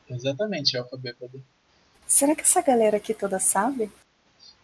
[0.08, 1.42] Exatamente, Elfa Bêbada.
[2.06, 3.90] Será que essa galera aqui toda sabe?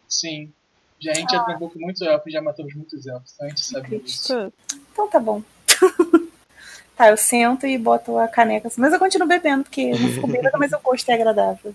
[0.09, 0.53] Sim.
[1.01, 3.65] Já a gente já trampou com muitos elfos, já matamos muitos elfos, então a gente
[3.65, 4.53] sabe disso.
[4.93, 5.43] Então tá bom.
[6.95, 8.81] tá, eu sento e boto a caneca assim.
[8.81, 11.75] Mas eu continuo bebendo, porque não fico bêbada, mas o gosto é agradável.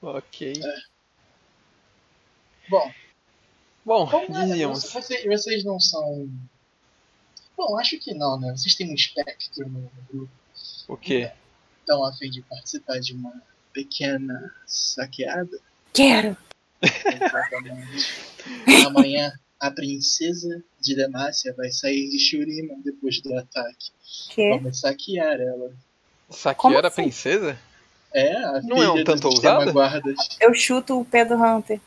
[0.00, 0.54] ok.
[2.70, 2.90] Bom,
[3.84, 4.46] Bom, Como é?
[4.46, 4.90] dizíamos.
[4.90, 6.28] Vocês, vocês não são.
[7.56, 8.52] Bom, acho que não, né?
[8.56, 10.32] Vocês têm um espectro no grupo.
[10.88, 11.30] O quê?
[11.80, 13.42] Estão a fim de participar de uma
[13.74, 15.58] pequena saqueada?
[15.92, 16.34] Quero.
[16.80, 18.08] Exatamente.
[18.86, 23.90] Amanhã a princesa de Demacia vai sair de Shurima depois do ataque.
[24.30, 24.50] Que?
[24.50, 25.72] Vamos saquear ela.
[26.30, 27.02] Saquear Como a assim?
[27.02, 27.58] princesa?
[28.12, 29.72] É, a Não é um filha tanto ousada?
[29.72, 30.16] guardas.
[30.40, 31.80] Eu chuto o pé do Hunter.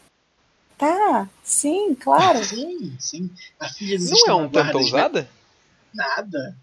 [0.77, 2.37] Tá, sim, claro.
[2.45, 3.31] Sim, sim.
[3.59, 5.27] A filha do Não é um tanto ousada?
[5.93, 6.55] Nada.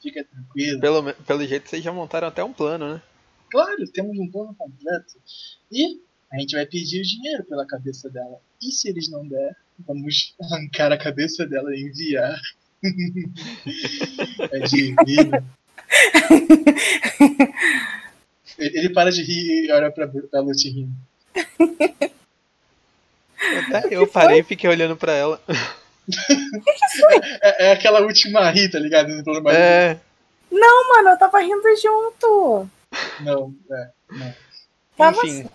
[0.00, 0.80] Fica tranquilo.
[0.80, 3.02] Pelo, pelo jeito vocês já montaram até um plano, né?
[3.50, 5.14] Claro, temos um plano completo.
[5.70, 6.00] E
[6.32, 8.40] a gente vai pedir o dinheiro pela cabeça dela.
[8.62, 9.56] E se eles não der,
[9.86, 12.40] vamos arrancar a cabeça dela e enviar.
[14.52, 15.44] é divino.
[18.58, 20.94] Ele ele para de rir e olha pra, pra Lute rindo.
[23.90, 25.40] Eu parei e fiquei olhando pra ela.
[27.42, 29.08] É, é aquela última ri, tá ligado?
[29.08, 29.98] No É,
[30.50, 32.68] Não, mano, eu tava rindo junto.
[33.20, 33.90] Não, é.
[34.10, 34.34] Não.
[34.96, 35.48] Tava enfim.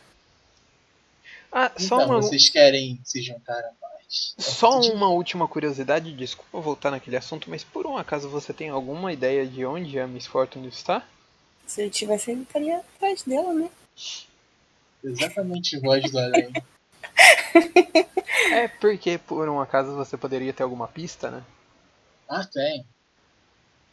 [1.51, 4.35] Ah, só Então, uma, vocês querem se juntar a nós?
[4.37, 9.11] só uma última curiosidade, desculpa voltar naquele assunto, mas por um acaso você tem alguma
[9.11, 11.05] ideia de onde a Miss Fortune está?
[11.65, 13.69] Se ele tivesse, ele estaria atrás dela, né?
[15.03, 16.51] Exatamente voz do além.
[18.51, 21.43] É porque por um acaso você poderia ter alguma pista, né?
[22.29, 22.85] Ah, tem.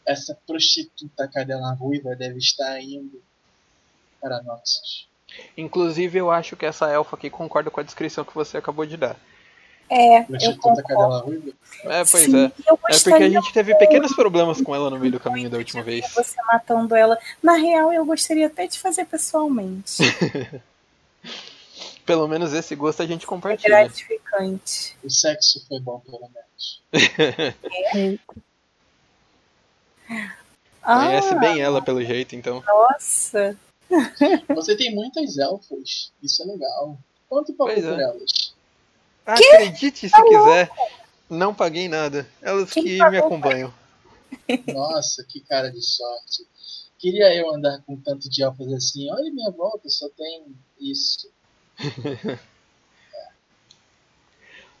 [0.05, 3.21] Essa prostituta cadela ruiva deve estar indo
[4.23, 5.07] para Noxus.
[5.57, 8.95] Inclusive eu acho que essa elfa aqui concorda com a descrição que você acabou de
[8.97, 9.15] dar.
[9.89, 11.53] É, eu Prostituta concordo.
[11.83, 12.51] É, pois Sim, é.
[12.67, 15.83] É porque a gente teve pequenos problemas com ela no meio do caminho da última
[15.83, 16.09] vez.
[16.13, 17.17] Você matando ela.
[17.41, 19.97] Na real, eu gostaria até de fazer pessoalmente.
[22.05, 23.69] Pelo menos esse gosto a gente É compartilha.
[23.83, 24.95] gratificante.
[25.03, 26.81] O sexo foi bom, pelo menos.
[30.83, 32.61] Conhece Ah, bem ela pelo jeito, então.
[32.67, 33.57] nossa.
[34.55, 36.11] Você tem muitas elfas.
[36.21, 36.97] Isso é legal.
[37.29, 37.89] Quanto pagou Pois é.
[37.89, 38.53] por elas?
[39.25, 40.69] Acredite se quiser,
[41.29, 42.27] não paguei nada.
[42.41, 43.73] Elas Quem que me acompanham.
[44.73, 46.45] Nossa, que cara de sorte.
[46.99, 49.09] Queria eu andar com tanto de elfas assim.
[49.11, 51.31] Olha minha volta, só tem isso.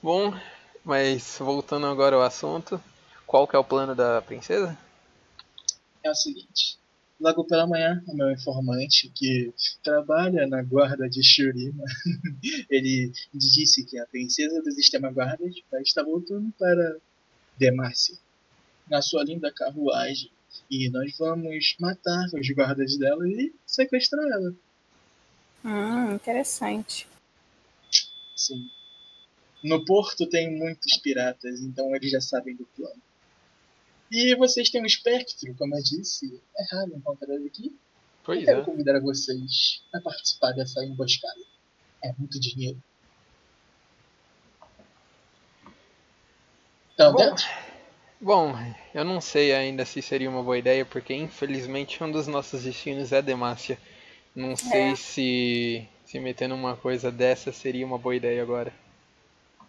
[0.01, 0.33] Bom,
[0.83, 2.81] mas voltando agora ao assunto,
[3.25, 4.77] qual que é o plano da princesa?
[6.03, 6.77] É o seguinte.
[7.23, 11.85] Logo pela manhã, o meu informante, que trabalha na guarda de Shurima,
[12.69, 15.55] ele disse que a princesa do sistema guardas
[15.85, 16.97] estar voltando para
[17.57, 18.17] Demacia,
[18.89, 20.29] na sua linda carruagem.
[20.69, 24.53] E nós vamos matar os guardas dela e sequestrar ela.
[25.63, 27.07] Hum, interessante.
[28.35, 28.69] Sim.
[29.63, 33.01] No porto tem muitos piratas, então eles já sabem do plano.
[34.13, 36.39] E vocês têm um espectro, como eu disse.
[36.55, 37.75] É raro encontrar ele aqui.
[38.23, 38.63] Pois Eu quero é.
[38.63, 41.41] convidar vocês a participar dessa emboscada.
[42.03, 42.77] É muito dinheiro.
[46.93, 47.17] Então, Bom.
[47.17, 47.45] dentro?
[48.21, 48.53] Bom,
[48.93, 53.11] eu não sei ainda se seria uma boa ideia, porque infelizmente um dos nossos destinos
[53.11, 53.79] é Demacia.
[54.35, 58.71] Não sei se se meter numa coisa dessa seria uma boa ideia agora.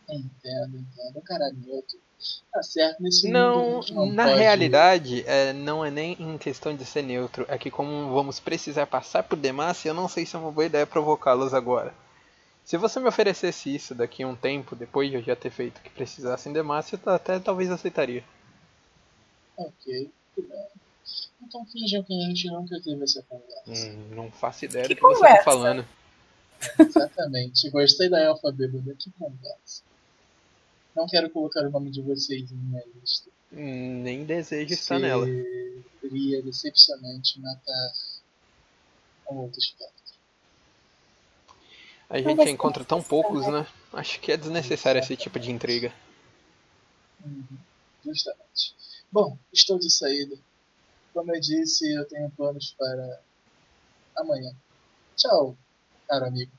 [0.06, 1.22] Entendo, entendo.
[1.24, 1.98] Caralho, neutro.
[2.52, 6.74] Tá certo, nesse Não, mundo não na pode- realidade, é, não é nem em questão
[6.74, 7.44] de ser neutro.
[7.48, 10.64] É que como vamos precisar passar por Demacia, eu não sei se é uma boa
[10.66, 11.92] ideia provocá-los agora.
[12.64, 15.78] Se você me oferecesse isso daqui a um tempo, depois de eu já ter feito
[15.78, 18.24] o que precisasse em Demacia, eu até talvez aceitaria.
[19.56, 20.66] Ok, tudo bem.
[21.42, 23.86] Então finjam que a gente nunca teve essa conversa.
[23.88, 25.44] Hum, não faço ideia Que do que você tá conversa?
[25.44, 25.84] falando.
[26.78, 27.68] Exatamente.
[27.70, 28.94] Gostei da Elfa Bêbada.
[28.98, 29.82] Que conversa.
[30.94, 33.30] Não quero colocar o nome de vocês em minha lista.
[33.52, 35.26] Hum, Nem desejo estar nela.
[36.00, 37.92] Seria decepcionante matar
[39.30, 39.94] um outro espectro.
[42.08, 43.66] A gente encontra tão poucos, né?
[43.92, 45.92] Acho que é desnecessário esse tipo de intriga.
[47.24, 47.44] Uhum,
[48.04, 48.74] Justamente.
[49.10, 50.36] Bom, estou de saída.
[51.12, 53.20] Como eu disse, eu tenho planos para
[54.16, 54.52] amanhã.
[55.16, 55.56] Tchau,
[56.08, 56.52] caro amigo.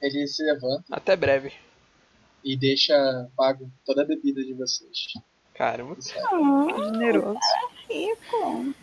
[0.00, 1.52] Ele se levanta Até breve.
[2.44, 5.14] E deixa pago toda a bebida de vocês.
[5.54, 5.96] Caramba.
[6.32, 7.38] Hum, Generoso.
[7.88, 8.74] rico.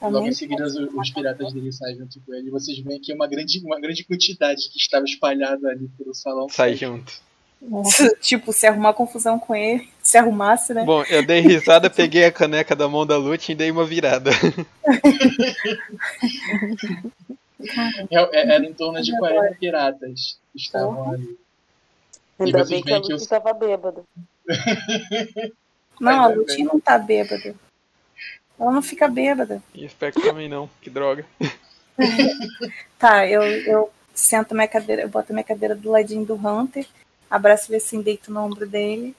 [0.00, 2.48] Logo Também em seguida, os, os piratas dele saem junto com ele.
[2.48, 6.48] E vocês veem que uma grande, uma grande quantidade que estava espalhada ali pelo salão.
[6.48, 7.12] Sai junto.
[8.20, 10.84] tipo, se arrumar confusão com ele, se arrumasse, né?
[10.84, 14.30] Bom, eu dei risada, peguei a caneca da mão da Lute e dei uma virada.
[18.10, 21.38] É- é- Era em torno de 40 piratas que estavam ali.
[22.38, 24.02] Ainda bem que a que Lucy eu- tava bêbada.
[26.00, 27.54] Não, a Luti não tá bêbada.
[28.58, 29.62] Ela não fica bêbada.
[29.74, 31.24] E espero que também não, que droga.
[32.98, 36.84] Tá, eu, eu sento minha cadeira, eu boto minha cadeira do ladinho do Hunter,
[37.30, 39.14] abraço ele assim, deito no ombro dele.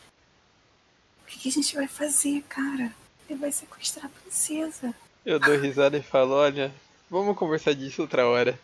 [1.24, 2.92] O que, que a gente vai fazer, cara?
[3.30, 4.94] Ele vai sequestrar a princesa.
[5.26, 6.70] Eu dou risada e falo, olha,
[7.10, 8.60] vamos conversar disso outra hora.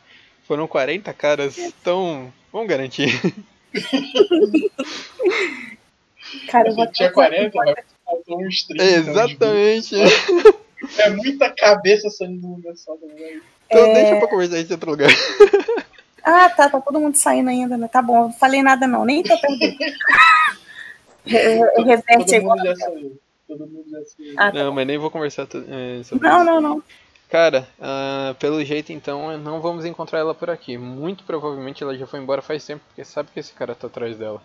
[0.46, 3.08] Foram 40 caras, então vamos garantir.
[6.50, 7.76] Cara, eu vou tinha até- 40, mas
[8.06, 8.84] faltou uns 30.
[8.84, 9.96] Exatamente.
[10.98, 13.42] É muita cabeça saindo um lugar só também.
[13.68, 13.94] Então É.
[13.94, 15.10] deixa pra conversar em outro lugar.
[16.24, 17.88] Ah, tá, tá todo mundo saindo ainda, né?
[17.88, 19.78] Tá bom, não falei nada não, nem tô perdendo.
[21.26, 22.42] Eu reverte Todo aí.
[22.42, 23.20] mundo já saiu.
[23.48, 24.34] Todo mundo já saiu.
[24.38, 24.58] Ah, tá.
[24.64, 26.46] Não, mas nem vou conversar é, sobre Não, isso.
[26.52, 26.84] não, não.
[27.32, 30.78] Cara, ah, pelo jeito então, não vamos encontrar ela por aqui.
[30.78, 34.18] Muito provavelmente ela já foi embora faz tempo, porque sabe que esse cara tá atrás
[34.18, 34.44] dela.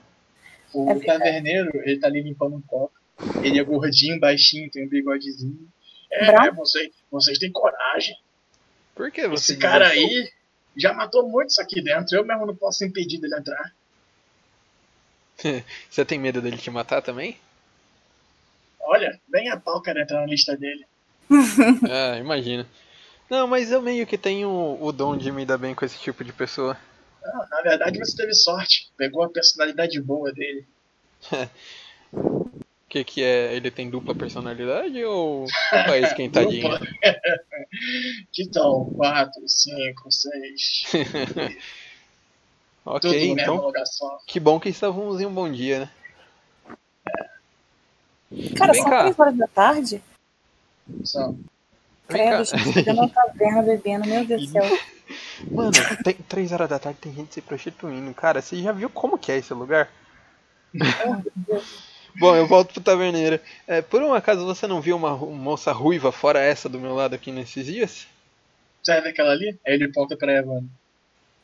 [0.73, 2.95] O É taverneiro, ele tá ali limpando um copo.
[3.43, 5.69] Ele é gordinho, baixinho, tem um bigodezinho.
[6.13, 6.59] É, Bravo?
[6.59, 8.17] vocês, vocês têm coragem.
[8.95, 10.31] Por que você Esse cara aí
[10.77, 12.17] já matou muitos aqui dentro.
[12.17, 13.75] Eu mesmo não posso impedir dele entrar.
[15.91, 17.37] Você tem medo dele te matar também?
[18.81, 20.87] Olha, bem a pau, cara, entrar na lista dele.
[21.91, 22.67] ah, imagina.
[23.29, 26.23] Não, mas eu meio que tenho o dom de me dar bem com esse tipo
[26.23, 26.77] de pessoa.
[27.25, 28.91] Ah, na verdade, você teve sorte.
[28.97, 30.65] Pegou a personalidade boa dele.
[32.13, 32.49] O
[32.89, 33.55] que que é?
[33.55, 36.69] Ele tem dupla personalidade ou é esquentadinho?
[38.33, 38.87] Que tal?
[38.87, 40.85] Quatro, cinco, seis.
[42.87, 43.73] ok, então
[44.27, 45.91] que bom que estávamos em um bom dia, né?
[48.57, 49.03] Cara, Vem são cá.
[49.03, 50.03] três horas da tarde?
[51.05, 51.35] Só.
[52.09, 54.79] Credo, gente, eu não taverna bebendo, meu Deus do céu.
[55.51, 55.73] Mano,
[56.05, 58.13] tem, três horas da tarde tem gente se prostituindo.
[58.15, 59.89] Cara, você já viu como que é esse lugar?
[62.19, 63.39] Bom, eu volto pro taverneiro.
[63.67, 67.15] É, por um acaso você não viu uma moça ruiva fora essa do meu lado
[67.15, 68.07] aqui nesses dias?
[68.83, 69.59] Serve aquela ali?
[69.67, 70.65] Aí ele ponta pra Evan.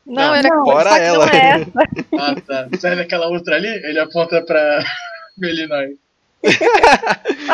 [0.06, 1.26] Não, Não, ele não, fora ela.
[1.26, 1.72] não é essa.
[2.18, 2.68] Ah, tá.
[2.78, 3.68] Serve aquela outra ali?
[3.68, 4.82] Ele aponta pra
[5.36, 5.96] Melinói.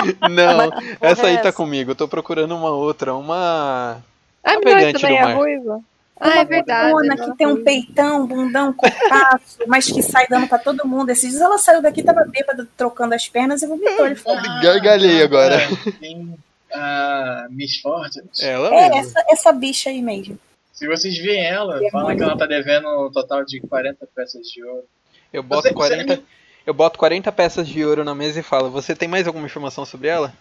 [0.31, 0.71] Não,
[1.01, 1.91] essa aí é tá comigo.
[1.93, 4.03] Eu tô procurando uma outra, uma.
[4.45, 5.37] A Navegante menina também do é mar.
[5.37, 5.81] ruiva.
[6.21, 7.17] Ah, é verdade.
[7.31, 11.11] Que tem um peitão, bundão, corpaço, mas que sai dando pra todo mundo.
[11.11, 14.05] Esses dias ela saiu daqui, tava bêbada, trocando as pernas e vomitou.
[14.07, 15.59] Ele falou, Gargalhei agora.
[15.61, 15.93] tá.
[16.01, 16.35] Tem
[16.75, 18.29] a Miss Fortune.
[18.43, 18.97] Ela é, mesmo.
[18.99, 20.37] essa, essa bicha aí mesmo.
[20.73, 24.65] Se vocês veem ela, falam que ela tá devendo um total de 40 peças de
[24.65, 24.85] ouro.
[25.33, 26.17] Eu boto Você- 40.
[26.17, 26.23] você-
[26.69, 29.87] Eu boto 40 peças de ouro na mesa e falo, você tem mais alguma informação
[29.87, 30.35] sobre ela?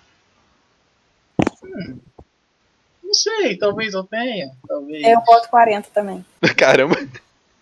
[3.02, 4.52] Não sei, talvez eu tenha.
[4.68, 5.08] Talvez.
[5.08, 6.26] Eu boto 40 também,
[6.58, 6.98] Caramba.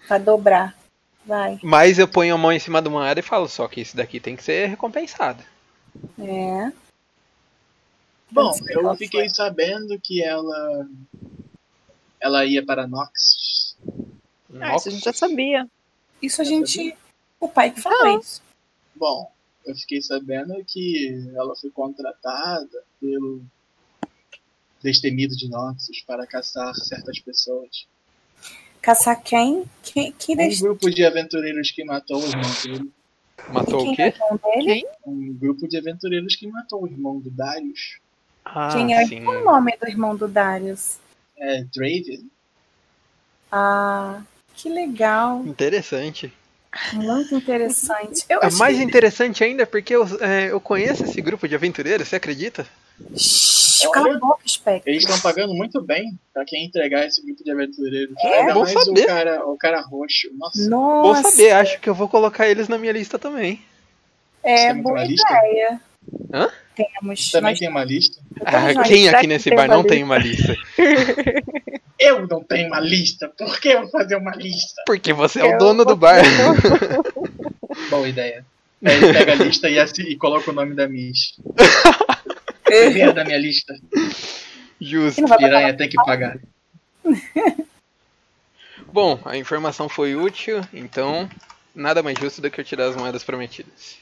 [0.07, 0.75] pra dobrar.
[1.23, 1.59] Vai.
[1.61, 3.95] Mas eu ponho a mão em cima de uma área e falo, só que isso
[3.95, 5.43] daqui tem que ser recompensado.
[6.17, 6.71] É.
[8.31, 9.29] Bom, eu fiquei foi.
[9.29, 10.87] sabendo que ela.
[12.19, 13.77] Ela ia para Nox.
[14.59, 15.69] Ah, isso a gente já sabia.
[16.19, 16.97] Isso a gente.
[17.39, 18.43] O pai que falou isso.
[18.95, 19.31] Bom,
[19.65, 23.41] eu fiquei sabendo que ela foi contratada pelo
[24.81, 27.87] destemido de Noxus para caçar certas pessoas.
[28.81, 29.65] Caçar quem?
[29.81, 32.91] Quem, quem Um deixou grupo de aventureiros que matou o irmão dele.
[33.49, 34.01] Matou quem o quê?
[34.03, 34.87] é o irmão dele?
[35.05, 37.99] Um grupo de aventureiros que matou o irmão do Darius.
[38.45, 39.25] Ah, Quem é sim.
[39.25, 40.99] o nome do irmão do Darius?
[41.35, 42.29] É Draven.
[43.51, 44.21] Ah,
[44.55, 45.43] que legal.
[45.45, 46.31] Interessante.
[46.93, 48.25] Muito interessante.
[48.29, 48.83] Eu É mais que...
[48.83, 52.65] interessante ainda porque eu, é, eu conheço esse grupo de aventureiros, você acredita?
[53.15, 54.91] Shhh, cala a boca, Spectre.
[54.91, 58.15] Eles estão pagando muito bem pra quem entregar esse grupo de aventureiros.
[58.23, 58.41] É?
[58.41, 59.03] Ainda mais saber.
[59.03, 60.29] o cara, o cara roxo.
[60.37, 63.61] Nossa, Vou Nossa, saber, acho que eu vou colocar eles na minha lista também.
[64.43, 65.81] é Você boa ideia.
[66.33, 66.51] Hã?
[66.75, 67.31] Temos.
[67.31, 68.21] também nós tem uma lista.
[68.45, 70.55] Ah, quem aqui nesse bar não tem uma lista?
[71.97, 73.29] Eu não tenho uma lista.
[73.37, 74.83] Por que eu vou fazer uma lista?
[74.85, 76.21] Porque você é o dono do vou- bar.
[77.89, 78.45] Boa ideia.
[78.83, 81.33] Aí ele pega a lista e, assi- e coloca o nome da Miss.
[82.63, 83.73] Primeiro da minha lista.
[84.79, 85.23] Justo.
[85.37, 86.37] Piranha tem que pagar.
[88.91, 91.29] Bom, a informação foi útil, então
[91.73, 93.97] nada mais justo do que eu tirar as moedas prometidas.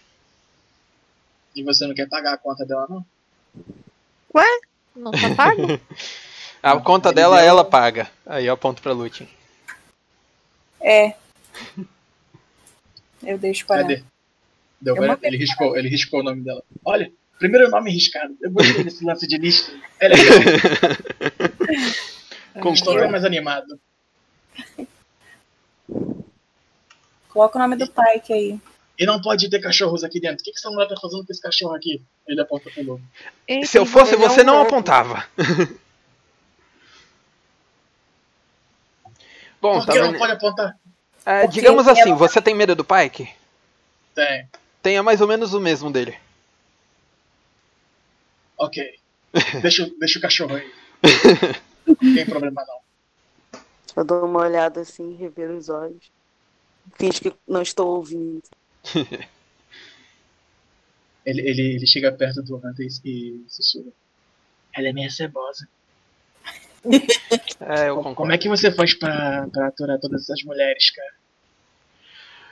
[1.56, 3.06] E você não quer pagar a conta dela, não?
[4.96, 5.62] Não tá pago?
[6.64, 8.10] A conta ele dela, deu- ela paga.
[8.26, 9.28] Aí eu aponto pra Lutin.
[10.80, 11.14] É.
[13.22, 13.82] Eu deixo para.
[13.82, 14.04] Cadê?
[14.80, 16.62] Deu, Eu mandei ele, riscou, ele riscou o nome dela.
[16.86, 18.36] Olha, primeiro nome riscado.
[18.42, 19.72] Eu gostei desse lance de lista.
[20.00, 20.38] É legal.
[22.74, 23.80] Estou bem mais animado.
[27.30, 28.62] Coloca o nome do Pike aí.
[28.98, 30.42] E não pode ter cachorros aqui dentro.
[30.42, 32.02] O que, que essa mulher tá fazendo com esse cachorro aqui?
[32.28, 33.04] Ele aponta pro lobo.
[33.66, 35.26] Se eu fosse Ele é você, um não apontava.
[39.62, 40.18] Bom, Por tá que não vendo?
[40.20, 40.78] pode apontar?
[41.26, 43.30] É, digamos assim, ela- você tem medo do Pike?
[44.14, 44.48] Tem.
[44.82, 46.18] Tenha mais ou menos o mesmo dele.
[48.58, 49.00] Ok.
[49.62, 50.72] Deixa, o- deixa o cachorro aí.
[51.88, 53.62] Não tem problema não.
[53.96, 56.12] Eu dou uma olhada assim, reviro os olhos.
[56.96, 58.42] Finge que não estou ouvindo.
[61.26, 63.92] Ele, ele, ele chega perto do Hunter e, e sussurra.
[64.76, 65.68] Ela é minha cebosa.
[67.62, 68.34] É, eu Como concordo.
[68.34, 71.14] é que você faz pra, pra aturar todas essas mulheres, cara?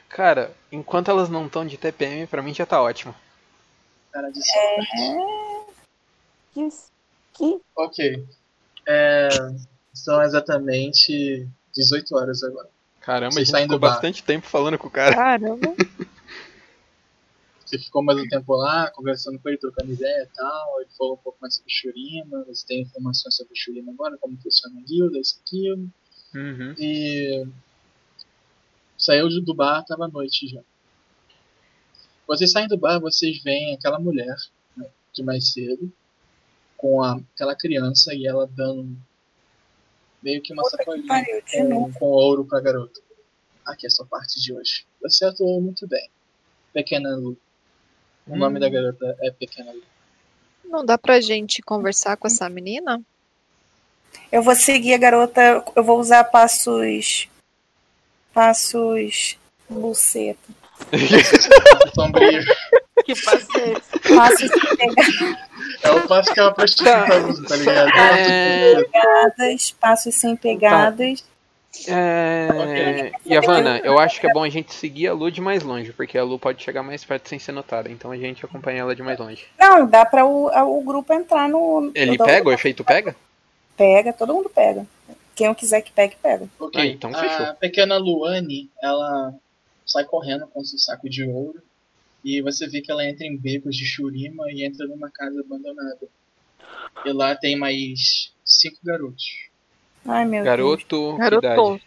[0.08, 3.14] Cara, enquanto elas não estão de TPM, pra mim já tá ótimo.
[4.14, 4.40] Cara de
[6.53, 6.90] Que isso?
[7.34, 7.60] Que?
[7.76, 8.26] Ok.
[8.88, 9.28] É,
[9.94, 11.45] são exatamente
[11.76, 12.70] 18 horas agora.
[13.02, 13.90] Caramba, Vocês a gente ficou bar.
[13.91, 15.14] bastante tempo falando com o cara.
[15.14, 15.76] Caramba.
[17.72, 20.81] Você ficou mais um tempo lá, conversando com ele, trocando ideia e tal.
[20.81, 22.43] Ele falou um pouco mais sobre Shurima.
[22.43, 25.89] Você tem informações sobre Shurima agora, como funciona a guilda, isso aquilo.
[26.35, 26.76] Uhum.
[26.77, 27.48] E
[28.98, 30.61] saiu do bar, tava noite já.
[32.27, 34.35] Vocês saem do bar, vocês veem aquela mulher
[34.76, 35.89] né, de mais cedo
[36.76, 38.98] com a, aquela criança e ela dando
[40.22, 42.99] meio que uma Puta sacolinha com, com ouro pra garota.
[43.65, 44.85] Aqui é a sua parte de hoje.
[45.02, 46.10] Você atuou muito bem.
[46.73, 47.38] Pequena Lu.
[48.32, 49.74] O nome da garota é Pequena.
[50.64, 53.02] Não dá pra gente conversar com essa menina?
[54.32, 57.28] Eu vou seguir a garota, eu vou usar passos.
[58.34, 59.38] Passos.
[59.70, 60.40] Buceta.
[61.94, 62.41] Sombrio.
[63.03, 63.14] Que.
[64.16, 65.16] Passos sem pegadas,
[65.84, 67.90] É o passo que ela prostituta usa, tá ligado?
[67.98, 71.26] É, passos sem pegadas.
[71.88, 72.49] É...
[72.52, 73.11] Ok.
[73.26, 76.18] Yavanna, eu acho que é bom a gente seguir a Lu de mais longe, porque
[76.18, 79.02] a Lu pode chegar mais perto sem ser notada, então a gente acompanha ela de
[79.02, 79.45] mais longe.
[79.60, 81.91] Não, dá pra o, o grupo entrar no.
[81.95, 83.15] Ele pega, o efeito pega?
[83.77, 84.85] Pega, todo mundo pega.
[85.35, 86.48] Quem eu quiser que pegue, pega.
[86.60, 87.45] Ok, Ah, então fechou.
[87.45, 89.34] a pequena Luane, ela
[89.85, 91.61] sai correndo com seu saco de ouro
[92.23, 96.07] e você vê que ela entra em becos de Shurima e entra numa casa abandonada.
[97.06, 99.49] E lá tem mais cinco garotos.
[100.06, 100.45] Ai, meu Deus.
[100.45, 101.45] Garoto, que Garoto.
[101.45, 101.84] idade?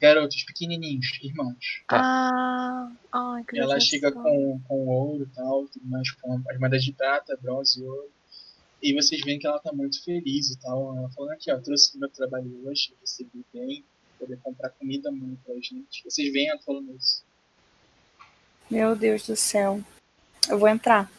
[0.00, 1.82] Garotos pequenininhos, irmãos.
[1.88, 2.00] Tá.
[2.00, 6.58] Ah, ai, que E ela chega com, com ouro e tal, tudo mais, com as
[6.58, 8.10] moedas de prata, bronze e ouro.
[8.82, 10.96] E vocês veem que ela tá muito feliz e tal.
[10.96, 13.84] Ela falando aqui, ó, trouxe meu trabalho hoje, recebi bem,
[14.18, 16.04] poder comprar comida muito pra gente.
[16.04, 17.24] Vocês veem ela falando isso.
[18.70, 19.82] Meu Deus do céu.
[20.48, 21.10] Eu vou entrar.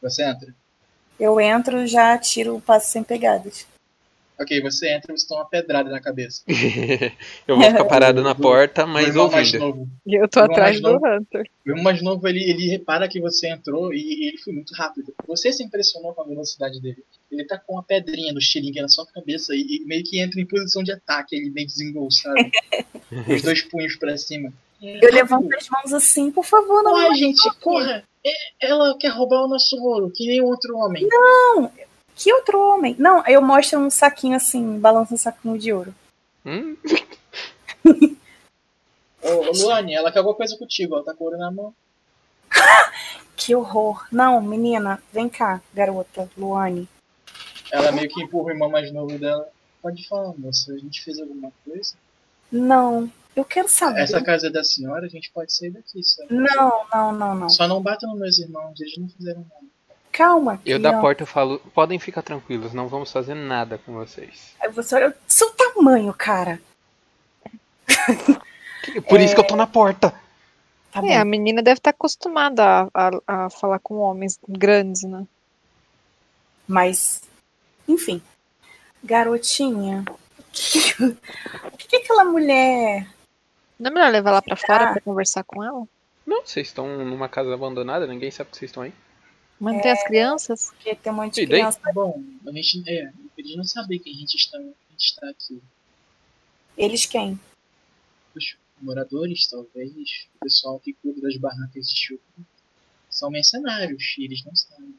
[0.00, 0.54] Você entra?
[1.18, 3.66] Eu entro já tiro o passo sem pegadas.
[4.40, 6.42] Ok, você entra e você toma uma pedrada na cabeça.
[7.46, 9.58] eu vou ficar parado na porta, mas ouvindo.
[9.58, 9.88] novo.
[10.06, 10.96] E eu tô atrás do.
[10.96, 11.50] Hunter.
[11.66, 15.12] O irmão mais novo, ele, ele repara que você entrou e ele foi muito rápido.
[15.26, 17.02] Você se impressionou com a velocidade dele.
[17.30, 20.40] Ele tá com uma pedrinha do xiringue na sua cabeça e, e meio que entra
[20.40, 21.34] em posição de ataque.
[21.34, 22.36] Ele meio desengolçado.
[23.28, 24.52] os dois punhos pra cima.
[24.80, 26.96] Eu levanto as mãos assim, por favor, não.
[26.96, 28.04] Ai, gente, corra!
[28.24, 31.06] É- Ela quer roubar o nosso ouro, que nem outro homem.
[32.18, 32.96] Que outro homem?
[32.98, 35.94] Não, eu mostro um saquinho assim, balança um saquinho de ouro.
[36.44, 36.76] Hum?
[39.22, 40.96] Ô, ô, Luane, ela quer alguma coisa contigo.
[40.96, 41.72] Ela tá com ouro na mão.
[43.36, 44.04] Que horror.
[44.10, 46.88] Não, menina, vem cá, garota, Luane.
[47.70, 49.48] Ela meio que empurra o irmão mais novo dela.
[49.80, 51.94] Pode falar, moça, a gente fez alguma coisa?
[52.50, 54.00] Não, eu quero saber.
[54.00, 56.34] Essa casa é da senhora, a gente pode sair daqui, sabe?
[56.34, 57.48] Não, não, não, não.
[57.48, 59.66] Só não bata nos meus irmãos, eles não fizeram nada.
[60.12, 61.02] Calma, Eu da criança.
[61.02, 64.54] porta eu falo, podem ficar tranquilos, não vamos fazer nada com vocês.
[64.60, 66.60] Aí Você olha seu tamanho, cara.
[69.08, 70.12] Por isso que eu tô na porta.
[70.90, 75.26] Tá É, a menina deve estar acostumada a, a, a falar com homens grandes, né?
[76.66, 77.22] Mas,
[77.86, 78.22] enfim.
[79.04, 80.04] Garotinha.
[80.08, 80.94] O que,
[81.78, 83.06] que que aquela mulher.
[83.78, 85.86] Não é melhor levar ela pra fora pra conversar com ela?
[86.26, 88.92] Não, vocês estão numa casa abandonada, ninguém sabe que vocês estão aí.
[89.60, 90.70] Manter as crianças?
[90.70, 91.80] Porque tem um monte de criança.
[91.92, 95.60] Bom, a gente, é, eles não sabem que a gente está, a gente está aqui.
[96.76, 97.38] Eles quem?
[98.36, 99.92] Os moradores, talvez,
[100.36, 102.22] o pessoal que cuida das barracas de chuva,
[103.10, 104.94] são mercenários e eles não sabem.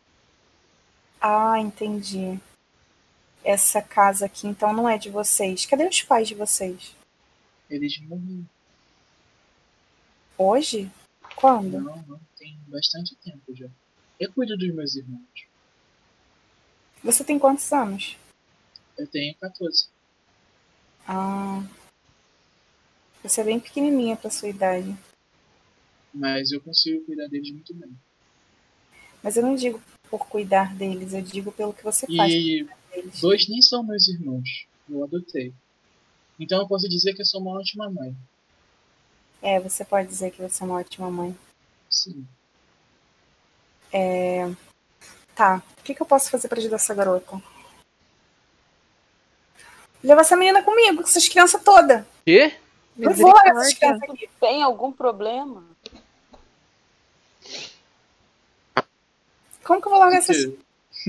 [1.22, 2.40] Ah, entendi.
[3.44, 5.66] Essa casa aqui, então, não é de vocês.
[5.66, 6.94] Cadê os pais de vocês?
[7.70, 8.46] Eles morreram.
[10.38, 10.92] Hoje?
[11.36, 11.80] Quando?
[11.80, 13.68] Não, não, tem bastante tempo já.
[14.20, 15.48] Eu cuido dos meus irmãos.
[17.04, 18.18] Você tem quantos anos?
[18.98, 19.88] Eu tenho 14.
[21.08, 21.64] Ah.
[23.24, 24.96] Você é bem pequenininha pra sua idade.
[26.14, 27.92] Mas eu consigo cuidar deles muito bem.
[29.24, 32.96] Mas eu não digo por cuidar deles, eu digo pelo que você faz E por
[32.96, 33.22] deles.
[33.22, 34.68] dois nem são meus irmãos.
[34.90, 35.54] Eu adotei.
[36.40, 38.16] Então eu posso dizer que eu sou uma ótima mãe.
[39.42, 41.38] É, você pode dizer que você é uma ótima mãe.
[41.90, 42.26] Sim.
[45.36, 47.42] Tá, o que, que eu posso fazer pra ajudar essa garota?
[50.04, 52.04] Levar essa menina comigo, com essas crianças todas.
[52.26, 52.54] Quê?
[52.98, 54.30] Eu vou levar essas crianças aqui.
[54.40, 55.64] Tem algum problema?
[59.64, 60.46] Como que eu vou largar essas.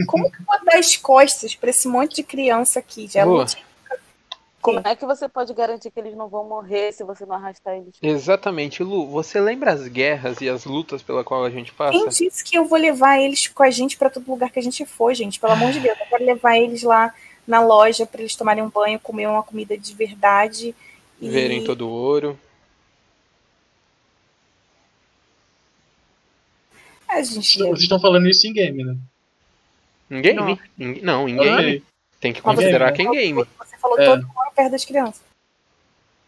[0.07, 3.09] Como que eu vou dar as costas pra esse monte de criança aqui?
[3.09, 3.41] Já Boa.
[3.43, 3.65] lute-
[4.61, 7.77] Como é que você pode garantir que eles não vão morrer se você não arrastar
[7.77, 7.95] eles?
[8.03, 9.07] Exatamente, Lu.
[9.09, 11.93] Você lembra as guerras e as lutas pela qual a gente passa?
[11.93, 14.63] Quem disse que eu vou levar eles com a gente pra todo lugar que a
[14.63, 15.41] gente for, gente?
[15.41, 17.15] Pelo amor de Deus, eu quero levar eles lá
[17.47, 20.75] na loja pra eles tomarem um banho, comer uma comida de verdade.
[21.21, 21.29] E...
[21.31, 22.39] Verem todo o ouro.
[27.09, 28.97] A gente Vocês estão falando isso em game, né?
[30.11, 30.39] Em game?
[30.39, 30.59] Não.
[30.87, 31.55] Em- Não, em game.
[31.57, 31.83] Ok.
[32.21, 33.49] Tem que considerar falou- que é em game.
[33.81, 34.05] Falou É.
[34.05, 35.23] todo mundo perto das crianças.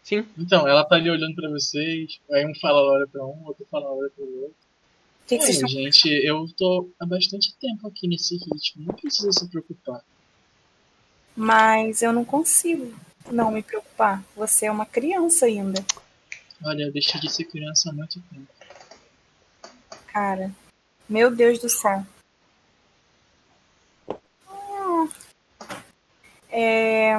[0.03, 0.27] Sim.
[0.37, 3.89] Então, ela tá ali olhando pra vocês, aí um fala hora pra um, outro fala
[3.89, 4.55] hora pro outro.
[5.23, 9.31] O que, que estão gente, eu tô há bastante tempo aqui nesse ritmo, não precisa
[9.31, 10.01] se preocupar.
[11.35, 12.93] Mas eu não consigo
[13.31, 14.21] não me preocupar.
[14.35, 15.83] Você é uma criança ainda,
[16.65, 18.47] Olha, eu deixei de ser criança há muito tempo.
[20.07, 20.51] cara.
[21.09, 22.05] Meu Deus do céu.
[26.49, 27.17] É...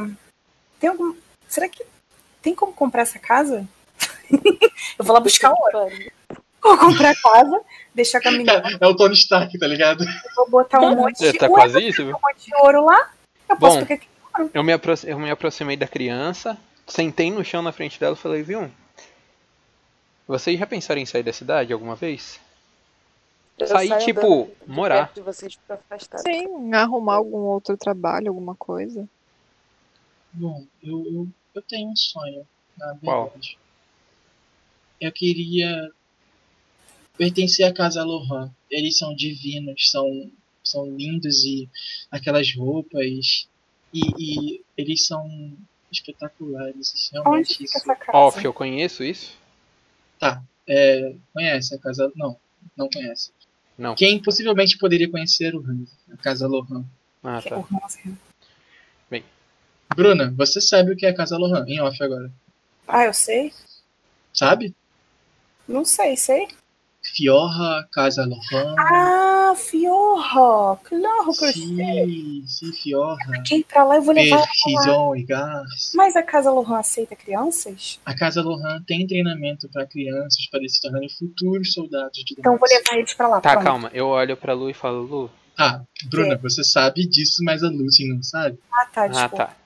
[0.85, 1.15] Tem algum...
[1.49, 1.83] Será que
[2.43, 3.67] tem como comprar essa casa?
[4.31, 5.91] eu vou lá buscar ouro.
[6.63, 7.59] Vou comprar a casa,
[7.95, 8.63] deixar com a menina.
[8.79, 10.05] É o Tony Stark, tá ligado?
[10.37, 12.15] Vou botar um monte de, Tá quase isso, viu?
[12.15, 13.11] um monte de ouro lá.
[13.49, 13.87] Eu posso Bom.
[13.87, 14.09] pegar aqui.
[14.53, 14.73] Eu me,
[15.05, 18.71] eu me aproximei da criança, sentei no chão na frente dela e falei, viu?
[20.29, 22.39] Vocês já pensaram em sair da cidade alguma vez?
[23.59, 25.11] Eu Sair, tipo, morar.
[26.17, 29.09] Sim, arrumar algum outro trabalho, alguma coisa.
[30.35, 32.47] Bom, eu, eu, eu tenho um sonho,
[32.77, 33.25] na Qual?
[33.25, 33.57] verdade.
[35.01, 35.91] Eu queria
[37.17, 38.51] pertencer à casa Lohan.
[38.71, 40.31] Eles são divinos, são,
[40.63, 41.69] são lindos e
[42.11, 43.49] aquelas roupas.
[43.93, 45.57] E, e eles são
[45.91, 47.11] espetaculares.
[47.13, 47.79] Onde Realmente fica isso.
[47.79, 48.19] essa casa?
[48.19, 49.37] Off, eu conheço isso?
[50.19, 50.43] Tá.
[50.67, 52.11] É, conhece a casa.
[52.17, 52.37] Não,
[52.77, 53.31] não conhece.
[53.79, 53.95] Não.
[53.95, 56.85] Quem possivelmente poderia conhecer o Hans, a casa Lohan?
[57.23, 57.57] Ah, é tá.
[59.95, 61.65] Bruna, você sabe o que é a casa Lohan?
[61.69, 62.31] Em off agora.
[62.87, 63.53] Ah, eu sei?
[64.33, 64.75] Sabe?
[65.69, 66.49] Não sei, sei.
[67.03, 68.75] Fiorra, casa Lohan.
[68.79, 70.77] Ah, Fiorra!
[70.83, 71.53] Claro que eu sei.
[71.53, 73.43] Sim, sim, Fiorra.
[73.47, 74.39] Quem pra lá eu vou levar.
[74.47, 75.93] Persison e Gars.
[75.95, 78.01] Mas a casa Lohan aceita crianças?
[78.05, 82.57] A Casa Lohan tem treinamento para crianças para eles se tornarem futuros soldados de Então
[82.57, 83.41] vou levar eles pra lá.
[83.41, 83.65] Tá, pronto.
[83.65, 83.91] calma.
[83.95, 85.31] Eu olho pra Lu e falo, Lu.
[85.57, 88.59] Ah, Bruna, você sabe disso, mas a Lucy não sabe.
[88.73, 89.37] Ah, tá, Ah, desculpa.
[89.37, 89.57] tá.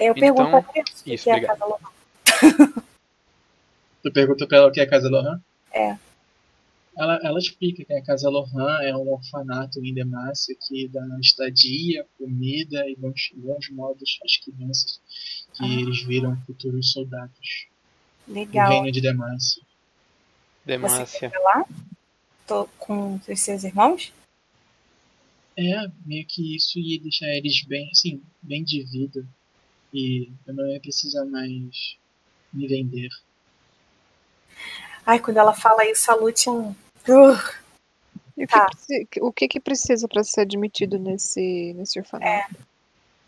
[0.00, 1.90] Eu Então, pergunto pra criança o que isso, que é a casa Lohan.
[4.02, 5.40] Tu pergunta pra ela o que é a Casa Lohan?
[5.72, 5.96] É.
[6.96, 12.06] Ela, ela explica que a Casa Lohan é um orfanato em Demacia que dá estadia,
[12.18, 15.00] comida e bons, bons modos às crianças
[15.54, 15.80] que Ah.
[15.80, 17.66] eles viram futuros soldados
[18.26, 18.70] do Legal.
[18.70, 19.62] reino de Demacia.
[19.62, 21.30] Você Demácia.
[21.30, 21.64] quer ir lá?
[22.46, 24.12] Tô com os seus irmãos?
[25.56, 29.24] É, meio que isso ia deixar eles bem, assim, bem de vida.
[29.94, 31.96] E eu não ia precisar mais
[32.52, 33.08] me vender.
[35.06, 36.70] Ai, quando ela fala isso, a Lute um.
[37.08, 37.38] Uh,
[38.36, 38.66] E o, Tá.
[39.10, 42.56] que, o que, que precisa para ser admitido nesse, nesse orfanato?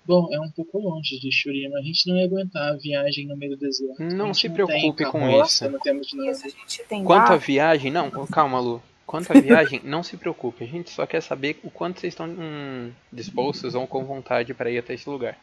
[0.05, 1.79] Bom, é um pouco longe de Shurima.
[1.79, 4.03] A gente não ia aguentar a viagem no meio do deserto.
[4.03, 5.73] Não se preocupe com carroça, isso.
[5.73, 6.31] Não temos nada.
[6.31, 8.83] isso a gente tem Quanto à viagem, não, calma, Lu.
[9.05, 10.65] Quanto à viagem, não se preocupe.
[10.65, 14.71] A gente só quer saber o quanto vocês estão hum, dispostos ou com vontade para
[14.71, 15.39] ir até esse lugar.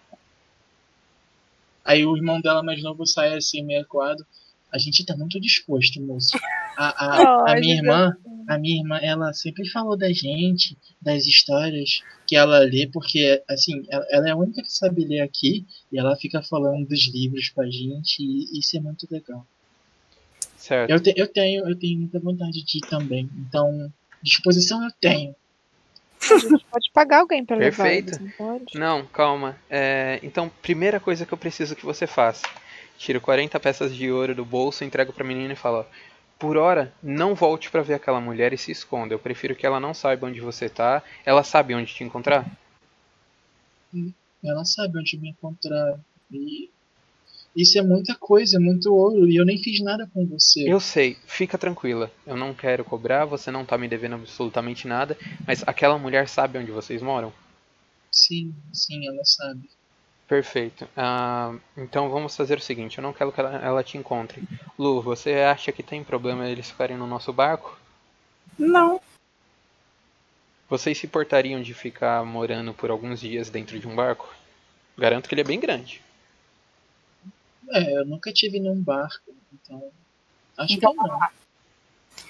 [1.84, 4.26] Aí o irmão dela mais novo sai assim, meio acuado.
[4.72, 6.36] A gente tá muito disposto, moço.
[6.78, 12.02] A, a, a minha irmã, a minha irmã, ela sempre falou da gente, das histórias
[12.26, 16.00] que ela lê, porque, assim, ela, ela é a única que sabe ler aqui, e
[16.00, 19.46] ela fica falando dos livros pra gente, e isso é muito legal.
[20.58, 20.90] Certo.
[20.90, 23.92] Eu, te- eu tenho, eu tenho muita vontade de ir também, então,
[24.22, 25.36] disposição eu tenho.
[26.32, 28.22] A gente pode pagar alguém para levar Perfeito.
[28.22, 29.58] eles, não calma.
[29.70, 32.48] É, então, primeira coisa que eu preciso que você faça.
[32.98, 35.86] Tiro 40 peças de ouro do bolso, entrego pra menina e falo,
[36.40, 39.14] por hora, não volte pra ver aquela mulher e se esconda.
[39.14, 41.02] Eu prefiro que ela não saiba onde você tá.
[41.26, 42.46] Ela sabe onde te encontrar?
[44.44, 46.00] Ela sabe onde me encontrar,
[46.32, 46.70] e
[47.56, 50.68] isso é muita coisa, é muito ouro, e eu nem fiz nada com você.
[50.68, 52.12] Eu sei, fica tranquila.
[52.26, 56.58] Eu não quero cobrar, você não tá me devendo absolutamente nada, mas aquela mulher sabe
[56.58, 57.32] onde vocês moram?
[58.12, 59.70] Sim, sim, ela sabe.
[60.28, 60.88] Perfeito.
[60.96, 64.42] Ah, então vamos fazer o seguinte, eu não quero que ela, ela te encontre.
[64.78, 67.78] Lu, você acha que tem problema eles ficarem no nosso barco?
[68.58, 69.02] Não,
[70.70, 74.34] Vocês se importariam de ficar morando por alguns dias dentro de um barco?
[74.98, 76.02] Garanto que ele é bem grande.
[77.72, 79.84] É, eu nunca tive num barco, então.
[80.58, 81.20] Acho Então, que não.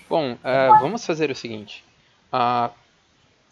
[0.10, 1.84] Bom, ah, vamos fazer o seguinte.
[2.32, 2.72] Ah,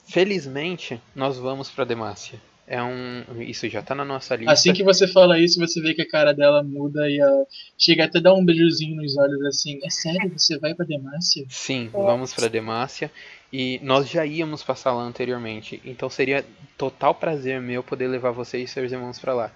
[0.05, 2.39] felizmente, nós vamos para Demacia.
[2.67, 4.53] É um, isso já tá na nossa lista.
[4.53, 7.45] Assim que você fala isso, você vê que a cara dela muda e ela
[7.77, 9.79] chega até a dar um beijozinho nos olhos assim.
[9.83, 11.45] É sério, você vai pra Demacia?
[11.49, 13.11] Sim, vamos para Demacia
[13.51, 16.45] e nós já íamos passar lá anteriormente, então seria
[16.77, 19.51] total prazer meu poder levar você e seus irmãos para lá.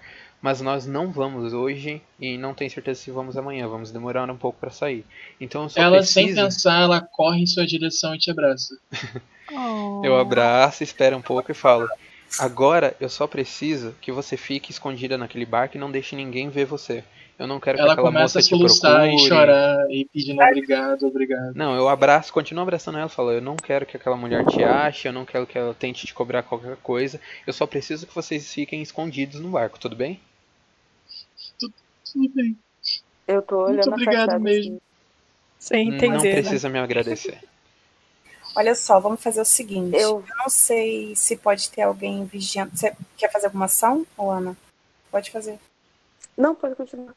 [0.45, 4.37] Mas nós não vamos hoje e não tenho certeza se vamos amanhã, vamos demorar um
[4.37, 5.03] pouco para sair.
[5.41, 8.77] Então eu só Ela, preciso, sem pensar, ela corre em sua direção e te abraça.
[10.03, 11.89] eu abraço, espero um pouco e falo:
[12.37, 16.65] "Agora eu só preciso que você fique escondida naquele barco e não deixe ninguém ver
[16.65, 17.03] você.
[17.39, 20.05] Eu não quero que Ela aquela começa moça a te soluçar e procure." chorar e
[20.05, 21.55] pedindo obrigado, obrigado.
[21.55, 25.07] Não, eu abraço, continuo abraçando ela, falo, eu não quero que aquela mulher te ache,
[25.07, 28.53] eu não quero que ela tente te cobrar qualquer coisa, eu só preciso que vocês
[28.53, 30.19] fiquem escondidos no barco, tudo bem?
[32.15, 32.55] Tudo.
[33.27, 34.75] Eu tô olhando Muito a obrigado fachada mesmo.
[34.75, 34.81] assim.
[35.59, 36.35] sem não entender.
[36.35, 36.41] né?
[36.41, 37.41] precisa me agradecer.
[38.55, 39.97] Olha só, vamos fazer o seguinte.
[39.97, 42.71] Eu- não sei se pode ter alguém vigiando.
[42.75, 44.55] Você quer fazer alguma ação, Ana?
[45.11, 45.59] Pode fazer.
[46.37, 47.13] Não, pode continuar.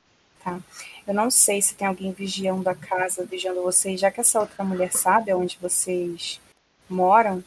[1.07, 4.65] Eu não sei se tem alguém vigiando a casa, vigiando vocês, já que essa outra
[4.65, 6.41] mulher sabe onde vocês
[6.89, 7.45] moram.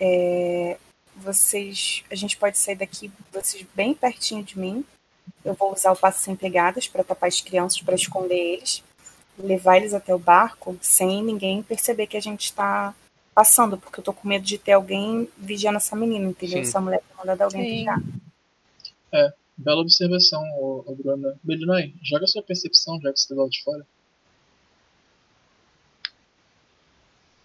[0.00, 0.78] é,
[1.14, 4.84] vocês, a gente pode sair daqui, vocês bem pertinho de mim.
[5.44, 8.82] Eu vou usar o passo sem pegadas para tapar as crianças, para esconder eles,
[9.38, 12.94] levar eles até o barco sem ninguém perceber que a gente está
[13.34, 16.62] passando, porque eu tô com medo de ter alguém vigiando essa menina, entendeu?
[16.62, 16.68] Sim.
[16.68, 17.76] Essa mulher ter mandado alguém Sim.
[17.76, 18.00] vigiar.
[19.56, 21.38] Bela observação, ô, ô Bruna.
[21.42, 23.86] Belinói, joga sua percepção, já que você tá lá de fora.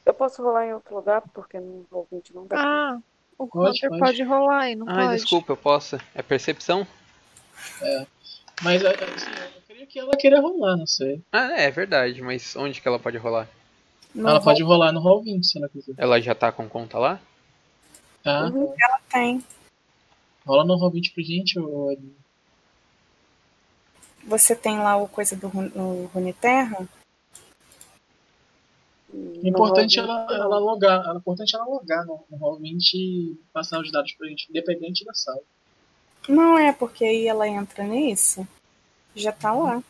[0.05, 2.55] Eu posso rolar em outro lugar, porque no ouvinte não dá.
[2.57, 2.99] Ah,
[3.37, 4.01] o Pode, Hunter pode.
[4.01, 4.23] pode.
[4.23, 5.15] rolar aí, não Ai, pode?
[5.21, 5.97] desculpa, eu posso.
[6.15, 6.87] É percepção?
[8.63, 8.95] Mas assim,
[9.55, 11.21] eu queria que ela queria rolar, não sei.
[11.31, 13.47] Ah, é, é verdade, mas onde que ela pode rolar?
[14.15, 15.93] Não ela vou- pode rolar no roll 20 se ela quiser.
[15.97, 17.19] Ela já tá com conta lá?
[18.23, 18.45] Tá?
[18.47, 18.73] Uhum.
[19.11, 19.43] tem.
[20.45, 22.01] Rola no roll 20 pra gente, ô Ed.
[24.25, 26.87] Você tem lá o coisa do Runeterra?
[29.13, 31.13] O importante é ela, ela logar.
[31.15, 34.47] O importante é ela logar no, no roll 20 e passar os dados pra gente,
[34.49, 35.39] independente da sala.
[36.27, 38.47] Não é, porque aí ela entra nisso.
[39.15, 39.81] Já tá lá.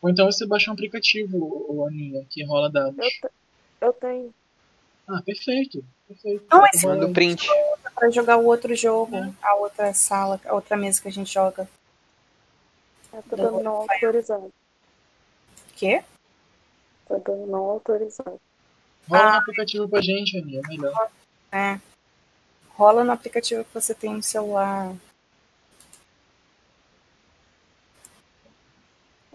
[0.00, 2.98] Ou então você baixa um aplicativo, Aninha, que rola dados.
[3.22, 3.30] Eu,
[3.88, 4.34] eu tenho.
[5.08, 5.84] Ah, perfeito.
[6.06, 6.44] Perfeito.
[6.50, 7.48] Não, esse- Manda o print.
[7.94, 9.32] Pra jogar o outro jogo, É.
[9.42, 11.68] a outra sala, a outra mesa que a gente joga.
[13.12, 14.52] Eu tô dando não autorizado.
[15.74, 16.04] Quê?
[17.08, 18.40] Tô dando não autorizado.
[19.08, 19.34] Rola Ah.
[19.34, 21.10] um aplicativo pra gente, Aninha, melhor.
[21.50, 21.80] É.
[22.76, 24.94] Rola no aplicativo que você tem no celular.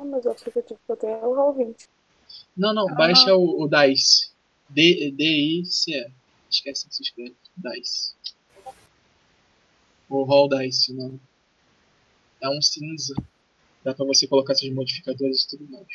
[0.03, 1.87] Ah, mas o aplicativo que eu tenho é o Roll20.
[2.57, 4.31] Não, não, baixa o, o DICE.
[4.67, 6.11] D- D-I-C-E.
[6.49, 7.35] Esquece que se escreve.
[7.55, 8.13] DICE.
[10.09, 11.21] O Roll DICE, o nome.
[12.41, 13.15] É um cinza.
[13.81, 15.87] Dá pra você colocar seus modificadores e tudo mais.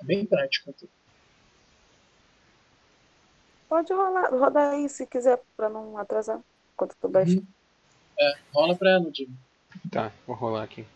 [0.00, 0.70] É bem prático.
[0.70, 0.86] até.
[3.68, 6.40] Pode rolar, rodar aí se quiser, pra não atrasar.
[6.74, 7.32] Enquanto tu baixa.
[7.36, 7.46] Uhum.
[8.18, 9.32] É, rola pra ela, Diego.
[9.90, 10.86] Tá, vou rolar aqui.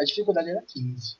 [0.00, 1.18] A dificuldade era 15.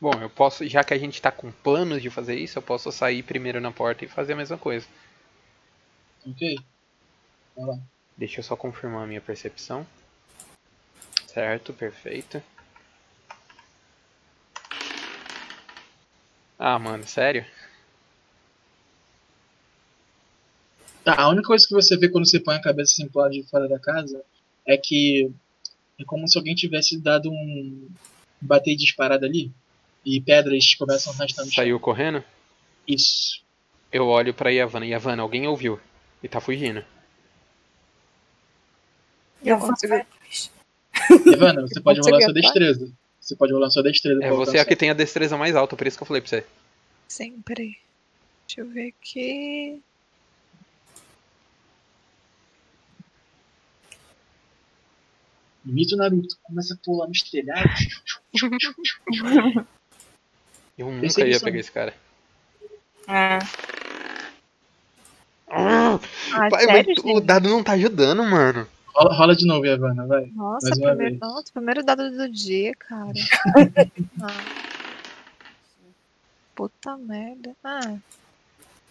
[0.00, 2.92] Bom, eu posso, já que a gente tá com planos de fazer isso, eu posso
[2.92, 4.86] sair primeiro na porta e fazer a mesma coisa.
[6.24, 6.56] Ok?
[7.56, 7.78] Vai lá.
[8.16, 9.84] Deixa eu só confirmar a minha percepção.
[11.26, 12.40] Certo, perfeito.
[16.56, 17.44] Ah, mano, sério?
[21.02, 23.32] Tá, a única coisa que você vê quando você põe a cabeça assim pro lado
[23.32, 24.22] de fora da casa
[24.64, 25.32] é que
[26.00, 27.88] é como se alguém tivesse dado um
[28.40, 29.50] bater e disparado ali
[30.04, 31.62] e pedras começam a arrastar no chão.
[31.62, 32.24] Saiu correndo?
[32.88, 33.42] Isso.
[33.92, 34.86] Eu olho pra Yavanna.
[34.86, 35.78] Yavanna, alguém ouviu.
[36.22, 36.84] E tá fugindo.
[39.44, 39.94] Eu vou consigo-
[41.32, 42.92] Evana, você pode rolar sua destreza.
[43.20, 44.22] Você pode rolar sua destreza.
[44.22, 44.64] É você a alcançar.
[44.66, 46.44] que tem a destreza mais alta, por isso que eu falei pra você.
[47.08, 47.76] Sim, peraí.
[48.46, 49.80] Deixa eu ver aqui.
[55.64, 56.36] Imita o Naruto.
[56.42, 57.88] Começa a pular nos telhados.
[60.78, 61.94] Eu nunca ia pegar esse cara.
[63.06, 63.38] É.
[65.52, 65.98] Ah,
[66.48, 68.66] pai, sério, mas o dado não tá ajudando, mano.
[68.94, 70.26] Rola, rola de novo, Ivana, vai.
[70.34, 71.20] Nossa, Mais uma primeiro, vez.
[71.20, 73.12] nossa, primeiro dado do dia, cara.
[74.22, 74.70] ah.
[76.54, 77.56] Puta merda.
[77.64, 77.96] Ah,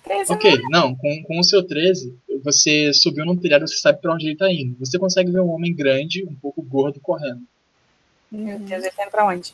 [0.03, 4.13] 13 Ok, não, com, com o seu 13, você subiu num telhado, você sabe pra
[4.13, 4.75] onde ele tá indo.
[4.79, 7.41] Você consegue ver um homem grande, um pouco gordo, correndo.
[8.31, 9.53] Meu Deus, ele tá indo pra onde?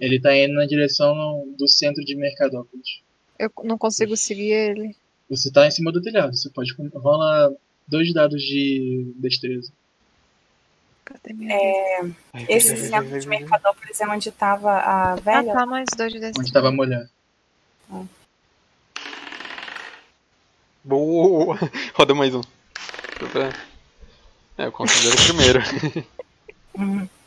[0.00, 3.00] Ele tá indo na direção do centro de Mercadópolis.
[3.38, 4.96] eu não consigo seguir ele.
[5.30, 7.54] Você tá em cima do telhado, você pode rola
[7.86, 9.72] dois dados de destreza.
[11.04, 12.00] Cadê minha É,
[12.48, 13.26] esse centro de.
[13.28, 15.52] Mercadópolis é onde tava a Ah, velha?
[15.52, 16.38] tá, mais dois de desse.
[16.38, 17.08] Onde tava a mulher.
[20.84, 21.56] Boa!
[21.94, 22.40] Roda mais um.
[24.58, 25.60] É, eu considero o primeiro.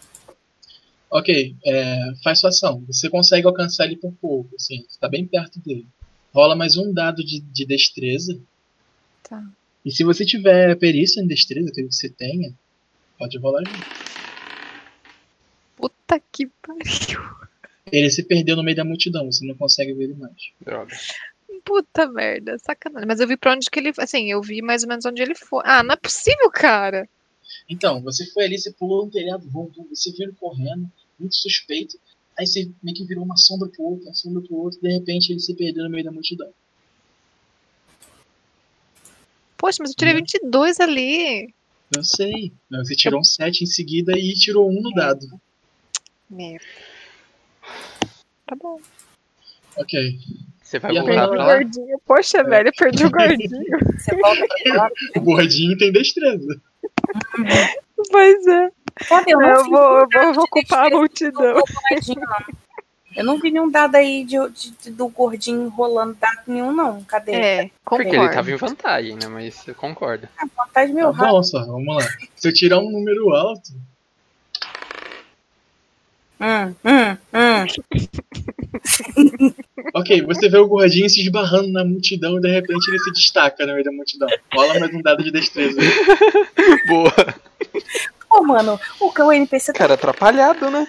[1.08, 2.84] Ok, é, faz sua ação.
[2.88, 5.88] Você consegue alcançar ele por pouco, assim, você tá bem perto dele.
[6.34, 8.38] Rola mais um dado de, de destreza.
[9.24, 9.42] Tá.
[9.86, 12.54] E se você tiver perícia em destreza, que você tenha,
[13.18, 13.86] pode rolar junto.
[15.78, 17.22] Puta que pariu.
[17.90, 20.52] Ele se perdeu no meio da multidão, você não consegue ver ele mais.
[20.60, 20.98] Droga.
[21.66, 23.08] Puta merda, sacanagem.
[23.08, 23.92] Mas eu vi pra onde que ele.
[23.98, 25.64] Assim, eu vi mais ou menos onde ele foi.
[25.66, 27.10] Ah, não é possível, cara.
[27.68, 30.90] Então, você foi ali, você pulou no telhado, voltou, você viu ele correndo,
[31.20, 32.00] muito suspeito.
[32.38, 35.32] Aí você meio que virou uma sombra pro outro, uma sombra pro outro, de repente
[35.32, 36.52] ele se perdeu no meio da multidão.
[39.58, 40.20] Poxa, mas eu tirei Uhum.
[40.20, 41.54] 22 ali.
[41.96, 42.52] Eu sei.
[42.70, 45.28] Mas você tirou um 7 em seguida e tirou um no dado.
[46.30, 46.66] Merda.
[48.46, 48.80] Tá bom.
[49.78, 50.20] Ok.
[50.76, 51.46] Você vai E voltar pra O lá?
[51.58, 52.00] gordinho.
[52.06, 53.78] Poxa, velho, eu perdi o gordinho.
[53.98, 54.90] Você volta pra lá?
[55.16, 56.62] O gordinho tem destreza.
[58.12, 58.70] pois é.
[59.10, 59.34] Cadê?
[59.34, 61.62] Eu não Eu vou, eu vou, eu vou ocupar a multidão.
[63.16, 67.02] Eu não vi nenhum dado aí de, de- do gordinho rolando dado nenhum, não.
[67.04, 67.32] Cadê?
[67.32, 68.26] É, Porque concordo.
[68.26, 69.28] ele tava em vantagem, né?
[69.28, 70.28] Mas eu concordo.
[70.58, 72.02] Vontade meu Tá só, vamos lá.
[72.36, 73.70] Se eu tirar um número alto,
[76.40, 77.66] Hum, hum, hum.
[79.96, 83.66] ok, você vê o gordinho se esbarrando na multidão e de repente ele se destaca
[83.66, 84.28] no meio da multidão.
[84.54, 85.80] Rola mais um dado de destreza.
[86.88, 87.14] Boa!
[88.30, 90.86] Pô, mano, o, o NPC tá Cara, atrapalhado, né?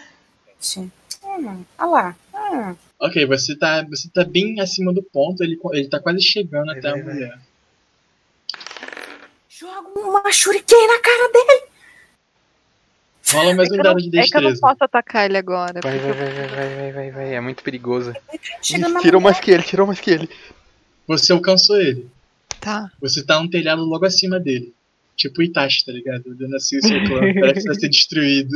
[0.66, 0.92] quente.
[1.24, 2.16] Hum, olha lá.
[2.34, 2.76] Hum.
[2.98, 6.78] Ok, você tá, você tá bem acima do ponto, ele, ele tá quase chegando Vai,
[6.78, 7.38] até a mulher.
[9.48, 11.75] Joga uma shuriken na cara dele.
[13.32, 14.60] Rola mais É um dado não, de é que eu não destreza.
[14.60, 15.80] posso atacar ele agora.
[15.82, 17.34] Vai, vai, vai, vai, vai, vai, vai, vai.
[17.34, 18.12] É muito perigoso.
[18.70, 20.28] Ih, na tirou mais que ele, tirou mais que ele.
[21.08, 22.08] Você alcançou ele.
[22.60, 22.90] Tá.
[23.00, 24.72] Você tá num telhado logo acima dele.
[25.16, 26.24] Tipo Itachi, tá ligado?
[26.28, 28.54] Olhando assim o seu clã, parece que vai ser destruído.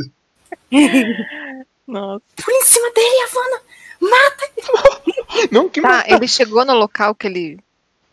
[1.87, 2.23] Nossa.
[2.35, 3.61] Por em cima dele, Havana.
[5.51, 6.13] Não, que Tá, mata.
[6.13, 7.59] ele chegou no local que ele.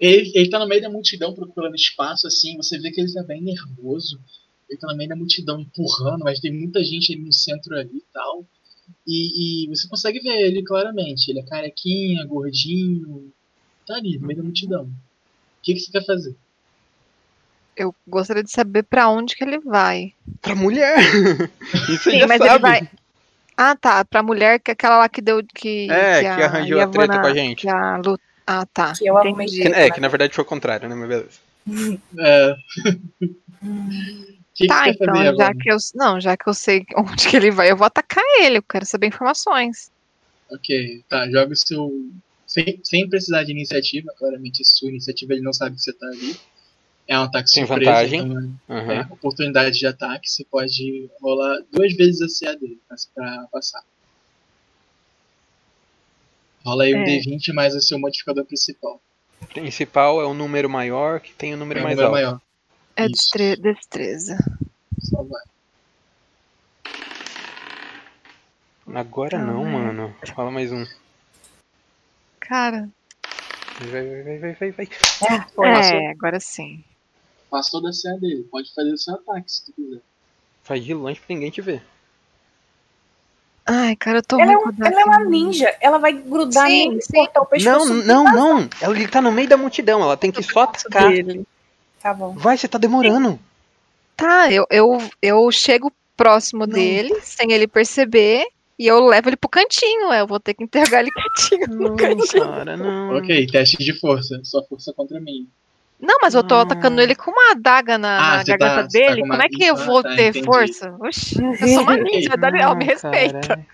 [0.00, 3.22] Ele, ele tá no meio da multidão procurando espaço, assim, você vê que ele tá
[3.22, 4.20] bem nervoso.
[4.68, 7.96] Ele tá no meio da multidão empurrando, mas tem muita gente ali no centro ali
[7.96, 8.44] e tal.
[9.06, 11.30] E, e você consegue ver ele claramente.
[11.30, 13.32] Ele é carequinha, gordinho.
[13.86, 14.84] Tá ali, no meio da multidão.
[14.84, 14.90] O
[15.62, 16.34] que, que você quer fazer?
[17.76, 20.12] Eu gostaria de saber pra onde que ele vai.
[20.42, 20.98] Pra mulher.
[21.88, 22.52] Isso aí Sim, já mas sabe.
[22.54, 22.90] ele vai.
[23.56, 24.04] Ah, tá.
[24.04, 25.42] Pra mulher que é aquela lá que deu.
[25.54, 27.60] Que, É, que, que arranjou a treta com a gente.
[27.62, 28.92] que a Lu- Ah, tá.
[28.94, 29.62] Que eu Entendi.
[29.62, 30.94] Que- é, que na verdade foi o contrário, né?
[30.94, 31.38] Mas beleza.
[32.18, 32.56] É.
[34.58, 35.54] O que, que Tá, quer então, já agora?
[35.54, 35.76] que eu.
[35.94, 38.58] Não, já que eu sei onde que ele vai, eu vou atacar ele.
[38.58, 39.88] Eu quero saber informações.
[40.50, 41.90] Ok, tá, joga o seu.
[42.44, 46.34] Sem, sem precisar de iniciativa, claramente sua iniciativa ele não sabe que você tá ali.
[47.06, 48.20] É um ataque Tem surpresa, vantagem.
[48.20, 48.92] então Aham.
[48.94, 53.82] é oportunidade de ataque, você pode rolar duas vezes a CA dele pra, pra passar.
[56.64, 57.04] Rola aí um É.
[57.04, 59.00] D20 mais o seu modificador principal.
[59.52, 62.14] Principal é o número maior que tem o número É mais número alto.
[62.14, 62.47] maior.
[62.98, 63.28] É Isso.
[63.62, 64.36] destreza.
[65.00, 65.42] Só vai.
[68.92, 69.72] Agora Tá, não, vai.
[69.72, 70.14] mano.
[70.34, 70.84] Fala mais um.
[72.40, 72.88] Cara.
[73.80, 74.88] Vai, vai, vai, vai, vai, vai.
[75.64, 76.82] É, agora sim.
[77.48, 80.00] Passou da CA dele, pode fazer o seu ataque se tu quiser.
[80.64, 81.82] Faz de longe pra ninguém te ver.
[83.64, 85.76] Ai, cara, eu tô Ela é, um- ela é uma ninja.
[85.80, 87.12] Ela vai grudar Sim, nele e sim.
[87.12, 87.94] cortar o pescoço.
[87.94, 88.24] Não, não,
[88.58, 88.70] não.
[88.80, 90.02] Ela ele tá no meio da multidão.
[90.02, 91.10] Ela tem que só atacar.
[91.10, 91.46] dele.
[92.02, 92.32] Tá bom.
[92.34, 93.38] Vai, você tá demorando.
[94.16, 98.44] Tá, eu, eu, eu chego próximo dele, sem ele perceber,
[98.78, 100.12] e eu levo ele pro cantinho.
[100.12, 102.44] é, Eu vou ter que interrogar ele quietinho no Não, cantinho.
[102.44, 103.16] cara, não.
[103.16, 104.40] Ok, teste de força.
[104.44, 105.48] Sua força contra mim.
[106.00, 106.62] Não, mas eu tô Não.
[106.62, 109.20] atacando ele com uma adaga na, Ah, na tá- garganta tá dele.
[109.20, 110.44] com uma- Como é que eu Ah, vou tá, ter entendi.
[110.46, 110.94] força?
[111.00, 113.66] Oxi, eu sou uma ninja, Daniel, me Não, respeita.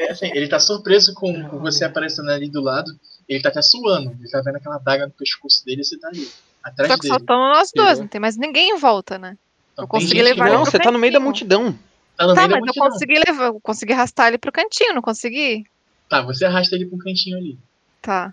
[0.00, 2.88] É, assim, ele tá surpreso com, com você aparecendo ali do lado.
[3.28, 4.12] Ele tá até suando.
[4.20, 6.28] Ele tá vendo aquela daga no pescoço dele e você tá ali.
[6.62, 7.14] Atrás Só que dele.
[7.14, 8.02] só estamos nós dois, Entendeu?
[8.02, 9.36] não tem mais ninguém em volta, né?
[9.72, 11.24] Então, eu consegui levar ele Não, pro você tá no meio da cantinho.
[11.30, 11.78] multidão.
[12.16, 12.88] Tá no Tá, meio da mas eu multidão.
[12.90, 15.64] consegui levar, eu consegui arrastar ele pro cantinho, não consegui?
[16.08, 17.58] Tá, você arrasta ele um cantinho ali.
[18.00, 18.32] Tá.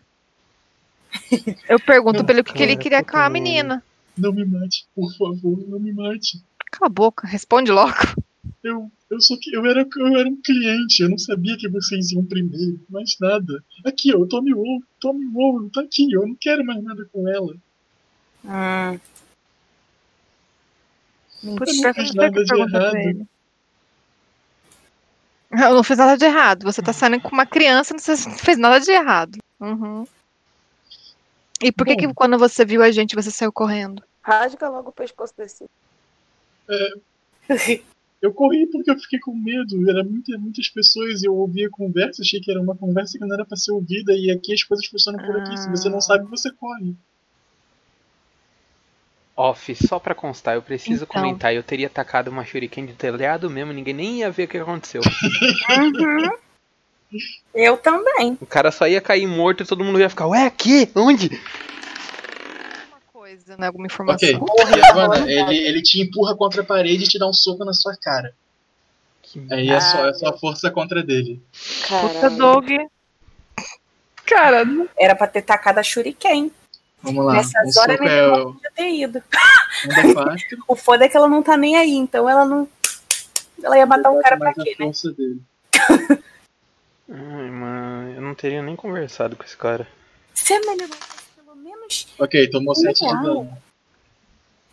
[1.68, 3.84] Eu pergunto Não, pra ele o que, que ele queria com a menina.
[4.18, 6.39] Não me mate, por favor, não me mate.
[6.72, 7.95] Cala a boca, responde logo.
[8.64, 12.11] Eu, eu sou que eu era, eu era um cliente, eu não sabia que vocês
[12.11, 13.64] iam primeiro, mais nada.
[13.85, 17.07] Aqui, ó, tome o ouro, tome o ouro, tá aqui, eu não quero mais nada
[17.11, 17.56] com ela.
[18.45, 18.99] Hum.
[21.41, 22.98] Não o nada de errado.
[22.98, 23.28] ele.
[25.52, 26.64] Eu não fiz nada de errado.
[26.64, 29.40] Você tá saindo com uma criança e não você não fez nada de errado.
[29.60, 30.06] Uhum.
[31.61, 31.99] E por que, Bom.
[31.99, 34.03] que quando você viu a gente, você saiu correndo?
[34.22, 35.66] Rasga logo o pescoço desse.
[38.22, 41.70] Eu corri porque eu fiquei com medo, era muita, muitas pessoas e eu ouvi a
[41.70, 44.61] conversa, achei que era uma conversa que não era pra ser ouvida e aqui as
[44.61, 46.95] coisas funcionam por aqui, se você não sabe, você corre.
[49.41, 51.22] Off, só pra constar, eu preciso Então.
[51.22, 51.53] comentar.
[51.53, 55.02] Eu teria tacado uma shuriken de telhado mesmo, ninguém nem ia ver o que aconteceu.
[55.70, 57.20] Uhum.
[57.56, 58.38] Eu também.
[58.41, 60.91] O cara só ia cair morto e todo mundo ia ficar, ué, aqui?
[60.94, 61.30] Onde?
[62.84, 63.68] Alguma coisa, né?
[63.68, 64.30] Alguma informação.
[64.41, 67.95] Ok, ele, ele te empurra contra a parede e te dá um soco na sua
[67.95, 68.34] cara.
[69.24, 71.41] Que Aí é só, é só força contra dele.
[71.88, 72.38] Puta Caralho.
[72.38, 72.70] Doug.
[74.26, 74.64] Cara,
[74.98, 76.52] Era pra ter tacado a Shuriken.
[77.02, 79.24] Vamos lá, Nessas um horas é ter ido.
[79.86, 82.68] um quatro, O foda é que ela não tá nem aí, então ela não.
[83.64, 84.92] Ela ia matar o cara pra quê, né?
[85.16, 85.42] dele.
[87.12, 89.88] Ai, mano, eu não teria nem conversado com esse cara.
[90.34, 90.88] Se a melhor
[91.36, 92.08] pelo menos.
[92.20, 93.24] Ok, tomou sete de Legal.
[93.24, 93.58] dano.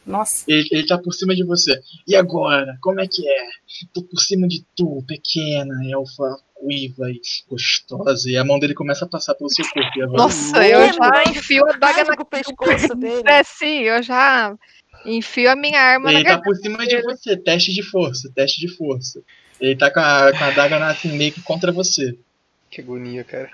[0.04, 0.44] Nossa.
[0.46, 1.80] Ele, ele tá por cima de você.
[2.06, 2.76] E agora?
[2.80, 3.48] Como é que é?
[3.92, 8.30] Tô por cima de tu, pequena, elfa, ruiva e gostosa.
[8.30, 9.98] E a mão dele começa a passar pelo seu corpo.
[9.98, 13.22] E agora, nossa, eu já enfio a daga na Rasga o pescoço dele.
[13.26, 14.54] É, sim, eu já
[15.04, 16.44] enfio a minha arma na ele tá garganta.
[16.50, 17.36] por cima de você.
[17.36, 19.22] Teste de força, teste de força.
[19.60, 22.16] Ele tá com a, com a daga na, assim, meio que contra você.
[22.70, 23.50] Que agonia, cara.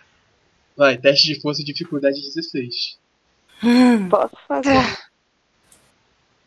[0.77, 2.99] Vai, teste de força, dificuldade 16.
[3.63, 4.09] Hum.
[4.09, 4.79] Posso fazer?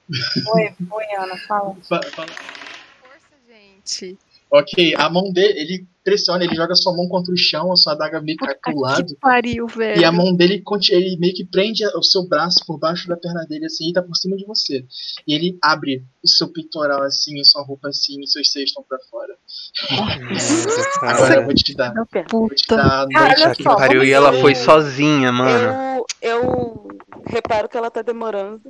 [0.09, 1.75] Oi, oi, Ana, fala.
[1.87, 2.27] Fa- fala.
[2.27, 4.17] Força, gente.
[4.51, 7.95] Ok, a mão dele, ele pressiona, ele joga sua mão contra o chão, a sua
[7.95, 9.05] daga meio que cai pro lado.
[9.07, 9.99] que pariu, velho.
[9.99, 13.43] E a mão dele, ele meio que prende o seu braço por baixo da perna
[13.47, 14.85] dele, assim, e tá por cima de você.
[15.27, 18.83] E ele abre o seu peitoral, assim, e sua roupa, assim, e seus seios estão
[18.83, 19.35] pra fora.
[19.91, 21.41] Nossa, Agora cara.
[21.41, 21.93] eu vou te dar.
[22.29, 23.63] Vou te dar a Cara, aqui.
[23.63, 25.75] só, Pariu, e ela foi sozinha, mano.
[26.21, 26.87] Eu, eu
[27.25, 28.61] reparo que ela tá demorando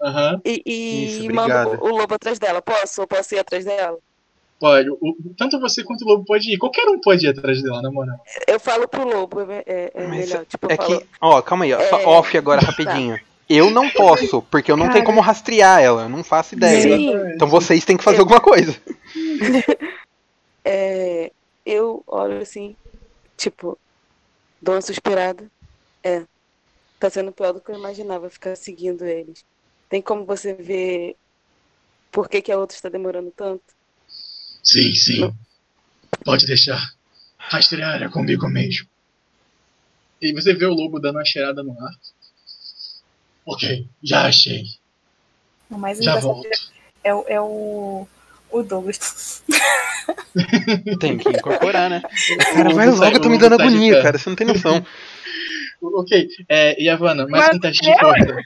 [0.00, 1.54] Aham, e, e Isso, mando
[1.84, 2.60] o lobo atrás dela.
[2.60, 3.02] Posso?
[3.02, 3.98] Eu posso ir atrás dela?
[4.62, 4.88] Pode.
[4.90, 6.58] O- tanto você quanto o lobo pode ir.
[6.58, 8.16] Qualquer um pode ir atrás dela, na moral.
[8.46, 10.46] Eu falo pro lobo, é, é- é melhor.
[10.46, 13.18] Tipo, É falo, que, ó, calma aí, ó, só É, off agora rapidinho.
[13.48, 16.80] Eu não posso, porque eu não tenho como rastrear ela, eu não faço ideia.
[16.80, 17.10] Sim.
[17.34, 18.74] Então vocês têm que fazer Eu- alguma coisa.
[20.64, 21.30] é,
[21.66, 22.76] eu olho assim,
[23.36, 23.76] tipo,
[24.60, 25.44] dou uma suspirada.
[26.04, 26.22] É,
[26.98, 29.44] tá sendo pior do que eu imaginava ficar seguindo eles.
[29.88, 31.16] Tem como você ver
[32.10, 33.62] por que, que a outra está demorando tanto?
[34.62, 35.34] Sim, sim.
[36.24, 36.92] Pode deixar.
[37.38, 38.86] Rastrear é comigo mesmo.
[40.20, 41.92] E você vê o lobo dando uma cheirada no ar.
[43.44, 44.64] Ok, já achei.
[45.68, 46.46] O mais Já volto.
[47.02, 48.06] é, o- é o.
[48.50, 49.42] O Douglas.
[51.00, 52.02] Tem que incorporar, né?
[52.04, 54.02] O Cara, vai logo, eu tô me dando de agonia, pé.
[54.02, 54.84] cara, você não tem noção.
[55.84, 58.36] Ok, é, Havana, mais Mas um teste de força.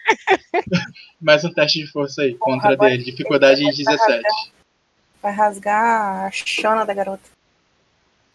[1.20, 3.04] mais um teste de força aí, contra agora dele.
[3.04, 4.22] Dificuldade vai 17.
[5.26, 7.22] Vai rasgar a chona da garota.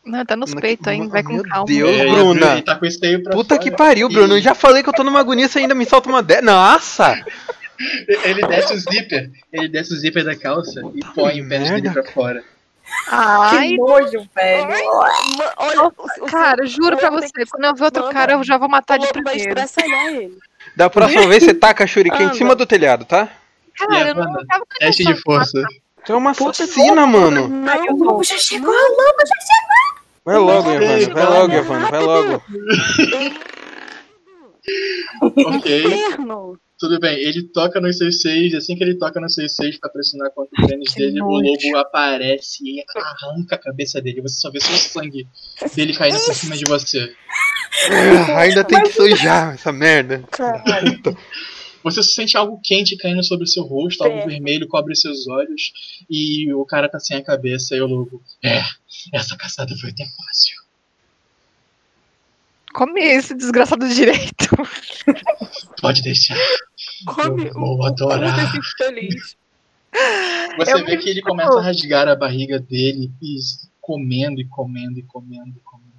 [0.06, 1.66] Não, tá nos peitos ainda, vai com Meu calma.
[1.66, 1.90] Deus.
[1.90, 2.62] É, ele- Bruna.
[2.62, 3.62] Tá com esse teio pra Puta fora.
[3.64, 4.36] que pariu, Bruno.
[4.36, 6.42] Eu já falei que eu tô numa agonia, você ainda me solta uma dessa.
[6.42, 7.26] Nossa!
[8.26, 9.32] Ele desce o zíper.
[9.54, 12.44] Ele desce o zíper da calça e põe o pênis dele pra fora.
[13.10, 14.68] Ai, que nojo, velho.
[15.58, 15.92] Olha,
[16.30, 18.14] cara, juro pra você, quando eu ver outro Manda.
[18.14, 19.56] cara, eu já vou matar de primeiro.
[19.80, 20.38] ele.
[20.76, 23.30] Da próxima vez você taca a shuriken em cima do telhado, tá?
[23.78, 25.64] Cara, eu não tava com Teste de força.
[26.06, 27.70] Tu é uma Puta, assassina, mano.
[27.70, 30.02] Ai, o lobo já chegou, o lobo já chegou.
[30.26, 31.14] Vai logo, Evandro.
[31.14, 31.92] Vai logo, Evandro.
[31.92, 32.44] Vai logo.
[35.48, 35.84] Ok,
[36.80, 37.20] tudo bem.
[37.20, 38.54] Ele toca nos seus seis.
[38.56, 41.44] Assim que ele toca nos seus seis pra pressionar contra o pênis dele, o nojo.
[41.44, 44.22] lobo aparece e arranca a cabeça dele.
[44.22, 45.28] Você só vê o sangue
[45.76, 47.16] dele caindo por cima de você.
[47.90, 50.24] Ah, ainda tem que sujar essa merda.
[50.32, 51.00] Caralho.
[51.84, 54.26] Você sente algo quente caindo sobre o seu rosto, algo É.
[54.28, 55.74] vermelho cobre seus olhos,
[56.10, 58.22] e o cara tá sem a cabeça, e o lobo.
[58.44, 58.62] É,
[59.14, 60.62] essa caçada foi até fácil.
[62.74, 64.48] Come esse desgraçado direito.
[65.82, 66.38] Pode deixar.
[67.06, 68.52] Come Eu vou o adorar.
[68.78, 69.36] feliz.
[70.58, 73.36] Você Eu vê que ele começa a rasgar a barriga dele e
[73.82, 75.92] comendo e comendo e comendo e comendo.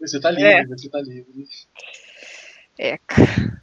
[0.00, 0.66] Você tá livre, É.
[0.66, 1.46] você tá livre.
[2.78, 2.98] É,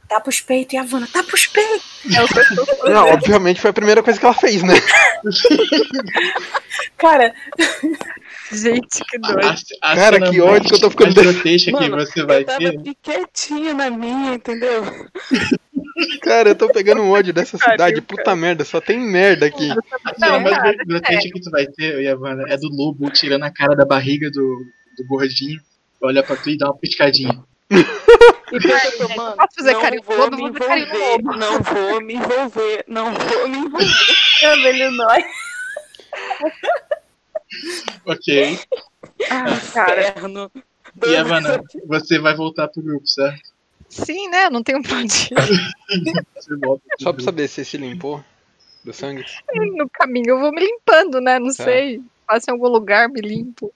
[0.08, 1.84] Tapa os peitos, e a Havana, tapa os peitos.
[2.14, 2.26] é o
[2.92, 4.74] Não, obviamente foi a primeira coisa que ela fez, né?
[6.98, 7.32] Cara,
[8.52, 9.46] Gente, que doido.
[9.46, 9.54] a-
[9.92, 12.46] a Cara, que ódio que eu tô ficando desse- grotesca que Mano, você vai eu
[12.46, 12.72] tava
[13.02, 14.84] quietinha na minha, entendeu?
[16.22, 18.00] Cara, eu tô pegando um ódio dessa cidade.
[18.00, 19.68] Puta merda, só tem merda aqui.
[20.18, 23.74] Não, mais cara, grotesca que tu vai ter, Yavana, é do lobo tirando a cara
[23.74, 24.64] da barriga do,
[24.98, 25.60] do gordinho,
[26.02, 27.42] olha pra tu e dá uma piscadinha.
[28.52, 31.36] E pensa, gente, mano, posso fazer não carinho vou lobo, me envolver, lobo.
[31.36, 33.94] não vou me envolver, não vou me envolver.
[34.42, 35.24] ele nós.
[38.06, 38.58] Ok.
[39.30, 40.08] Ai, cara.
[40.10, 40.50] Inferno.
[41.04, 43.52] E Yavana, você vai voltar pro grupo, certo?
[43.88, 44.48] Sim, né?
[44.50, 44.76] Não tem
[46.60, 48.22] volta pro Só pra saber se se limpou
[48.84, 49.24] do sangue.
[49.76, 51.38] No caminho eu vou me limpando, né?
[51.38, 51.64] Não Tá.
[51.64, 52.00] sei.
[52.26, 53.72] Passo em algum lugar, me limpo.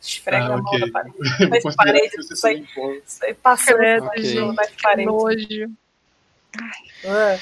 [0.00, 1.14] Esfrega Ah, a mão na parede.
[1.18, 2.64] Vou Mas considerar parede, que você isso aí.
[3.06, 3.78] Isso aí passando
[4.54, 5.06] nas paredes.
[5.06, 5.70] nojo.
[7.06, 7.38] Ah,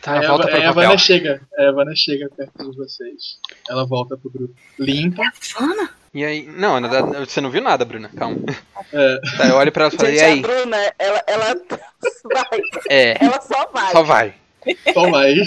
[0.00, 0.68] Tá, Aí a, volta aí pro a papel.
[0.84, 3.38] Havana chega, a Havana chega perto de vocês.
[3.68, 4.54] Ela volta pro grupo.
[4.78, 5.22] Limpa.
[5.58, 5.90] Havana?
[6.14, 6.46] E aí.
[6.46, 8.08] Não, na verdade, você não viu nada, Bruna.
[8.16, 8.38] Calma.
[8.92, 10.38] É, Tá, eu olho pra ela e falo, Gente, e aí?
[10.38, 11.54] a Bruna, ela, ela
[12.32, 13.92] vai, É, ela só vai.
[13.92, 14.34] só vai.
[14.94, 15.42] toma aí.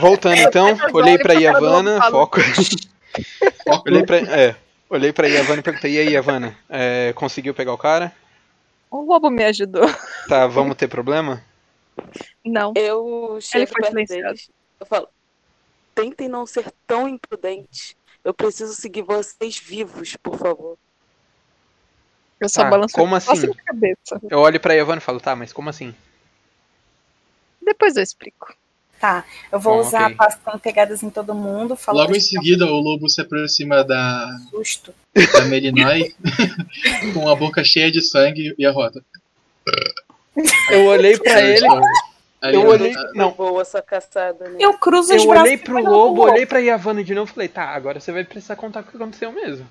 [0.00, 2.40] Voltando então, olhei pra Iavana, foco.
[3.64, 3.88] Foco.
[3.88, 4.18] Olhei pra.
[4.18, 4.56] É.
[4.94, 6.56] Olhei pra Iavana e perguntei, e aí, Iavana?
[6.68, 8.14] É, conseguiu pegar o cara?
[8.88, 9.82] O lobo me ajudou.
[10.28, 11.44] Tá, vamos ter problema?
[12.44, 12.72] Não.
[12.76, 14.48] Eu chego foi perto deles,
[14.78, 15.08] eu falo,
[15.96, 17.96] tentem não ser tão imprudentes.
[18.22, 20.78] Eu preciso seguir vocês vivos, por favor.
[22.40, 23.50] Eu só Tá, balanço como assim?
[23.50, 24.20] a cabeça.
[24.30, 25.92] Eu olho pra Iavana e falo, tá, mas como assim?
[27.60, 28.54] Depois eu explico.
[29.04, 29.22] Tá,
[29.52, 30.16] eu vou Bom, usar ok.
[30.16, 31.76] passando pegadas em todo mundo.
[31.76, 34.94] Falando Logo em seguida, o lobo se aproxima da, susto.
[35.14, 36.14] da Melinói
[37.12, 39.04] com a boca cheia de sangue e a rota.
[40.70, 41.66] Eu olhei pra ele,
[42.40, 42.96] Ali, eu olhei.
[42.96, 44.56] a- Não, Boa essa caçada, né?
[44.58, 46.22] Eu cruzo os eu olhei pro lobo, lobo.
[46.22, 48.96] olhei pra Iavana de novo e falei, tá, agora você vai precisar contar o que
[48.96, 49.66] aconteceu mesmo.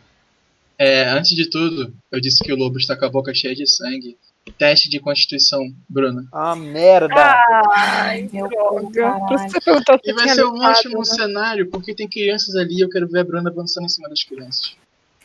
[0.77, 3.65] É, antes de tudo, eu disse que o lobo está com a boca cheia de
[3.65, 4.15] sangue.
[4.57, 6.27] Teste de constituição, Bruna.
[6.31, 7.15] Ah, merda!
[7.15, 8.47] Ai, meu
[8.91, 9.37] Droga.
[9.49, 9.57] Se
[10.03, 11.05] E vai ser um limpado, ótimo né?
[11.05, 14.23] cenário, porque tem crianças ali e eu quero ver a Bruna avançando em cima das
[14.23, 14.75] crianças.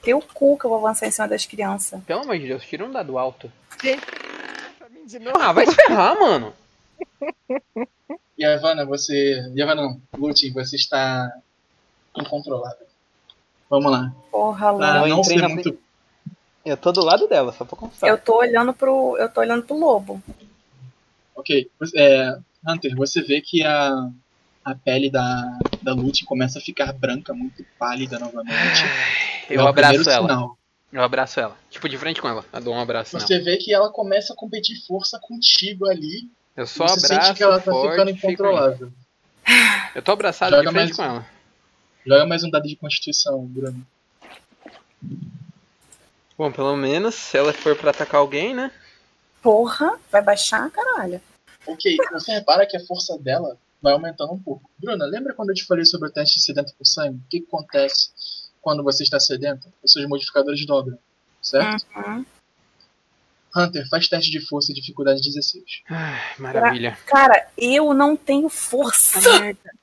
[0.02, 2.00] Teu cu que eu vou avançar em cima das crianças.
[2.04, 3.50] Pelo amor de Deus, tira um dado alto.
[5.40, 6.52] Ah, vai se ferrar, mano.
[8.38, 9.50] E a Havana, você.
[9.56, 11.28] Yavana não, Lute, você está
[12.16, 12.86] incontrolável.
[13.68, 14.12] Vamos lá.
[14.30, 14.78] Porra, Lô.
[14.78, 15.76] não entrei ser na muito.
[16.68, 18.08] Eu tô do lado dela, só pra constar.
[18.08, 19.16] Eu tô olhando pro.
[19.18, 20.22] Eu tô olhando pro lobo.
[21.34, 21.70] Ok.
[21.96, 24.10] É, Hunter, você vê que a,
[24.64, 28.82] a pele da, da Lute começa a ficar branca, muito pálida novamente.
[29.48, 30.28] Eu É abraço ela.
[30.28, 30.58] sinal.
[30.92, 31.56] Eu abraço ela.
[31.70, 32.44] Tipo, de frente com ela.
[32.52, 33.18] Eu dou um abraço.
[33.18, 36.28] Você vê que ela começa a competir força contigo ali.
[36.56, 38.90] Eu só você abraço sente que ela tá forte, ficando incontrolável.
[39.94, 41.26] Eu tô abraçado Joga de frente mais- com ela.
[42.06, 43.86] Joga mais um dado de constituição, Bruno.
[46.38, 48.70] Bom, pelo menos, se ela for pra atacar alguém, né?
[49.42, 51.20] Porra, vai baixar, caralho.
[51.66, 54.70] Ok, você repara que a força dela vai aumentando um pouco.
[54.78, 57.18] Bruna, lembra quando eu te falei sobre o teste sedento por sangue?
[57.18, 58.10] O que, que acontece
[58.62, 59.66] quando você está sedento?
[59.82, 60.96] Os seus modificadores dobram,
[61.42, 61.84] certo?
[61.96, 62.24] Uhum.
[63.56, 65.64] Hunter, faz teste de força dificuldade 16.
[65.90, 66.96] Ai, maravilha.
[67.06, 69.18] Cara, eu não tenho força.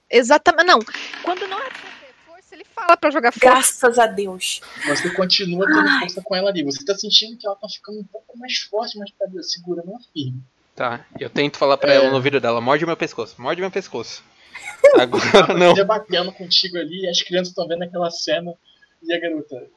[0.09, 0.67] Exatamente.
[0.67, 0.79] Não.
[1.21, 1.69] Quando não é
[2.55, 3.45] ele fala pra jogar força.
[3.45, 4.61] Graças a Deus.
[4.87, 6.63] Você continua tendo força com ela ali.
[6.63, 9.99] Você tá sentindo que ela tá ficando um pouco mais forte, mas tá segurando ela
[10.13, 10.41] firme.
[10.75, 11.95] Tá, eu tento falar pra É.
[11.97, 14.23] ela no ouvido dela, morde meu pescoço, morde meu pescoço.
[14.99, 15.73] Agora não.
[15.73, 18.53] Debatendo contigo ali, e as crianças estão vendo aquela cena.
[19.01, 19.67] E a garota,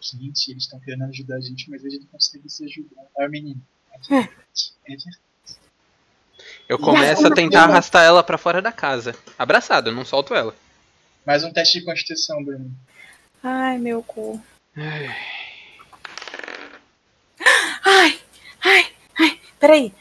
[0.00, 3.02] gente, eles estão querendo ajudar a gente, mas eles não conseguem se ajudar.
[3.18, 5.18] Aí o menino, é verdade, é verdade.
[6.68, 9.14] Eu começo a tentar arrastar ela pra fora da casa.
[9.38, 10.54] Abraçado, eu não solto ela.
[11.24, 12.70] Mais um teste de constituição, Bruno.
[13.42, 14.40] Ai, meu cu.
[17.84, 18.18] Ai,
[18.64, 18.86] ai,
[19.18, 19.40] ai.
[19.58, 19.94] Peraí.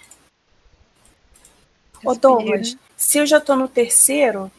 [2.03, 4.51] Ô, Douglas, se eu já tô no terceiro,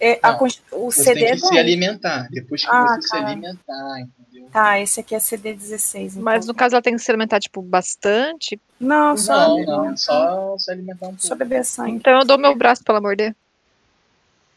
[0.00, 2.28] é, a Não, const- o Você CD tem é que se alimentar.
[2.30, 3.26] Depois que Ah, você se cara.
[3.28, 4.48] alimentar, entendeu?
[4.50, 6.12] Tá, esse aqui é CD 16.
[6.14, 6.24] Então.
[6.24, 8.58] Mas no caso ela tem que se alimentar, tipo, bastante.
[8.80, 11.36] Não, só, Não, não, só se alimentar um só pouco.
[11.44, 11.92] beber sangue.
[11.92, 13.36] Então eu dou meu braço pra ela morder.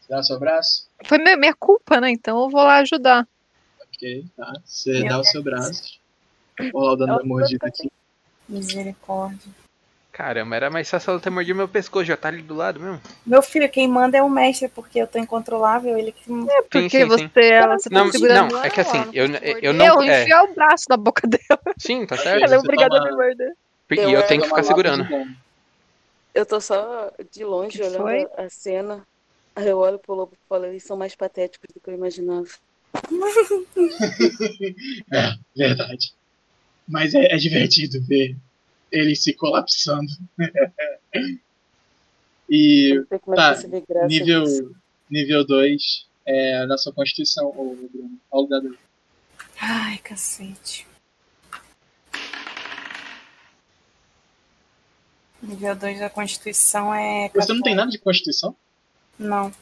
[0.08, 0.83] Dá o seu braço?
[1.04, 2.10] Foi minha, minha culpa, né?
[2.10, 3.26] Então eu vou lá ajudar.
[3.82, 4.52] Ok, tá.
[4.64, 5.30] Você Meu dá o Deus.
[5.30, 6.00] seu braço.
[6.60, 7.90] Olha lá o dano Ela da mordida tá aqui.
[8.48, 9.52] Misericórdia.
[10.12, 13.00] Caramba, era mais fácil ela ter mordido meu pescoço, já tá ali do lado mesmo.
[13.26, 16.30] Meu filho, quem manda é o mestre, porque eu tô incontrolável, ele que.
[16.70, 17.30] Porque sim, você, sim.
[17.50, 19.74] ela, você Não, tá segurando não, é que assim, eu- eu morder.
[19.74, 20.22] não- Eu é.
[20.22, 21.60] enfiar o braço na boca dela.
[21.78, 22.44] Sim, tá É, certo.
[22.44, 23.52] Ela é você obrigada toma- a me morder.
[23.90, 25.04] E Eu eu tenho que ficar segurando.
[26.32, 28.26] Eu tô só de longe Que olhando foi?
[28.36, 29.02] a cena.
[29.56, 32.48] Aí eu olho pro lobo e falo, eles são mais patéticos do que eu imaginava.
[35.12, 36.12] É, verdade.
[36.86, 38.36] Mas é, é divertido ver
[38.90, 40.10] ele se colapsando.
[42.48, 44.24] e é tá, que você vê graça nisso.
[44.24, 44.44] nível
[45.10, 48.18] nível 2 é na sua constituição, ô Bruno.
[48.30, 48.78] Olha o dado.
[49.60, 50.86] Ai, cacete.
[55.42, 57.30] Nível 2 da Constituição é.
[57.34, 57.76] Você não tem 14.
[57.76, 58.56] nada de constituição?
[59.18, 59.52] Não,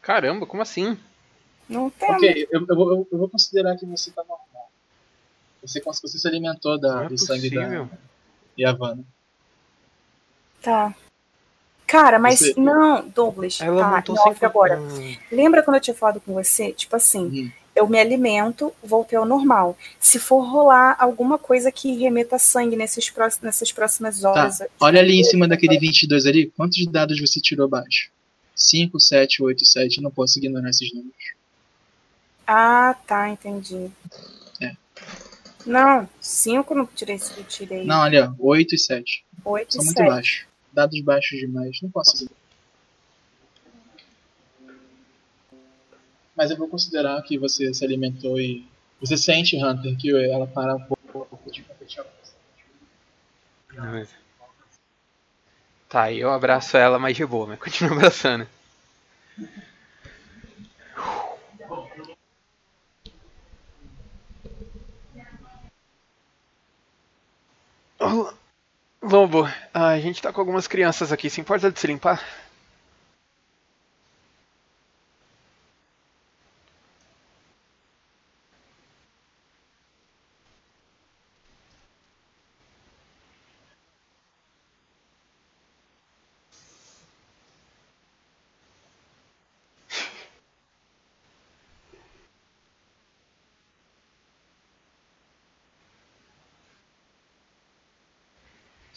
[0.00, 0.98] Caramba, como assim?
[1.68, 2.10] não tem.
[2.10, 4.70] Ok, eu, eu, vou- eu vou considerar que você tá normal.
[5.62, 7.88] Você, você se alimentou da, Não é do sangue da.
[8.58, 9.04] Yavanna.
[10.60, 10.94] Tá.
[11.86, 13.60] Cara, mas Você- não, Douglas.
[13.60, 14.80] Ela tá, off sem agora.
[14.80, 16.72] Hum, Lembra quando eu tinha falado com você?
[16.72, 17.52] Tipo assim, Uhum.
[17.76, 19.76] eu me alimento, voltei ao normal.
[20.00, 24.58] Se for rolar alguma coisa que remeta sangue nesses pró- nessas próximas horas.
[24.58, 28.10] Tá, olha ali em cima daquele 22 ali, quantos dados você tirou abaixo?
[28.62, 31.34] 5, 7, 8, 7, eu não posso ignorar esses números.
[32.46, 33.90] Ah, tá, entendi.
[34.60, 34.76] É.
[35.66, 39.24] Não, 5 não tirei, eu tirei Não, olha, 8 e 7.
[39.44, 40.08] 8 São e muito 7.
[40.08, 40.46] baixos.
[40.72, 42.42] Dados baixos demais, não posso ignorar.
[46.34, 48.66] Mas eu vou considerar que você se alimentou e.
[49.00, 52.02] Você sente, Hunter, que ela para um pouco de competir.
[53.72, 54.21] beleza.
[55.92, 58.48] Tá, eu abraço ela, mas de boa, mas continuo abraçando.
[69.02, 72.22] Lobo, a gente tá com algumas crianças aqui, se importa de se limpar?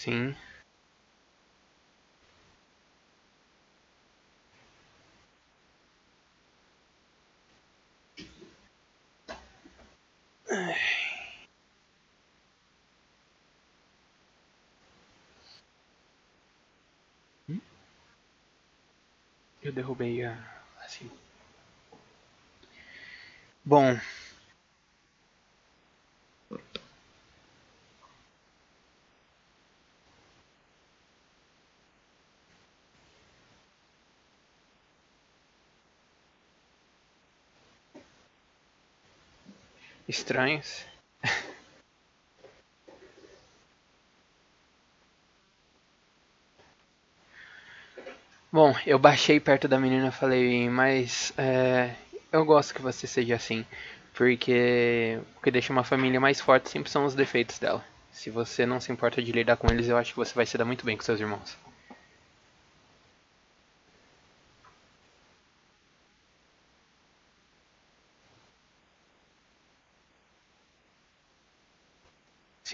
[0.05, 0.35] Sim.
[19.63, 20.37] Eu derrubei a.
[20.85, 21.09] Assim.
[23.63, 23.99] Bom.
[40.17, 40.85] Estranhos.
[48.51, 51.93] Bom, eu baixei perto da menina e falei, mas é,
[52.31, 53.65] eu gosto que você seja assim,
[54.13, 57.83] porque o que deixa uma família mais forte sempre são os defeitos dela.
[58.11, 60.57] Se você não se importa de lidar com eles, eu acho que você vai se
[60.57, 61.57] dar muito bem com seus irmãos.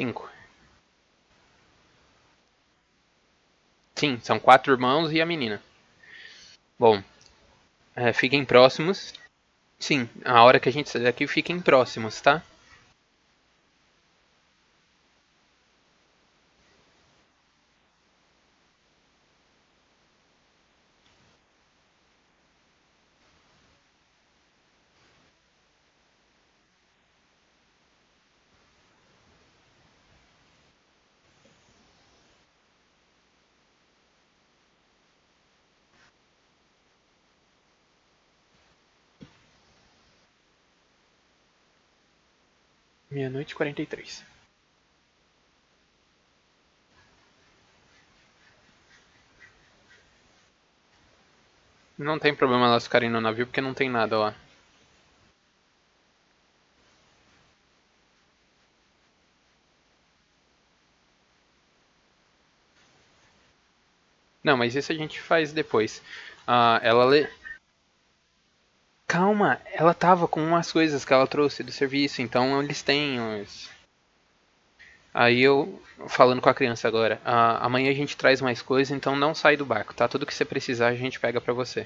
[0.02, 0.28] Cinco.
[3.94, 5.61] Sim, são quatro irmãos e a menina.
[6.80, 7.03] Bom,
[7.95, 9.14] é, fiquem próximos.
[9.78, 12.41] Sim, a hora que a gente sair daqui, fiquem próximos, tá?
[43.41, 44.23] Meia-noite e 43.
[51.97, 54.35] Não tem problema elas ficarem no navio porque não tem nada lá.
[64.43, 66.01] Não, mas isso a gente faz depois.
[66.47, 67.27] Ah, ela lê.
[69.11, 73.19] Calma, ela tava com umas coisas que ela trouxe do serviço, então eles têm.
[75.13, 79.13] Aí eu, falando com a criança agora, "Ah, amanhã a gente traz mais coisas, então
[79.13, 80.07] não sai do barco, tá?
[80.07, 81.85] Tudo que você precisar a gente pega pra você.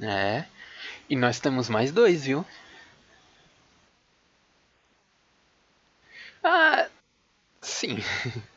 [0.00, 0.44] É.
[1.10, 2.44] E nós temos mais dois, viu?
[6.42, 6.88] Ah,
[7.62, 7.98] sim.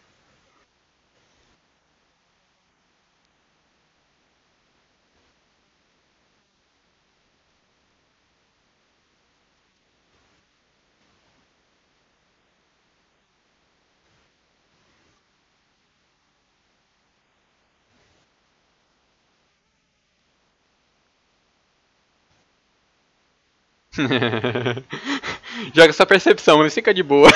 [25.73, 27.29] Joga sua percepção, mas fica de boa.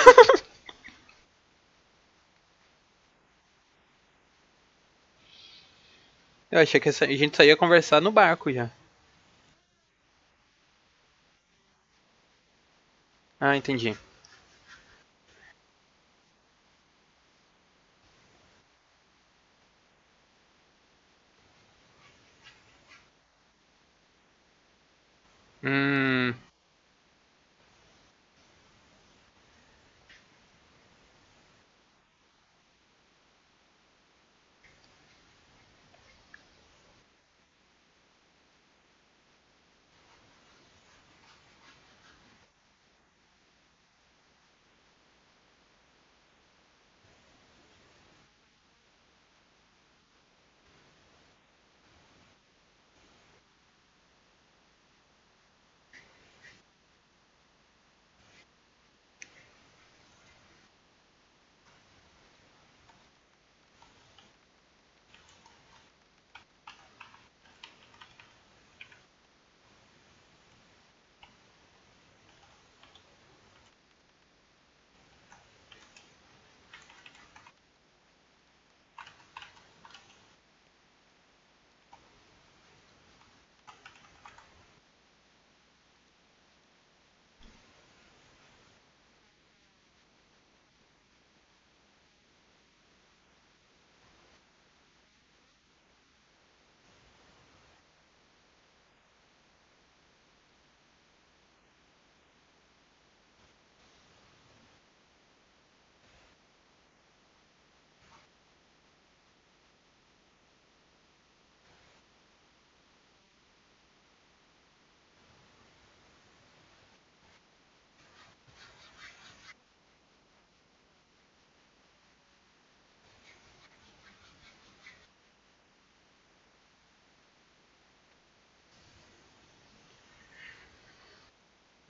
[6.52, 8.70] Eu achei que a gente só ia conversar no barco já.
[13.42, 13.98] Ah, entendi.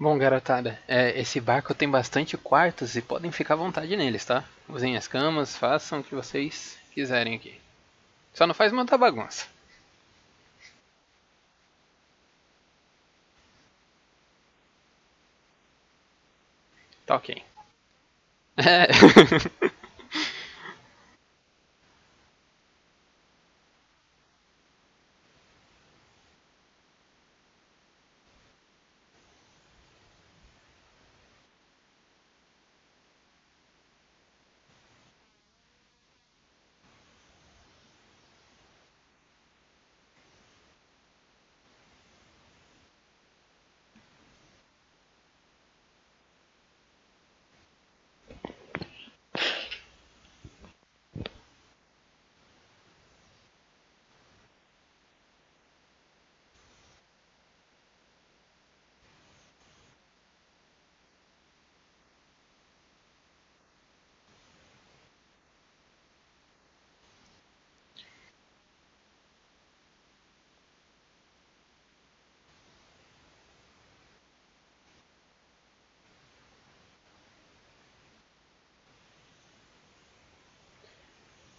[0.01, 4.43] Bom, garotada, é, esse barco tem bastante quartos e podem ficar à vontade neles, tá?
[4.67, 7.57] Usem as camas, façam o que vocês quiserem aqui.
[8.33, 9.47] Só não faz muita bagunça.
[17.05, 17.43] Tá ok.
[18.57, 18.87] É.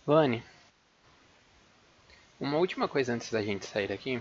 [0.05, 0.43] Vani,
[2.41, 4.21] uma última coisa antes da gente sair daqui.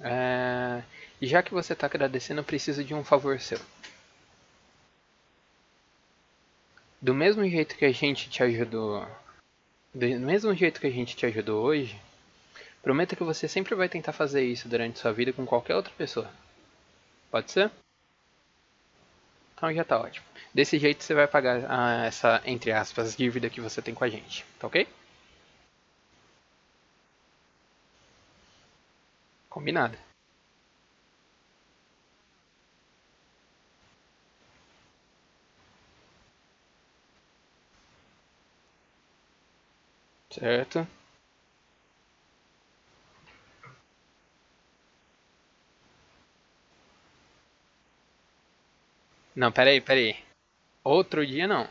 [0.00, 0.82] É...
[1.20, 3.58] Já que você está agradecendo, eu preciso de um favor seu.
[7.02, 9.04] Do mesmo jeito que a gente te ajudou.
[9.92, 12.00] Do mesmo jeito que a gente te ajudou hoje,
[12.80, 16.30] prometa que você sempre vai tentar fazer isso durante sua vida com qualquer outra pessoa.
[17.32, 17.68] Pode ser?
[19.54, 20.24] Então já tá ótimo.
[20.54, 24.08] Desse jeito você vai pagar ah, essa, entre aspas, dívida que você tem com a
[24.08, 24.86] gente, tá ok?
[29.56, 29.96] Combinado.
[40.30, 40.86] Certo.
[49.36, 50.16] Não, peraí, peraí.
[50.84, 51.68] Outro dia não.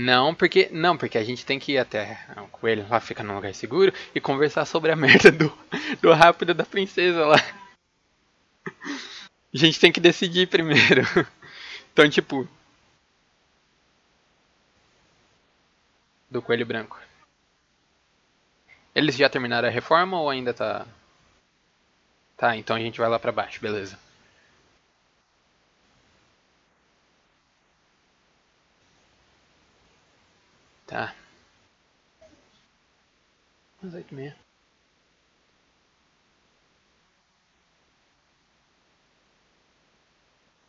[0.00, 3.34] Não, porque não, porque a gente tem que ir até o coelho lá ficar num
[3.34, 5.52] lugar seguro e conversar sobre a merda do,
[6.00, 7.36] do rápido da princesa lá.
[9.52, 11.02] A gente tem que decidir primeiro.
[11.92, 12.46] Então, tipo,
[16.30, 16.98] do coelho branco.
[18.94, 20.86] Eles já terminaram a reforma ou ainda tá
[22.36, 23.98] Tá, então a gente vai lá pra baixo, beleza.
[30.88, 31.14] Tá.
[33.82, 34.36] Umas oito e meia.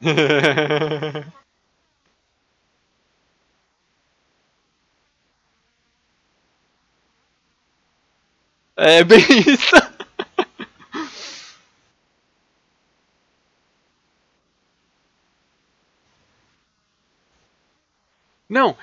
[8.78, 9.76] É bem isso.
[18.50, 18.76] Não.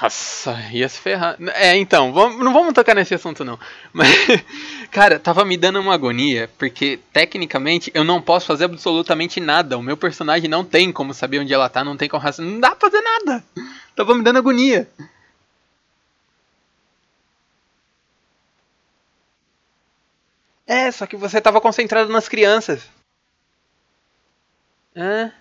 [0.00, 1.36] Nossa, ia se ferrar.
[1.54, 3.58] É, então, vamos, não vamos tocar nesse assunto não.
[3.92, 4.08] Mas,
[4.90, 9.76] cara, tava me dando uma agonia, porque tecnicamente eu não posso fazer absolutamente nada.
[9.76, 12.76] O meu personagem não tem como saber onde ela tá, não tem como não dá
[12.76, 13.44] pra fazer nada.
[13.96, 14.88] Tava me dando agonia.
[20.66, 22.88] É, só que você tava concentrado nas crianças.
[24.94, 25.32] Hã?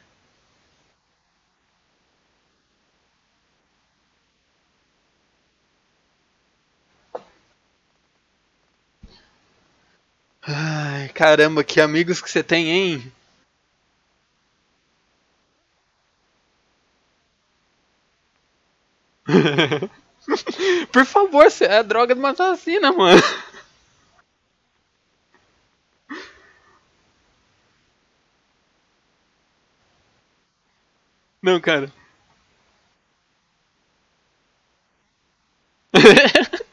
[10.48, 13.12] Ai, caramba, que amigos que você tem, hein?
[20.92, 23.22] Por favor, você é droga de uma assassina, mano.
[31.42, 31.92] Não, cara.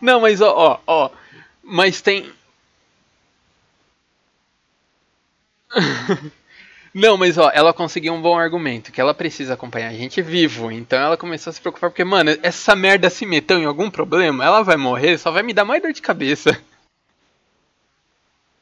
[0.00, 1.10] Não, mas ó, ó, ó.
[1.68, 2.32] Mas tem.
[6.94, 10.70] Não, mas ó, ela conseguiu um bom argumento, que ela precisa acompanhar a gente vivo.
[10.72, 14.44] Então ela começou a se preocupar, porque, mano, essa merda se meteu em algum problema,
[14.44, 16.58] ela vai morrer, só vai me dar mais dor de cabeça.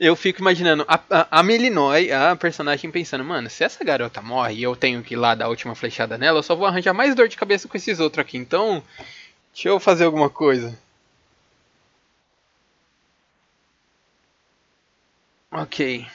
[0.00, 4.62] Eu fico imaginando a, a, a a personagem, pensando, mano, se essa garota morre e
[4.62, 7.14] eu tenho que ir lá dar a última flechada nela, eu só vou arranjar mais
[7.14, 8.36] dor de cabeça com esses outros aqui.
[8.36, 8.82] Então,
[9.52, 10.78] deixa eu fazer alguma coisa.
[15.52, 16.06] Ok.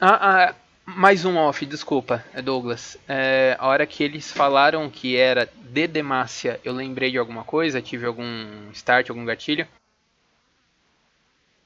[0.00, 0.54] Ah, ah,
[0.86, 2.98] mais um off, desculpa, é Douglas.
[3.08, 7.82] É, a hora que eles falaram que era de Demacia, eu lembrei de alguma coisa,
[7.82, 9.68] tive algum start, algum gatilho.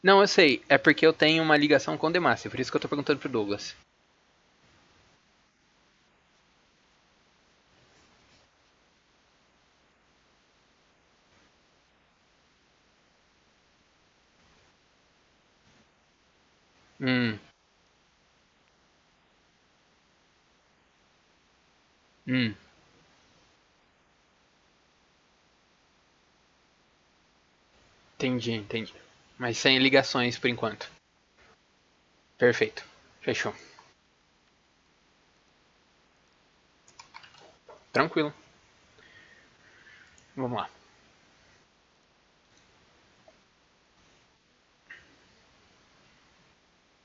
[0.00, 2.80] Não, eu sei, é porque eu tenho uma ligação com Demacia, por isso que eu
[2.80, 3.74] tô perguntando pro Douglas.
[17.00, 17.38] Hum.
[22.26, 22.54] Hum.
[28.16, 28.94] Entendi, entendi.
[29.38, 30.88] Mas sem ligações por enquanto.
[32.38, 32.84] Perfeito.
[33.20, 33.54] Fechou.
[37.92, 38.32] Tranquilo.
[40.36, 40.68] Vamos lá.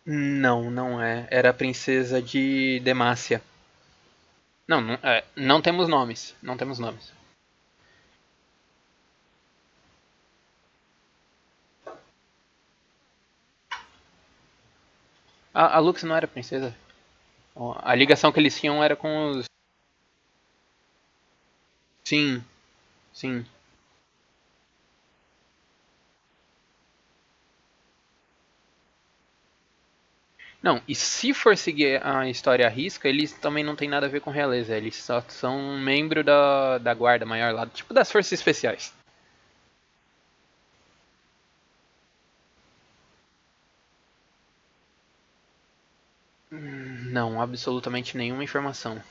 [0.05, 1.27] Não, não é.
[1.29, 3.41] Era a princesa de Demacia.
[4.69, 6.35] Não, não, é, não temos nomes.
[6.43, 7.11] Não temos nomes.
[15.51, 16.75] A, a Lux não era princesa?
[17.81, 19.45] A ligação que eles tinham era com os.
[22.03, 22.43] Sim,
[23.11, 23.43] sim.
[30.63, 34.09] Não, e se for seguir a história à risca, eles também não tem nada a
[34.09, 34.75] ver com realeza.
[34.75, 38.93] Eles só são um membro da, da guarda maior lá, tipo das forças especiais.
[47.11, 49.01] Não, absolutamente nenhuma informação.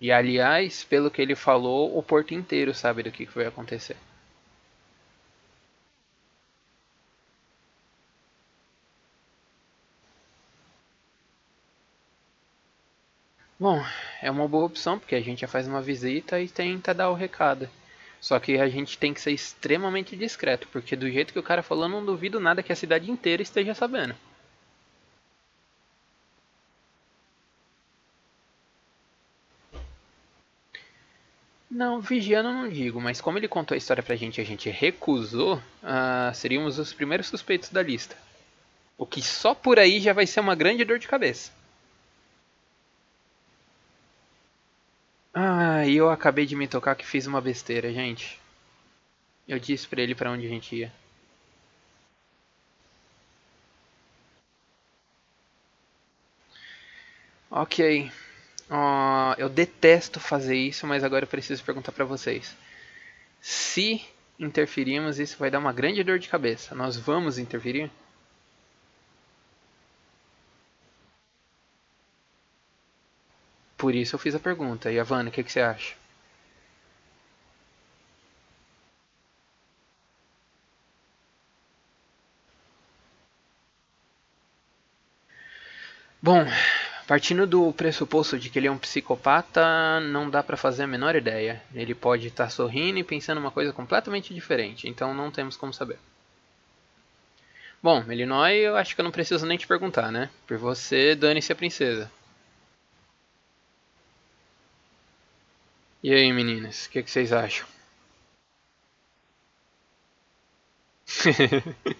[0.00, 3.98] E aliás, pelo que ele falou, o porto inteiro sabe do que que vai acontecer.
[13.68, 13.84] Bom,
[14.22, 17.14] é uma boa opção porque a gente já faz uma visita e tenta dar o
[17.14, 17.68] recado.
[18.20, 21.64] Só que a gente tem que ser extremamente discreto, porque do jeito que o cara
[21.64, 24.14] falou, não duvido nada que a cidade inteira esteja sabendo.
[31.68, 34.70] Não, vigiando não digo, mas como ele contou a história pra gente e a gente
[34.70, 38.16] recusou, ah, seríamos os primeiros suspeitos da lista.
[38.96, 41.50] O que só por aí já vai ser uma grande dor de cabeça.
[45.36, 48.40] Ah, eu acabei de me tocar que fiz uma besteira, gente.
[49.48, 50.92] Eu disse pra ele pra onde a gente ia.
[57.50, 58.10] Ok.
[58.70, 62.56] Ó, eu detesto fazer isso, mas agora eu preciso perguntar pra vocês.
[63.40, 64.02] Se
[64.38, 66.74] interferirmos, isso vai dar uma grande dor de cabeça.
[66.74, 67.90] Nós vamos interferir?
[73.86, 74.90] Por isso eu fiz a pergunta.
[74.90, 75.94] E Havana, o que, que você acha?
[86.20, 86.44] Bom,
[87.06, 91.16] partindo do pressuposto de que ele é um psicopata, não dá pra fazer a menor
[91.16, 91.62] ideia.
[91.74, 95.98] Ele pode estar sorrindo e pensando uma coisa completamente diferente, então não temos como saber.
[97.82, 100.28] Bom, Melinói, eu acho que eu não preciso nem te perguntar, né?
[100.46, 102.10] Por você, dane-se a princesa.
[106.06, 107.66] E aí, meninas, o que, que vocês acham?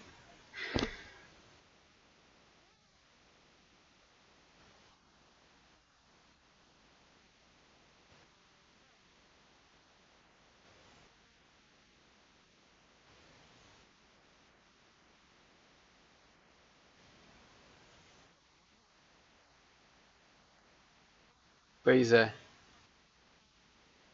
[21.82, 22.34] Pois é.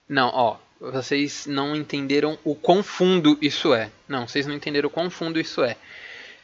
[0.09, 3.91] Não, ó, vocês não entenderam o quão fundo isso é.
[4.09, 5.77] Não, vocês não entenderam o quão fundo isso é.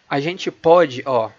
[0.08, 1.30] A gente pode, ó,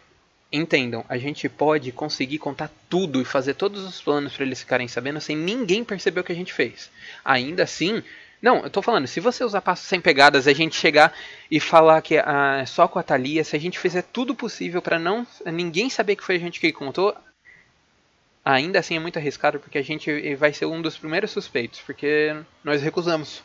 [0.52, 4.88] entendam, a gente pode conseguir contar tudo e fazer todos os planos para eles ficarem
[4.88, 6.90] sabendo sem ninguém perceber o que a gente fez.
[7.24, 8.04] Ainda assim,
[8.42, 11.14] não, eu tô falando, se você usar passos sem pegadas, a gente chegar
[11.50, 14.98] e falar que ah, só com a Thalia, se a gente fizer tudo possível para
[14.98, 17.16] não ninguém saber que foi a gente que contou,
[18.53, 22.36] ainda assim é muito arriscado porque a gente vai ser um dos primeiros suspeitos, porque
[22.64, 23.44] nós recusamos.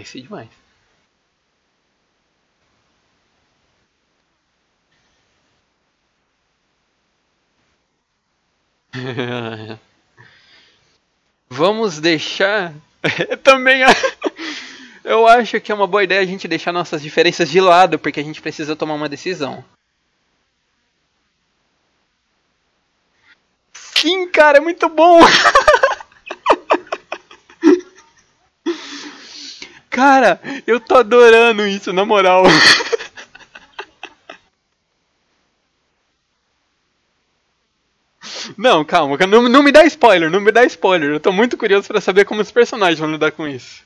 [0.00, 0.48] Nice demais.
[11.50, 12.72] Vamos deixar.
[13.42, 13.82] Também.
[15.04, 18.20] Eu acho que é uma boa ideia a gente deixar nossas diferenças de lado, porque
[18.20, 19.64] a gente precisa tomar uma decisão.
[23.74, 25.20] Sim, cara, é muito bom!
[30.00, 32.44] Cara, eu tô adorando isso, na moral.
[38.56, 41.10] Não, calma, não, não me dá spoiler, não me dá spoiler.
[41.10, 43.82] Eu tô muito curioso pra saber como os personagens vão lidar com isso.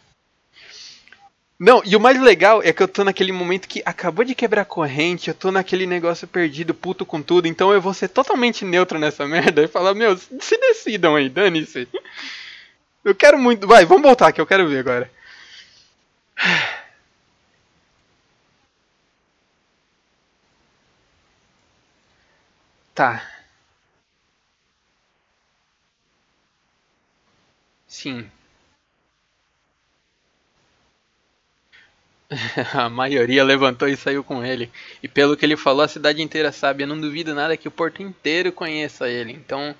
[1.59, 4.65] Não, e o mais legal é que eu tô naquele momento que acabou de quebrar
[4.65, 8.99] corrente, eu tô naquele negócio perdido, puto com tudo, então eu vou ser totalmente neutro
[8.99, 11.89] nessa merda e falar, meu, se decidam aí, dane-se.
[13.05, 13.67] Eu quero muito.
[13.67, 15.10] Vai, vamos voltar que eu quero ver agora.
[22.94, 23.22] Tá.
[27.86, 28.30] Sim.
[32.74, 34.70] A maioria levantou e saiu com ele.
[35.02, 36.82] E pelo que ele falou, a cidade inteira sabe.
[36.82, 39.32] Eu não duvido nada que o porto inteiro conheça ele.
[39.32, 39.74] Então,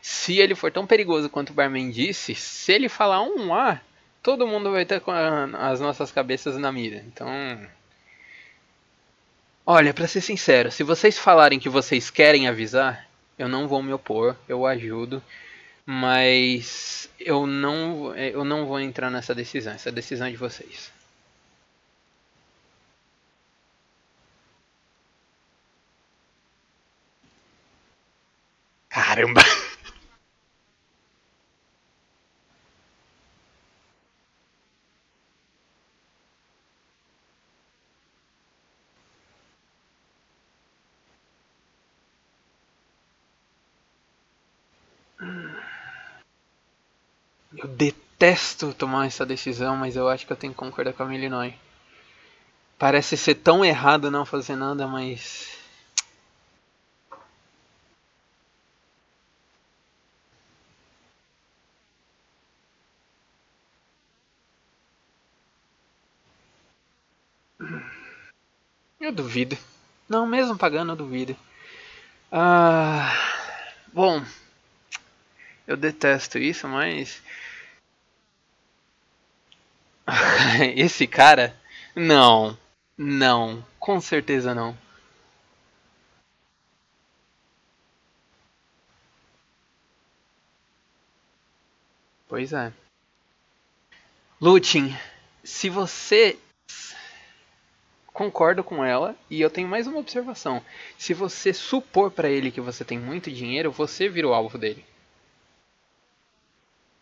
[0.00, 3.80] se ele for tão perigoso quanto o barman disse, se ele falar um A,
[4.22, 6.96] todo mundo vai ter com a- as nossas cabeças na mira.
[7.06, 7.28] Então.
[9.66, 13.92] Olha, pra ser sincero, se vocês falarem que vocês querem avisar, eu não vou me
[13.92, 15.20] opor, eu ajudo.
[15.86, 19.72] Mas eu não, eu não vou entrar nessa decisão.
[19.74, 20.92] Essa decisão é de vocês.
[28.88, 29.42] Caramba!
[47.56, 47.68] Eu
[48.22, 51.54] detesto tomar essa decisão, mas eu acho que eu tenho que concordar com a Illinois.
[52.78, 55.56] Parece ser tão errado não fazer nada, mas.
[68.98, 69.58] Eu duvido.
[70.08, 71.36] Não, mesmo pagando, eu duvido.
[72.32, 73.12] Ah,
[73.92, 74.22] bom,
[75.66, 77.20] eu detesto isso, mas.
[80.76, 81.54] Esse cara?
[81.94, 82.56] Não,
[82.96, 84.76] não, com certeza não.
[92.28, 92.72] Pois é.
[94.40, 94.96] Lutin,
[95.44, 96.38] se você
[98.12, 100.62] concordo com ela e eu tenho mais uma observação.
[100.98, 104.84] Se você supor pra ele que você tem muito dinheiro, você vira o alvo dele.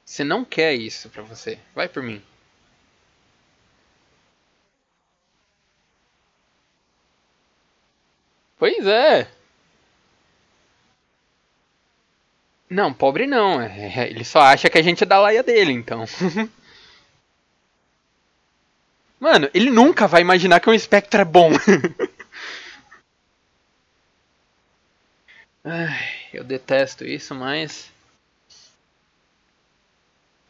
[0.05, 1.58] Você não quer isso pra você.
[1.74, 2.22] Vai por mim.
[8.60, 9.26] Pois é.
[12.70, 13.60] Não, pobre não.
[13.60, 16.05] É, Ele só acha que a gente é da laia dele, então.
[19.20, 21.50] Mano, ele nunca vai imaginar que um espectro é bom.
[25.64, 25.98] Ai,
[26.34, 27.90] eu detesto isso, mas.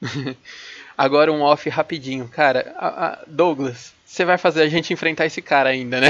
[0.97, 2.29] Agora um off rapidinho.
[2.29, 6.09] Cara, a- a- Douglas, você vai fazer a gente enfrentar esse cara ainda, né?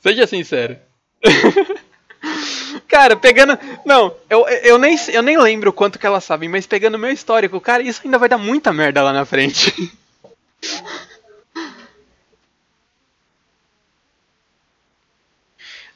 [0.00, 0.76] Seja sincero.
[2.88, 3.58] Cara, pegando.
[3.84, 7.60] Não, eu, eu, nem, eu nem lembro quanto que ela sabe, mas pegando meu histórico,
[7.60, 9.72] cara, isso ainda vai dar muita merda lá na frente.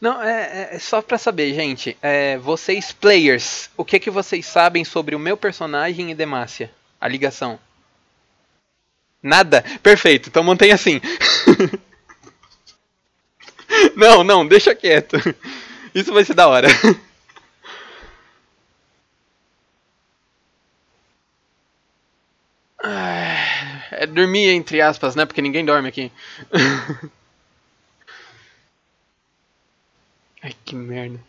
[0.01, 1.97] Não, é, é- é só pra saber, gente.
[2.03, 6.71] É, vocês, players, o que que vocês sabem sobre o meu personagem e Demacia?
[7.01, 7.59] A ligação.
[9.23, 9.65] Nada?
[9.83, 11.01] Perfeito, então mantenha assim.
[13.97, 15.17] não, não, deixa quieto.
[15.95, 16.69] Isso vai ser da hora.
[24.03, 25.25] É dormir entre aspas, né?
[25.25, 26.11] Porque ninguém dorme aqui.
[30.43, 31.21] Ai, que merda.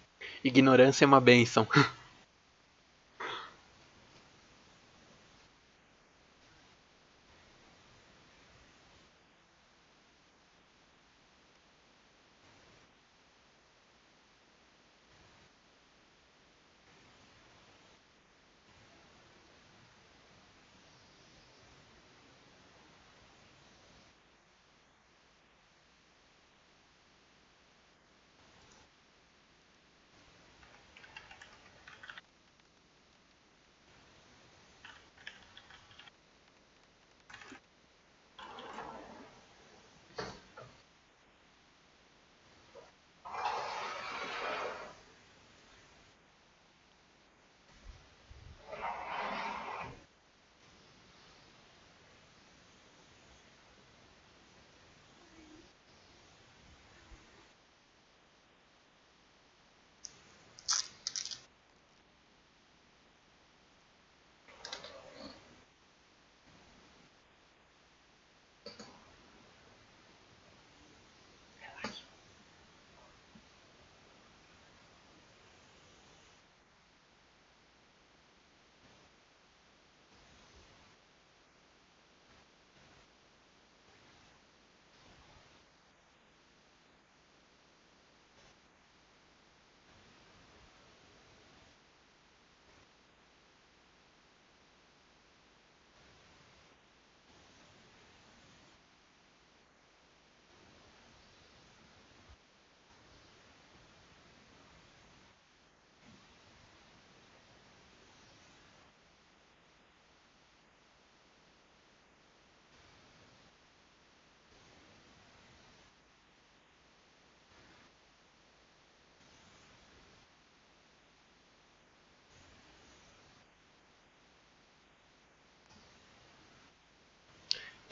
[0.43, 1.67] Ignorância é uma benção.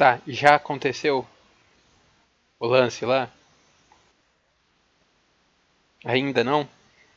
[0.01, 1.27] Tá, já aconteceu
[2.59, 3.29] o lance lá?
[6.03, 6.67] Ainda não?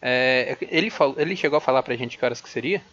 [0.03, 2.85] É, ele, falou, ele chegou a falar pra gente que horas que seria?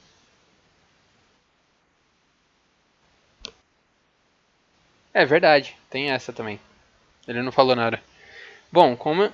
[5.13, 6.57] É verdade, tem essa também.
[7.27, 8.01] Ele não falou nada.
[8.71, 9.29] Bom, como.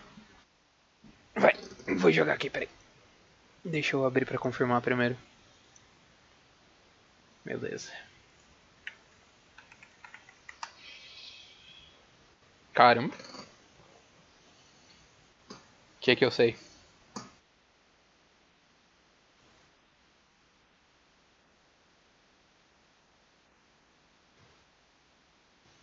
[1.36, 1.54] Vai,
[2.00, 2.70] vou jogar aqui, peraí.
[3.64, 5.16] Deixa eu abrir pra confirmar primeiro.
[7.46, 8.07] Beleza.
[12.78, 13.16] Caramba.
[15.50, 16.56] O que é que eu sei?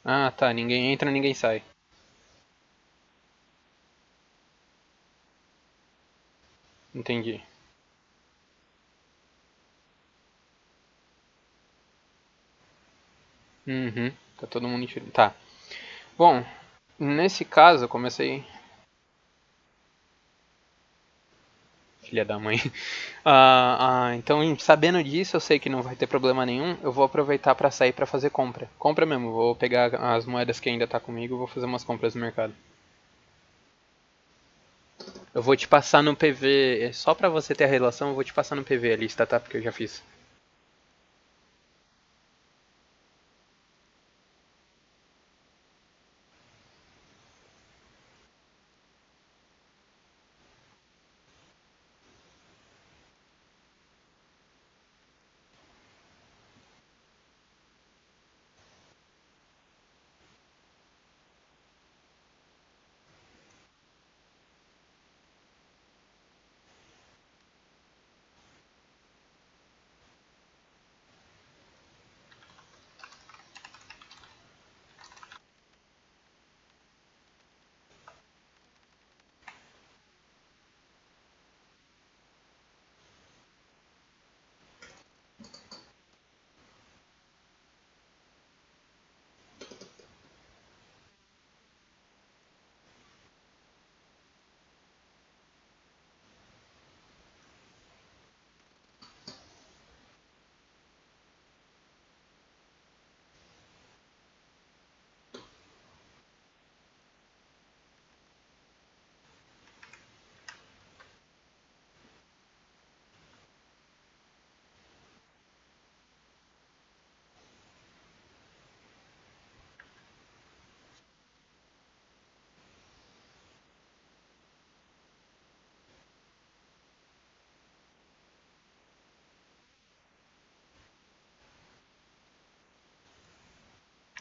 [0.05, 0.53] Ah, tá.
[0.53, 1.63] Ninguém entra, ninguém sai.
[6.95, 7.43] Entendi.
[13.67, 14.13] Uhum.
[14.39, 14.87] Tá todo mundo.
[15.13, 15.35] Tá.
[16.17, 16.45] Bom,
[16.99, 18.45] nesse caso eu comecei.
[22.03, 22.59] Filha da mãe.
[23.27, 26.77] Ah, ah, então, sabendo disso, eu sei que não vai ter problema nenhum.
[26.83, 28.69] Eu vou aproveitar pra sair pra fazer compra.
[28.79, 29.33] Compra mesmo.
[29.33, 31.39] Vou pegar as moedas que ainda tá comigo.
[31.39, 32.53] Vou fazer umas compras no mercado.
[35.35, 36.91] Eu vou te passar no PV.
[36.95, 39.39] Só pra você ter a relação, eu vou te passar no PV a lista, tá?
[39.39, 40.03] Porque eu já fiz.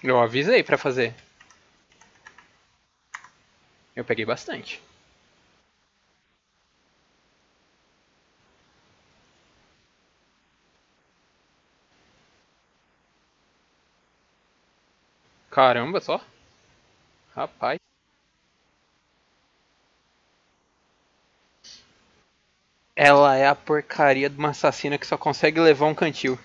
[0.03, 1.15] Eu avisei pra fazer.
[3.95, 4.82] Eu peguei bastante.
[15.49, 16.19] Caramba, só.
[17.35, 17.80] Rapaz.
[22.95, 26.40] Ela é a porcaria de uma assassina que só consegue levar um cantil.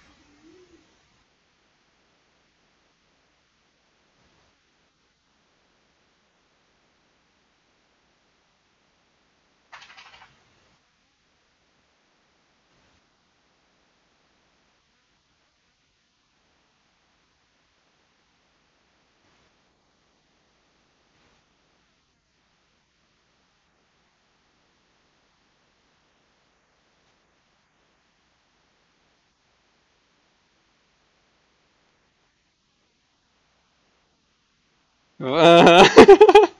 [35.18, 35.82] Tá.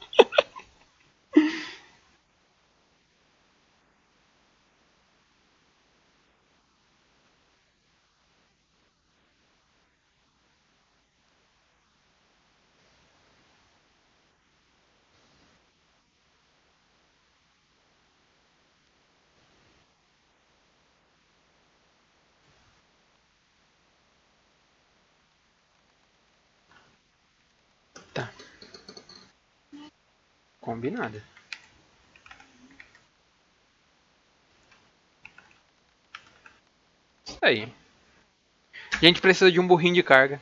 [30.69, 31.23] Combinado.
[37.27, 37.73] Isso aí.
[38.93, 40.39] A gente precisa de um burrinho de carga.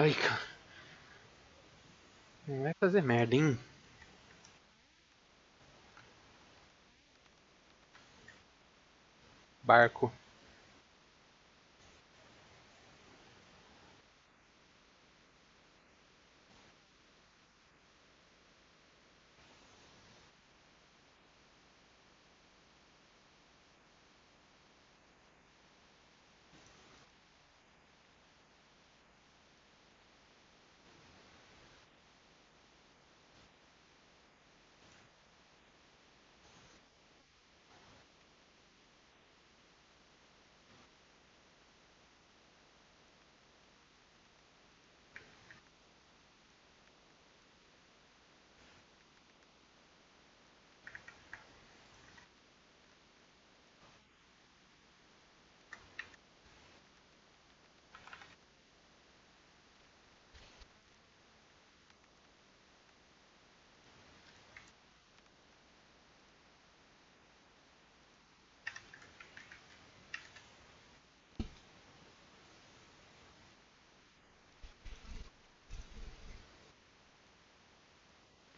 [0.00, 0.40] Ai, cara.
[2.48, 3.56] Não vai fazer merda, hein?
[9.62, 10.12] Barco.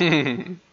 [0.00, 0.60] Hm.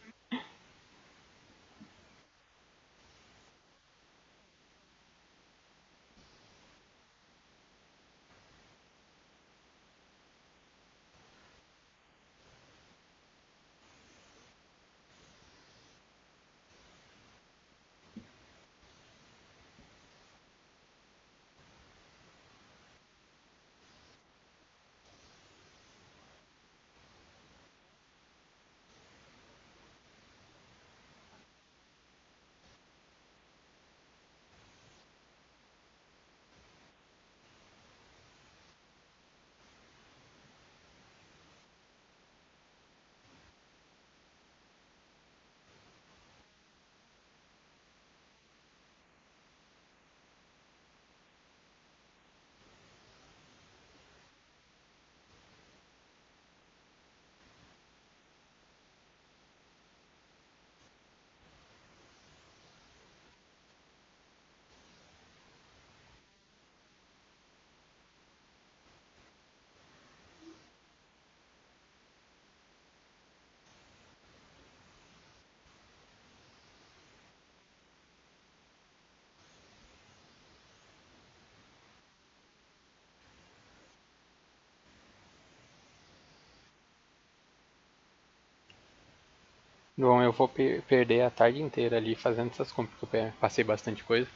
[89.97, 93.65] Bom, eu vou per- perder a tarde inteira ali fazendo essas compras, porque eu passei
[93.65, 94.29] bastante coisa.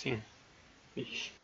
[0.00, 0.22] Sim.
[0.96, 1.39] Ixi.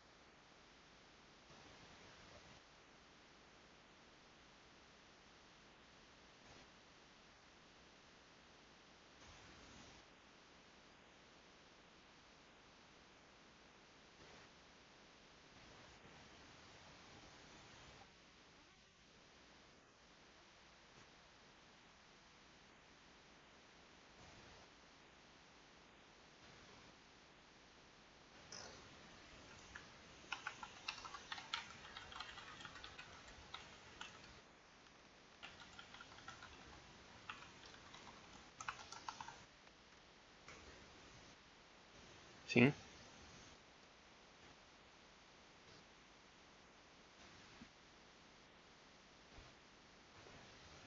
[42.47, 42.73] Sim.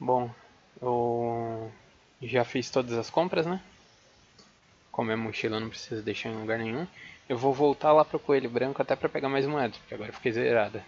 [0.00, 0.28] Bom,
[0.82, 1.70] eu
[2.22, 3.60] já fiz todas as compras, né?
[4.92, 6.86] Como é mochila, não preciso deixar em lugar nenhum.
[7.28, 10.14] Eu vou voltar lá pro coelho branco até pra pegar mais moedas, porque agora eu
[10.14, 10.84] fiquei zerada.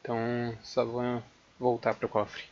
[0.00, 0.16] Então,
[0.62, 1.22] só vou
[1.58, 2.44] voltar pro cofre.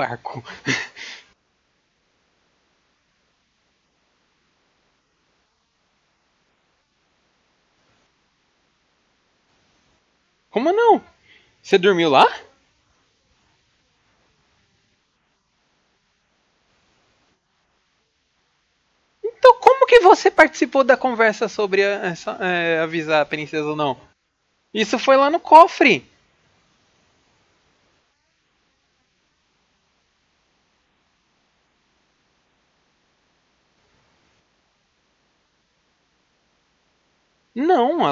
[0.00, 0.42] Barco?
[10.50, 11.02] Como não?
[11.62, 12.26] Você dormiu lá?
[19.24, 23.76] Então como que você participou da conversa sobre a- essa- é, avisar a princesa ou
[23.76, 23.98] não?
[24.74, 26.09] Isso foi lá no cofre.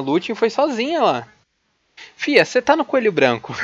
[0.00, 1.28] Lúcia foi sozinha lá.
[2.16, 3.54] Fia, você tá no coelho branco.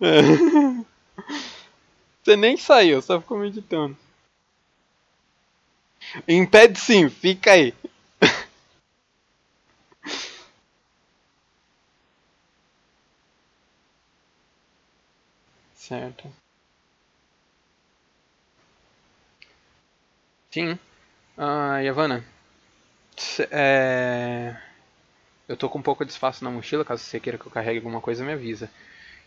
[2.22, 3.96] Você nem saiu, só ficou meditando.
[6.26, 7.74] Impede sim, fica aí.
[15.74, 16.30] Certo.
[20.50, 20.78] Sim.
[21.36, 22.24] Ah, Yavanna.
[23.50, 24.56] É...
[25.48, 27.78] Eu tô com um pouco de espaço na mochila, caso você queira que eu carregue
[27.78, 28.70] alguma coisa, me avisa.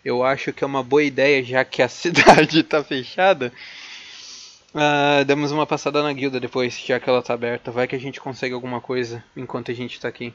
[0.05, 3.51] Eu acho que é uma boa ideia, já que a cidade tá fechada.
[4.73, 7.71] Ah, damos uma passada na guilda depois, já que ela tá aberta.
[7.71, 10.33] Vai que a gente consegue alguma coisa enquanto a gente tá aqui.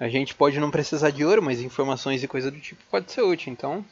[0.00, 3.22] A gente pode não precisar de ouro, mas informações e coisa do tipo pode ser
[3.22, 3.84] útil, então.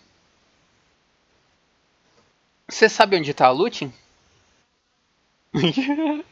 [2.68, 3.92] Você sabe onde tá a Lutin?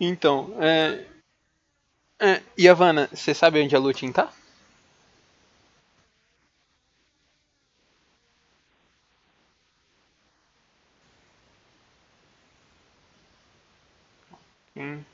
[0.01, 1.05] Então, é.
[2.21, 4.31] é Yavanna, você sabe onde a Lutin tá?
[14.77, 15.05] Hum.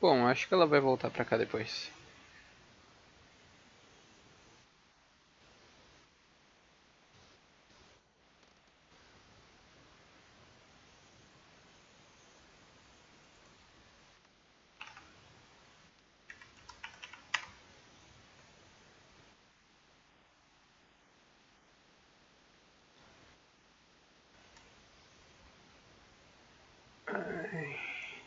[0.00, 1.90] Bom, acho que ela vai voltar pra cá depois.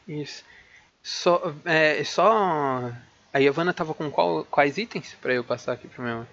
[0.07, 0.43] Isso.
[1.13, 2.91] Só, é, só.
[3.33, 6.27] A Yavanna tava com qual- quais itens pra eu passar aqui pra minha,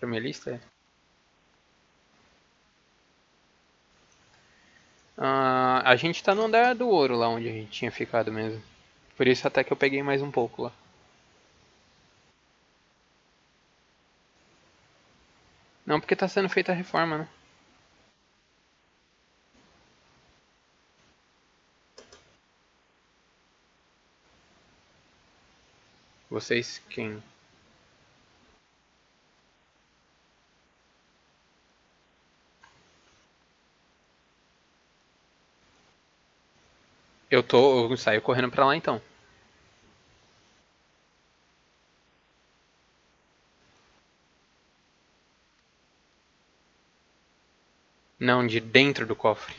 [0.00, 0.60] pra minha lista?
[5.16, 8.62] Ah, a gente tá no andar do ouro lá onde a gente tinha ficado mesmo.
[9.16, 10.72] Por isso até que eu peguei mais um pouco lá.
[15.86, 17.28] Não, porque tá sendo feita a reforma, né?
[26.32, 27.22] Vocês quem?
[37.30, 38.98] Eu tô, eu saio correndo para lá então.
[48.18, 49.54] Não, de dentro do cofre.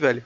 [0.00, 0.24] Velho.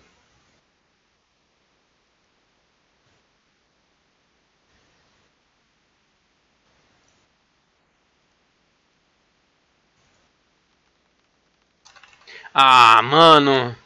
[12.55, 13.77] Ah, mano.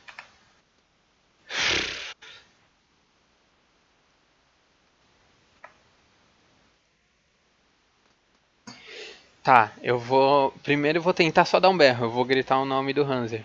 [9.42, 10.52] Tá, eu vou.
[10.62, 12.06] Primeiro eu vou tentar só dar um berro.
[12.06, 13.44] Eu vou gritar o nome do Hanser.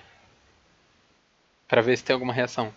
[1.73, 2.71] Pra ver se tem alguma reação.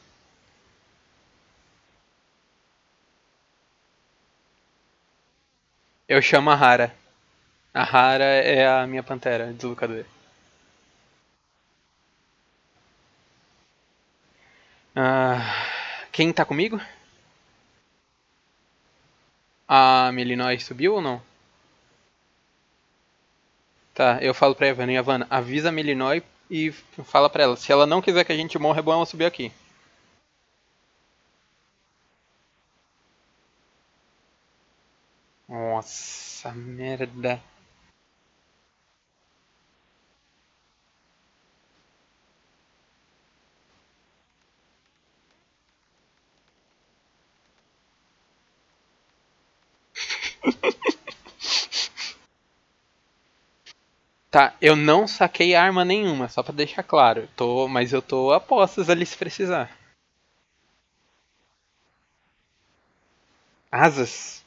[6.08, 6.96] Eu chamo a Hara.
[7.74, 10.06] A Hara é a minha pantera deslocadora.
[14.94, 15.42] Ah,
[16.10, 16.80] quem tá comigo?
[19.68, 21.22] A Melinói subiu ou não?
[23.94, 26.70] Tá, eu falo pra Ivana, Ivana, avisa a Melinói e
[27.04, 29.24] fala pra ela, se ela não quiser que a gente morra, é bom ela subir
[29.26, 29.52] aqui.
[35.48, 37.42] Nossa, merda.
[54.30, 57.28] Tá, eu não saquei arma nenhuma, só pra deixar claro.
[57.36, 59.70] Tô, mas eu tô a postos ali se precisar.
[63.70, 64.42] Asas?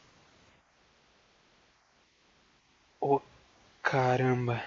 [3.01, 3.21] Ô
[3.83, 4.57] caramba.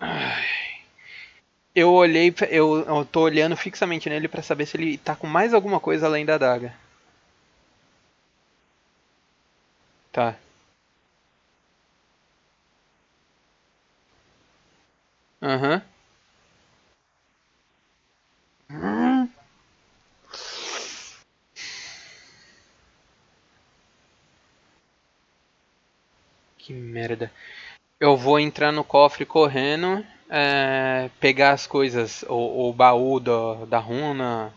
[0.00, 0.46] Ai.
[1.80, 5.54] Eu olhei, eu, eu tô olhando fixamente nele pra saber se ele tá com mais
[5.54, 6.74] alguma coisa além da adaga.
[10.12, 10.36] Tá.
[15.42, 15.82] Aham.
[26.58, 27.30] Que merda.
[28.00, 33.78] Eu vou entrar no cofre correndo, é, pegar as coisas, o, o baú da, da
[33.78, 34.52] runa,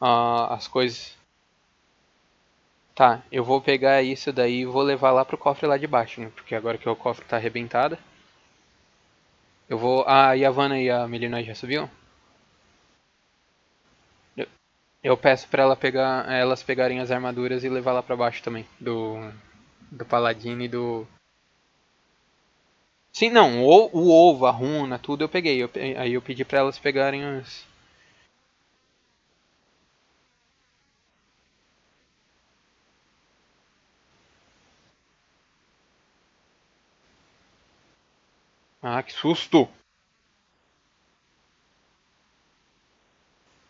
[0.00, 1.16] ah, as coisas.
[2.94, 6.20] Tá, eu vou pegar isso daí e vou levar lá pro cofre lá de baixo,
[6.20, 6.30] né?
[6.34, 7.96] Porque agora que o cofre tá arrebentado.
[9.68, 10.04] Eu vou.
[10.06, 11.88] Ah, e a Vanna e a Melina já subiu?
[15.02, 18.66] Eu peço pra ela pegar, elas pegarem as armaduras e levar lá pra baixo também.
[18.78, 19.16] Do.
[19.90, 21.06] Do Paladino e do.
[23.18, 25.60] Sim, não, o, o ovo, a runa, tudo eu peguei.
[25.60, 27.66] Eu aí eu pedi pra elas pegarem os.
[38.82, 39.68] Ah, que susto!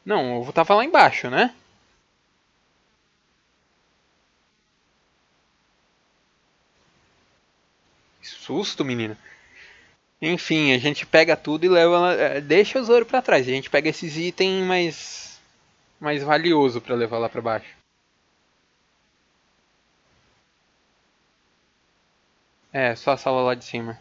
[0.05, 1.55] Não, o ovo tava lá embaixo, né?
[8.21, 9.17] Que susto, menino.
[10.21, 12.13] Enfim, a gente pega tudo e leva.
[12.15, 13.47] eh, Deixa os ouro pra trás.
[13.47, 15.41] A gente pega esses itens mais.
[16.01, 17.77] mais valioso pra levar lá pra baixo.
[22.73, 24.01] É, só a sala lá de cima.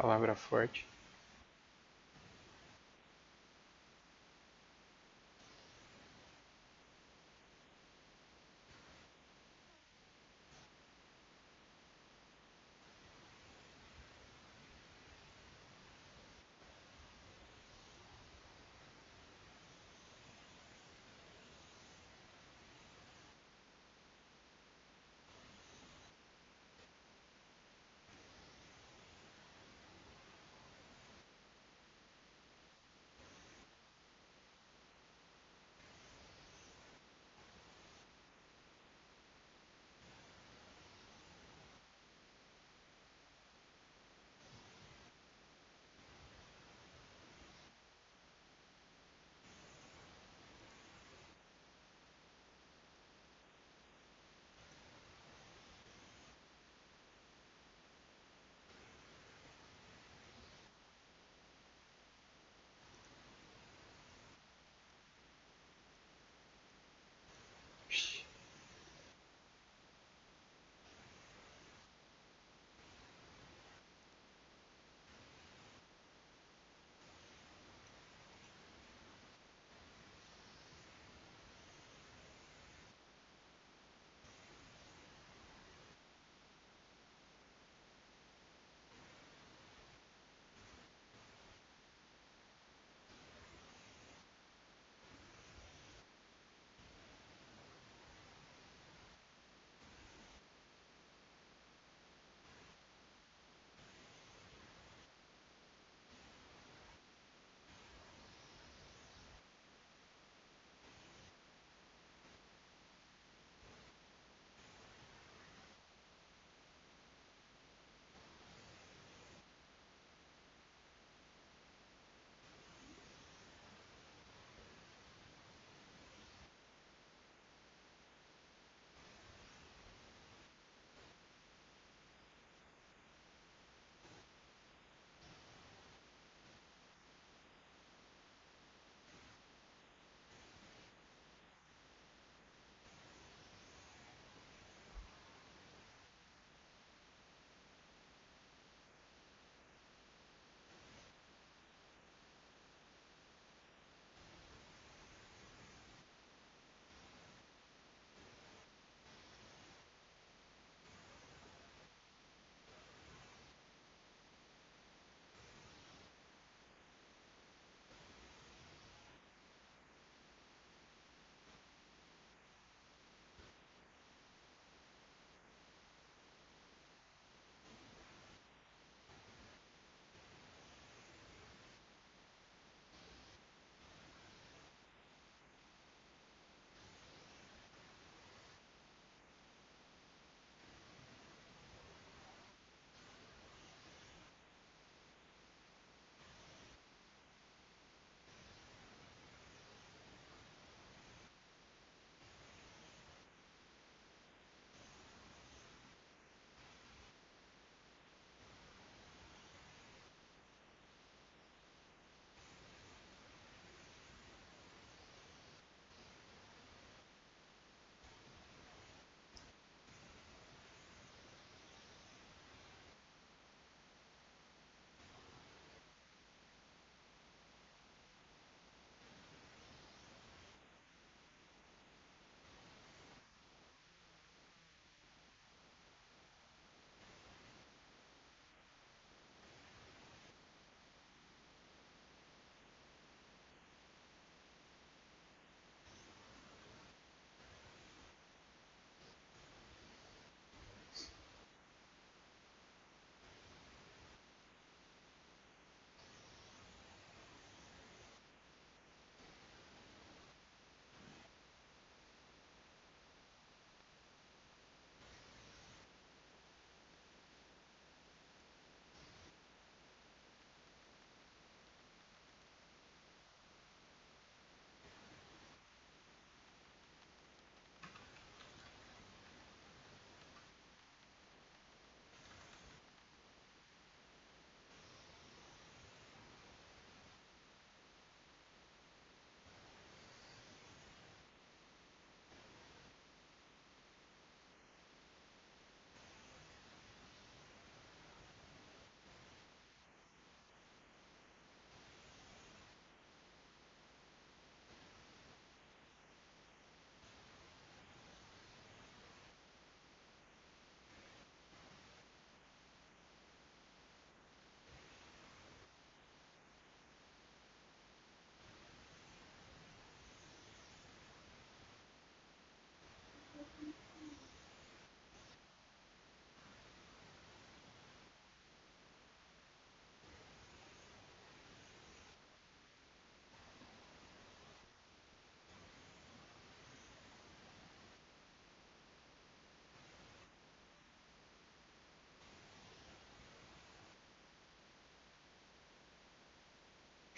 [0.00, 0.86] Palavra forte.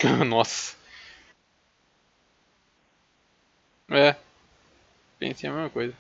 [0.27, 0.77] Nossa.
[3.89, 4.17] É.
[5.19, 5.95] Pensei a mesma coisa.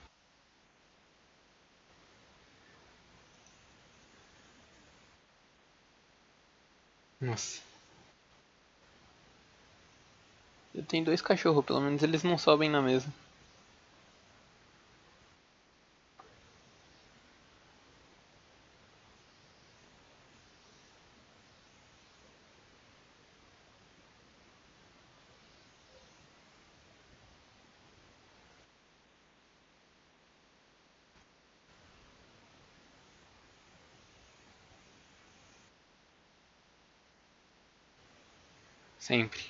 [7.20, 7.62] Nossa.
[10.74, 13.06] Eu tenho dois cachorros, pelo menos eles não sobem na mesa.
[39.12, 39.42] Sempre.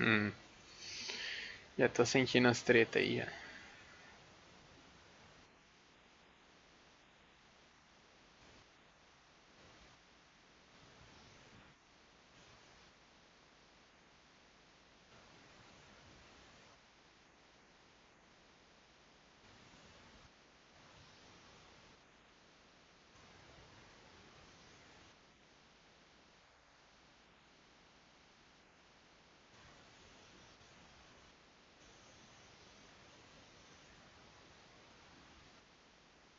[0.00, 0.32] Hum.
[1.78, 3.22] Já tô sentindo as treta aí.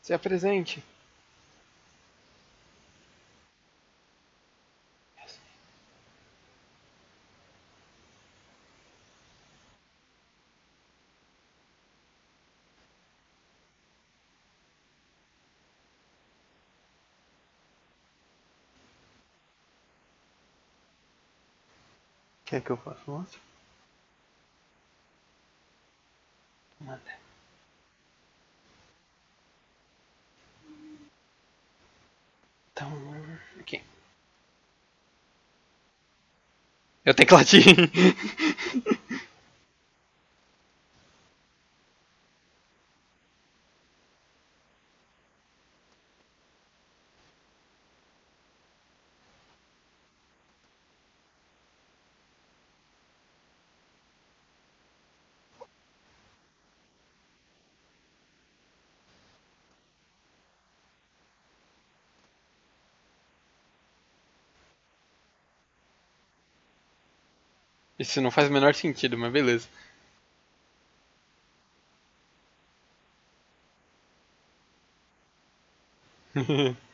[0.09, 0.83] Se apresente.
[22.45, 23.39] Quer que eu faça outro?
[26.81, 27.19] Manda.
[32.79, 32.89] Então,
[37.05, 37.89] Eu tecladinho.
[67.99, 69.67] Isso não faz o menor sentido, mas beleza.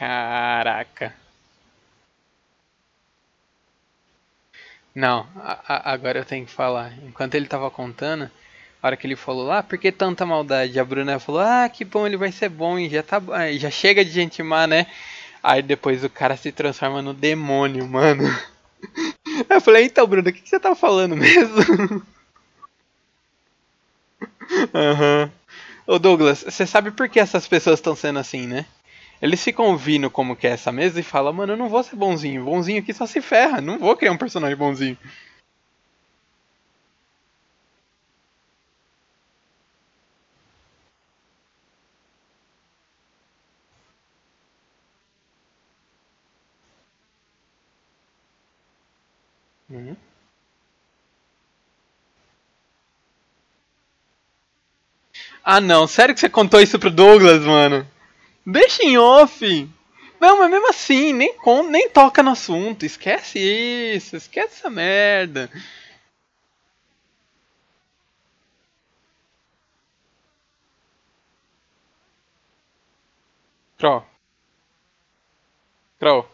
[0.00, 1.12] Caraca.
[4.94, 6.92] Não, a- a- agora eu tenho que falar.
[7.04, 8.30] Enquanto ele tava contando,
[8.82, 10.78] a hora que ele falou lá, por que tanta maldade?
[10.78, 13.70] A Bruna falou, ah, que bom, ele vai ser bom e já tá ah, já
[13.70, 14.86] chega de gente má, né?
[15.42, 18.24] Aí depois o cara se transforma no demônio, mano.
[19.48, 22.02] Eu falei, então, Bruna, o que, que você tá falando mesmo?
[24.74, 25.30] Aham.
[25.86, 28.66] Ô Douglas, você sabe por que essas pessoas estão sendo assim, né?
[29.20, 31.96] Eles ficam vindo como que é essa mesa e falam, mano, eu não vou ser
[31.96, 32.44] bonzinho.
[32.44, 33.60] Bonzinho aqui só se ferra.
[33.60, 34.96] Não vou criar um personagem bonzinho.
[49.70, 49.96] Uhum.
[55.44, 57.86] Ah não, sério que você contou isso pro Douglas, mano?
[58.46, 59.68] Deixa em off.
[60.20, 62.84] Não, mas mesmo assim, nem, con nem toca no assunto.
[62.84, 65.50] Esquece isso, esquece essa merda.
[73.78, 74.04] Crow.
[75.98, 76.28] Crow.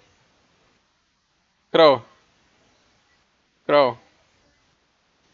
[1.70, 2.04] Crow.
[3.66, 3.98] Crow.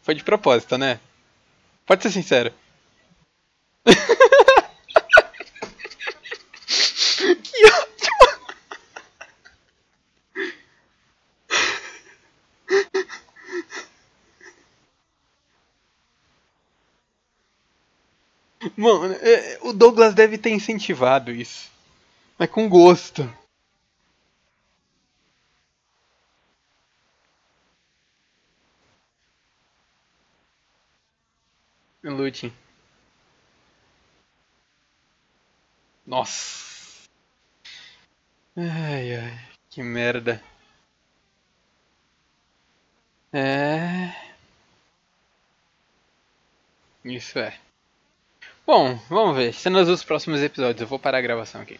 [0.03, 0.99] Foi de propósito, né?
[1.85, 2.53] Pode ser sincero.
[18.83, 21.71] Mano, é, o Douglas deve ter incentivado isso.
[22.37, 23.23] Mas com gosto.
[32.03, 32.51] Lute.
[36.05, 37.07] Nossa.
[38.57, 39.39] Ai, ai,
[39.69, 40.43] que merda.
[43.31, 44.13] É.
[47.05, 47.57] Isso é.
[48.65, 49.53] Bom, vamos ver.
[49.53, 50.81] Cenas dos próximos episódios.
[50.81, 51.79] Eu vou parar a gravação aqui.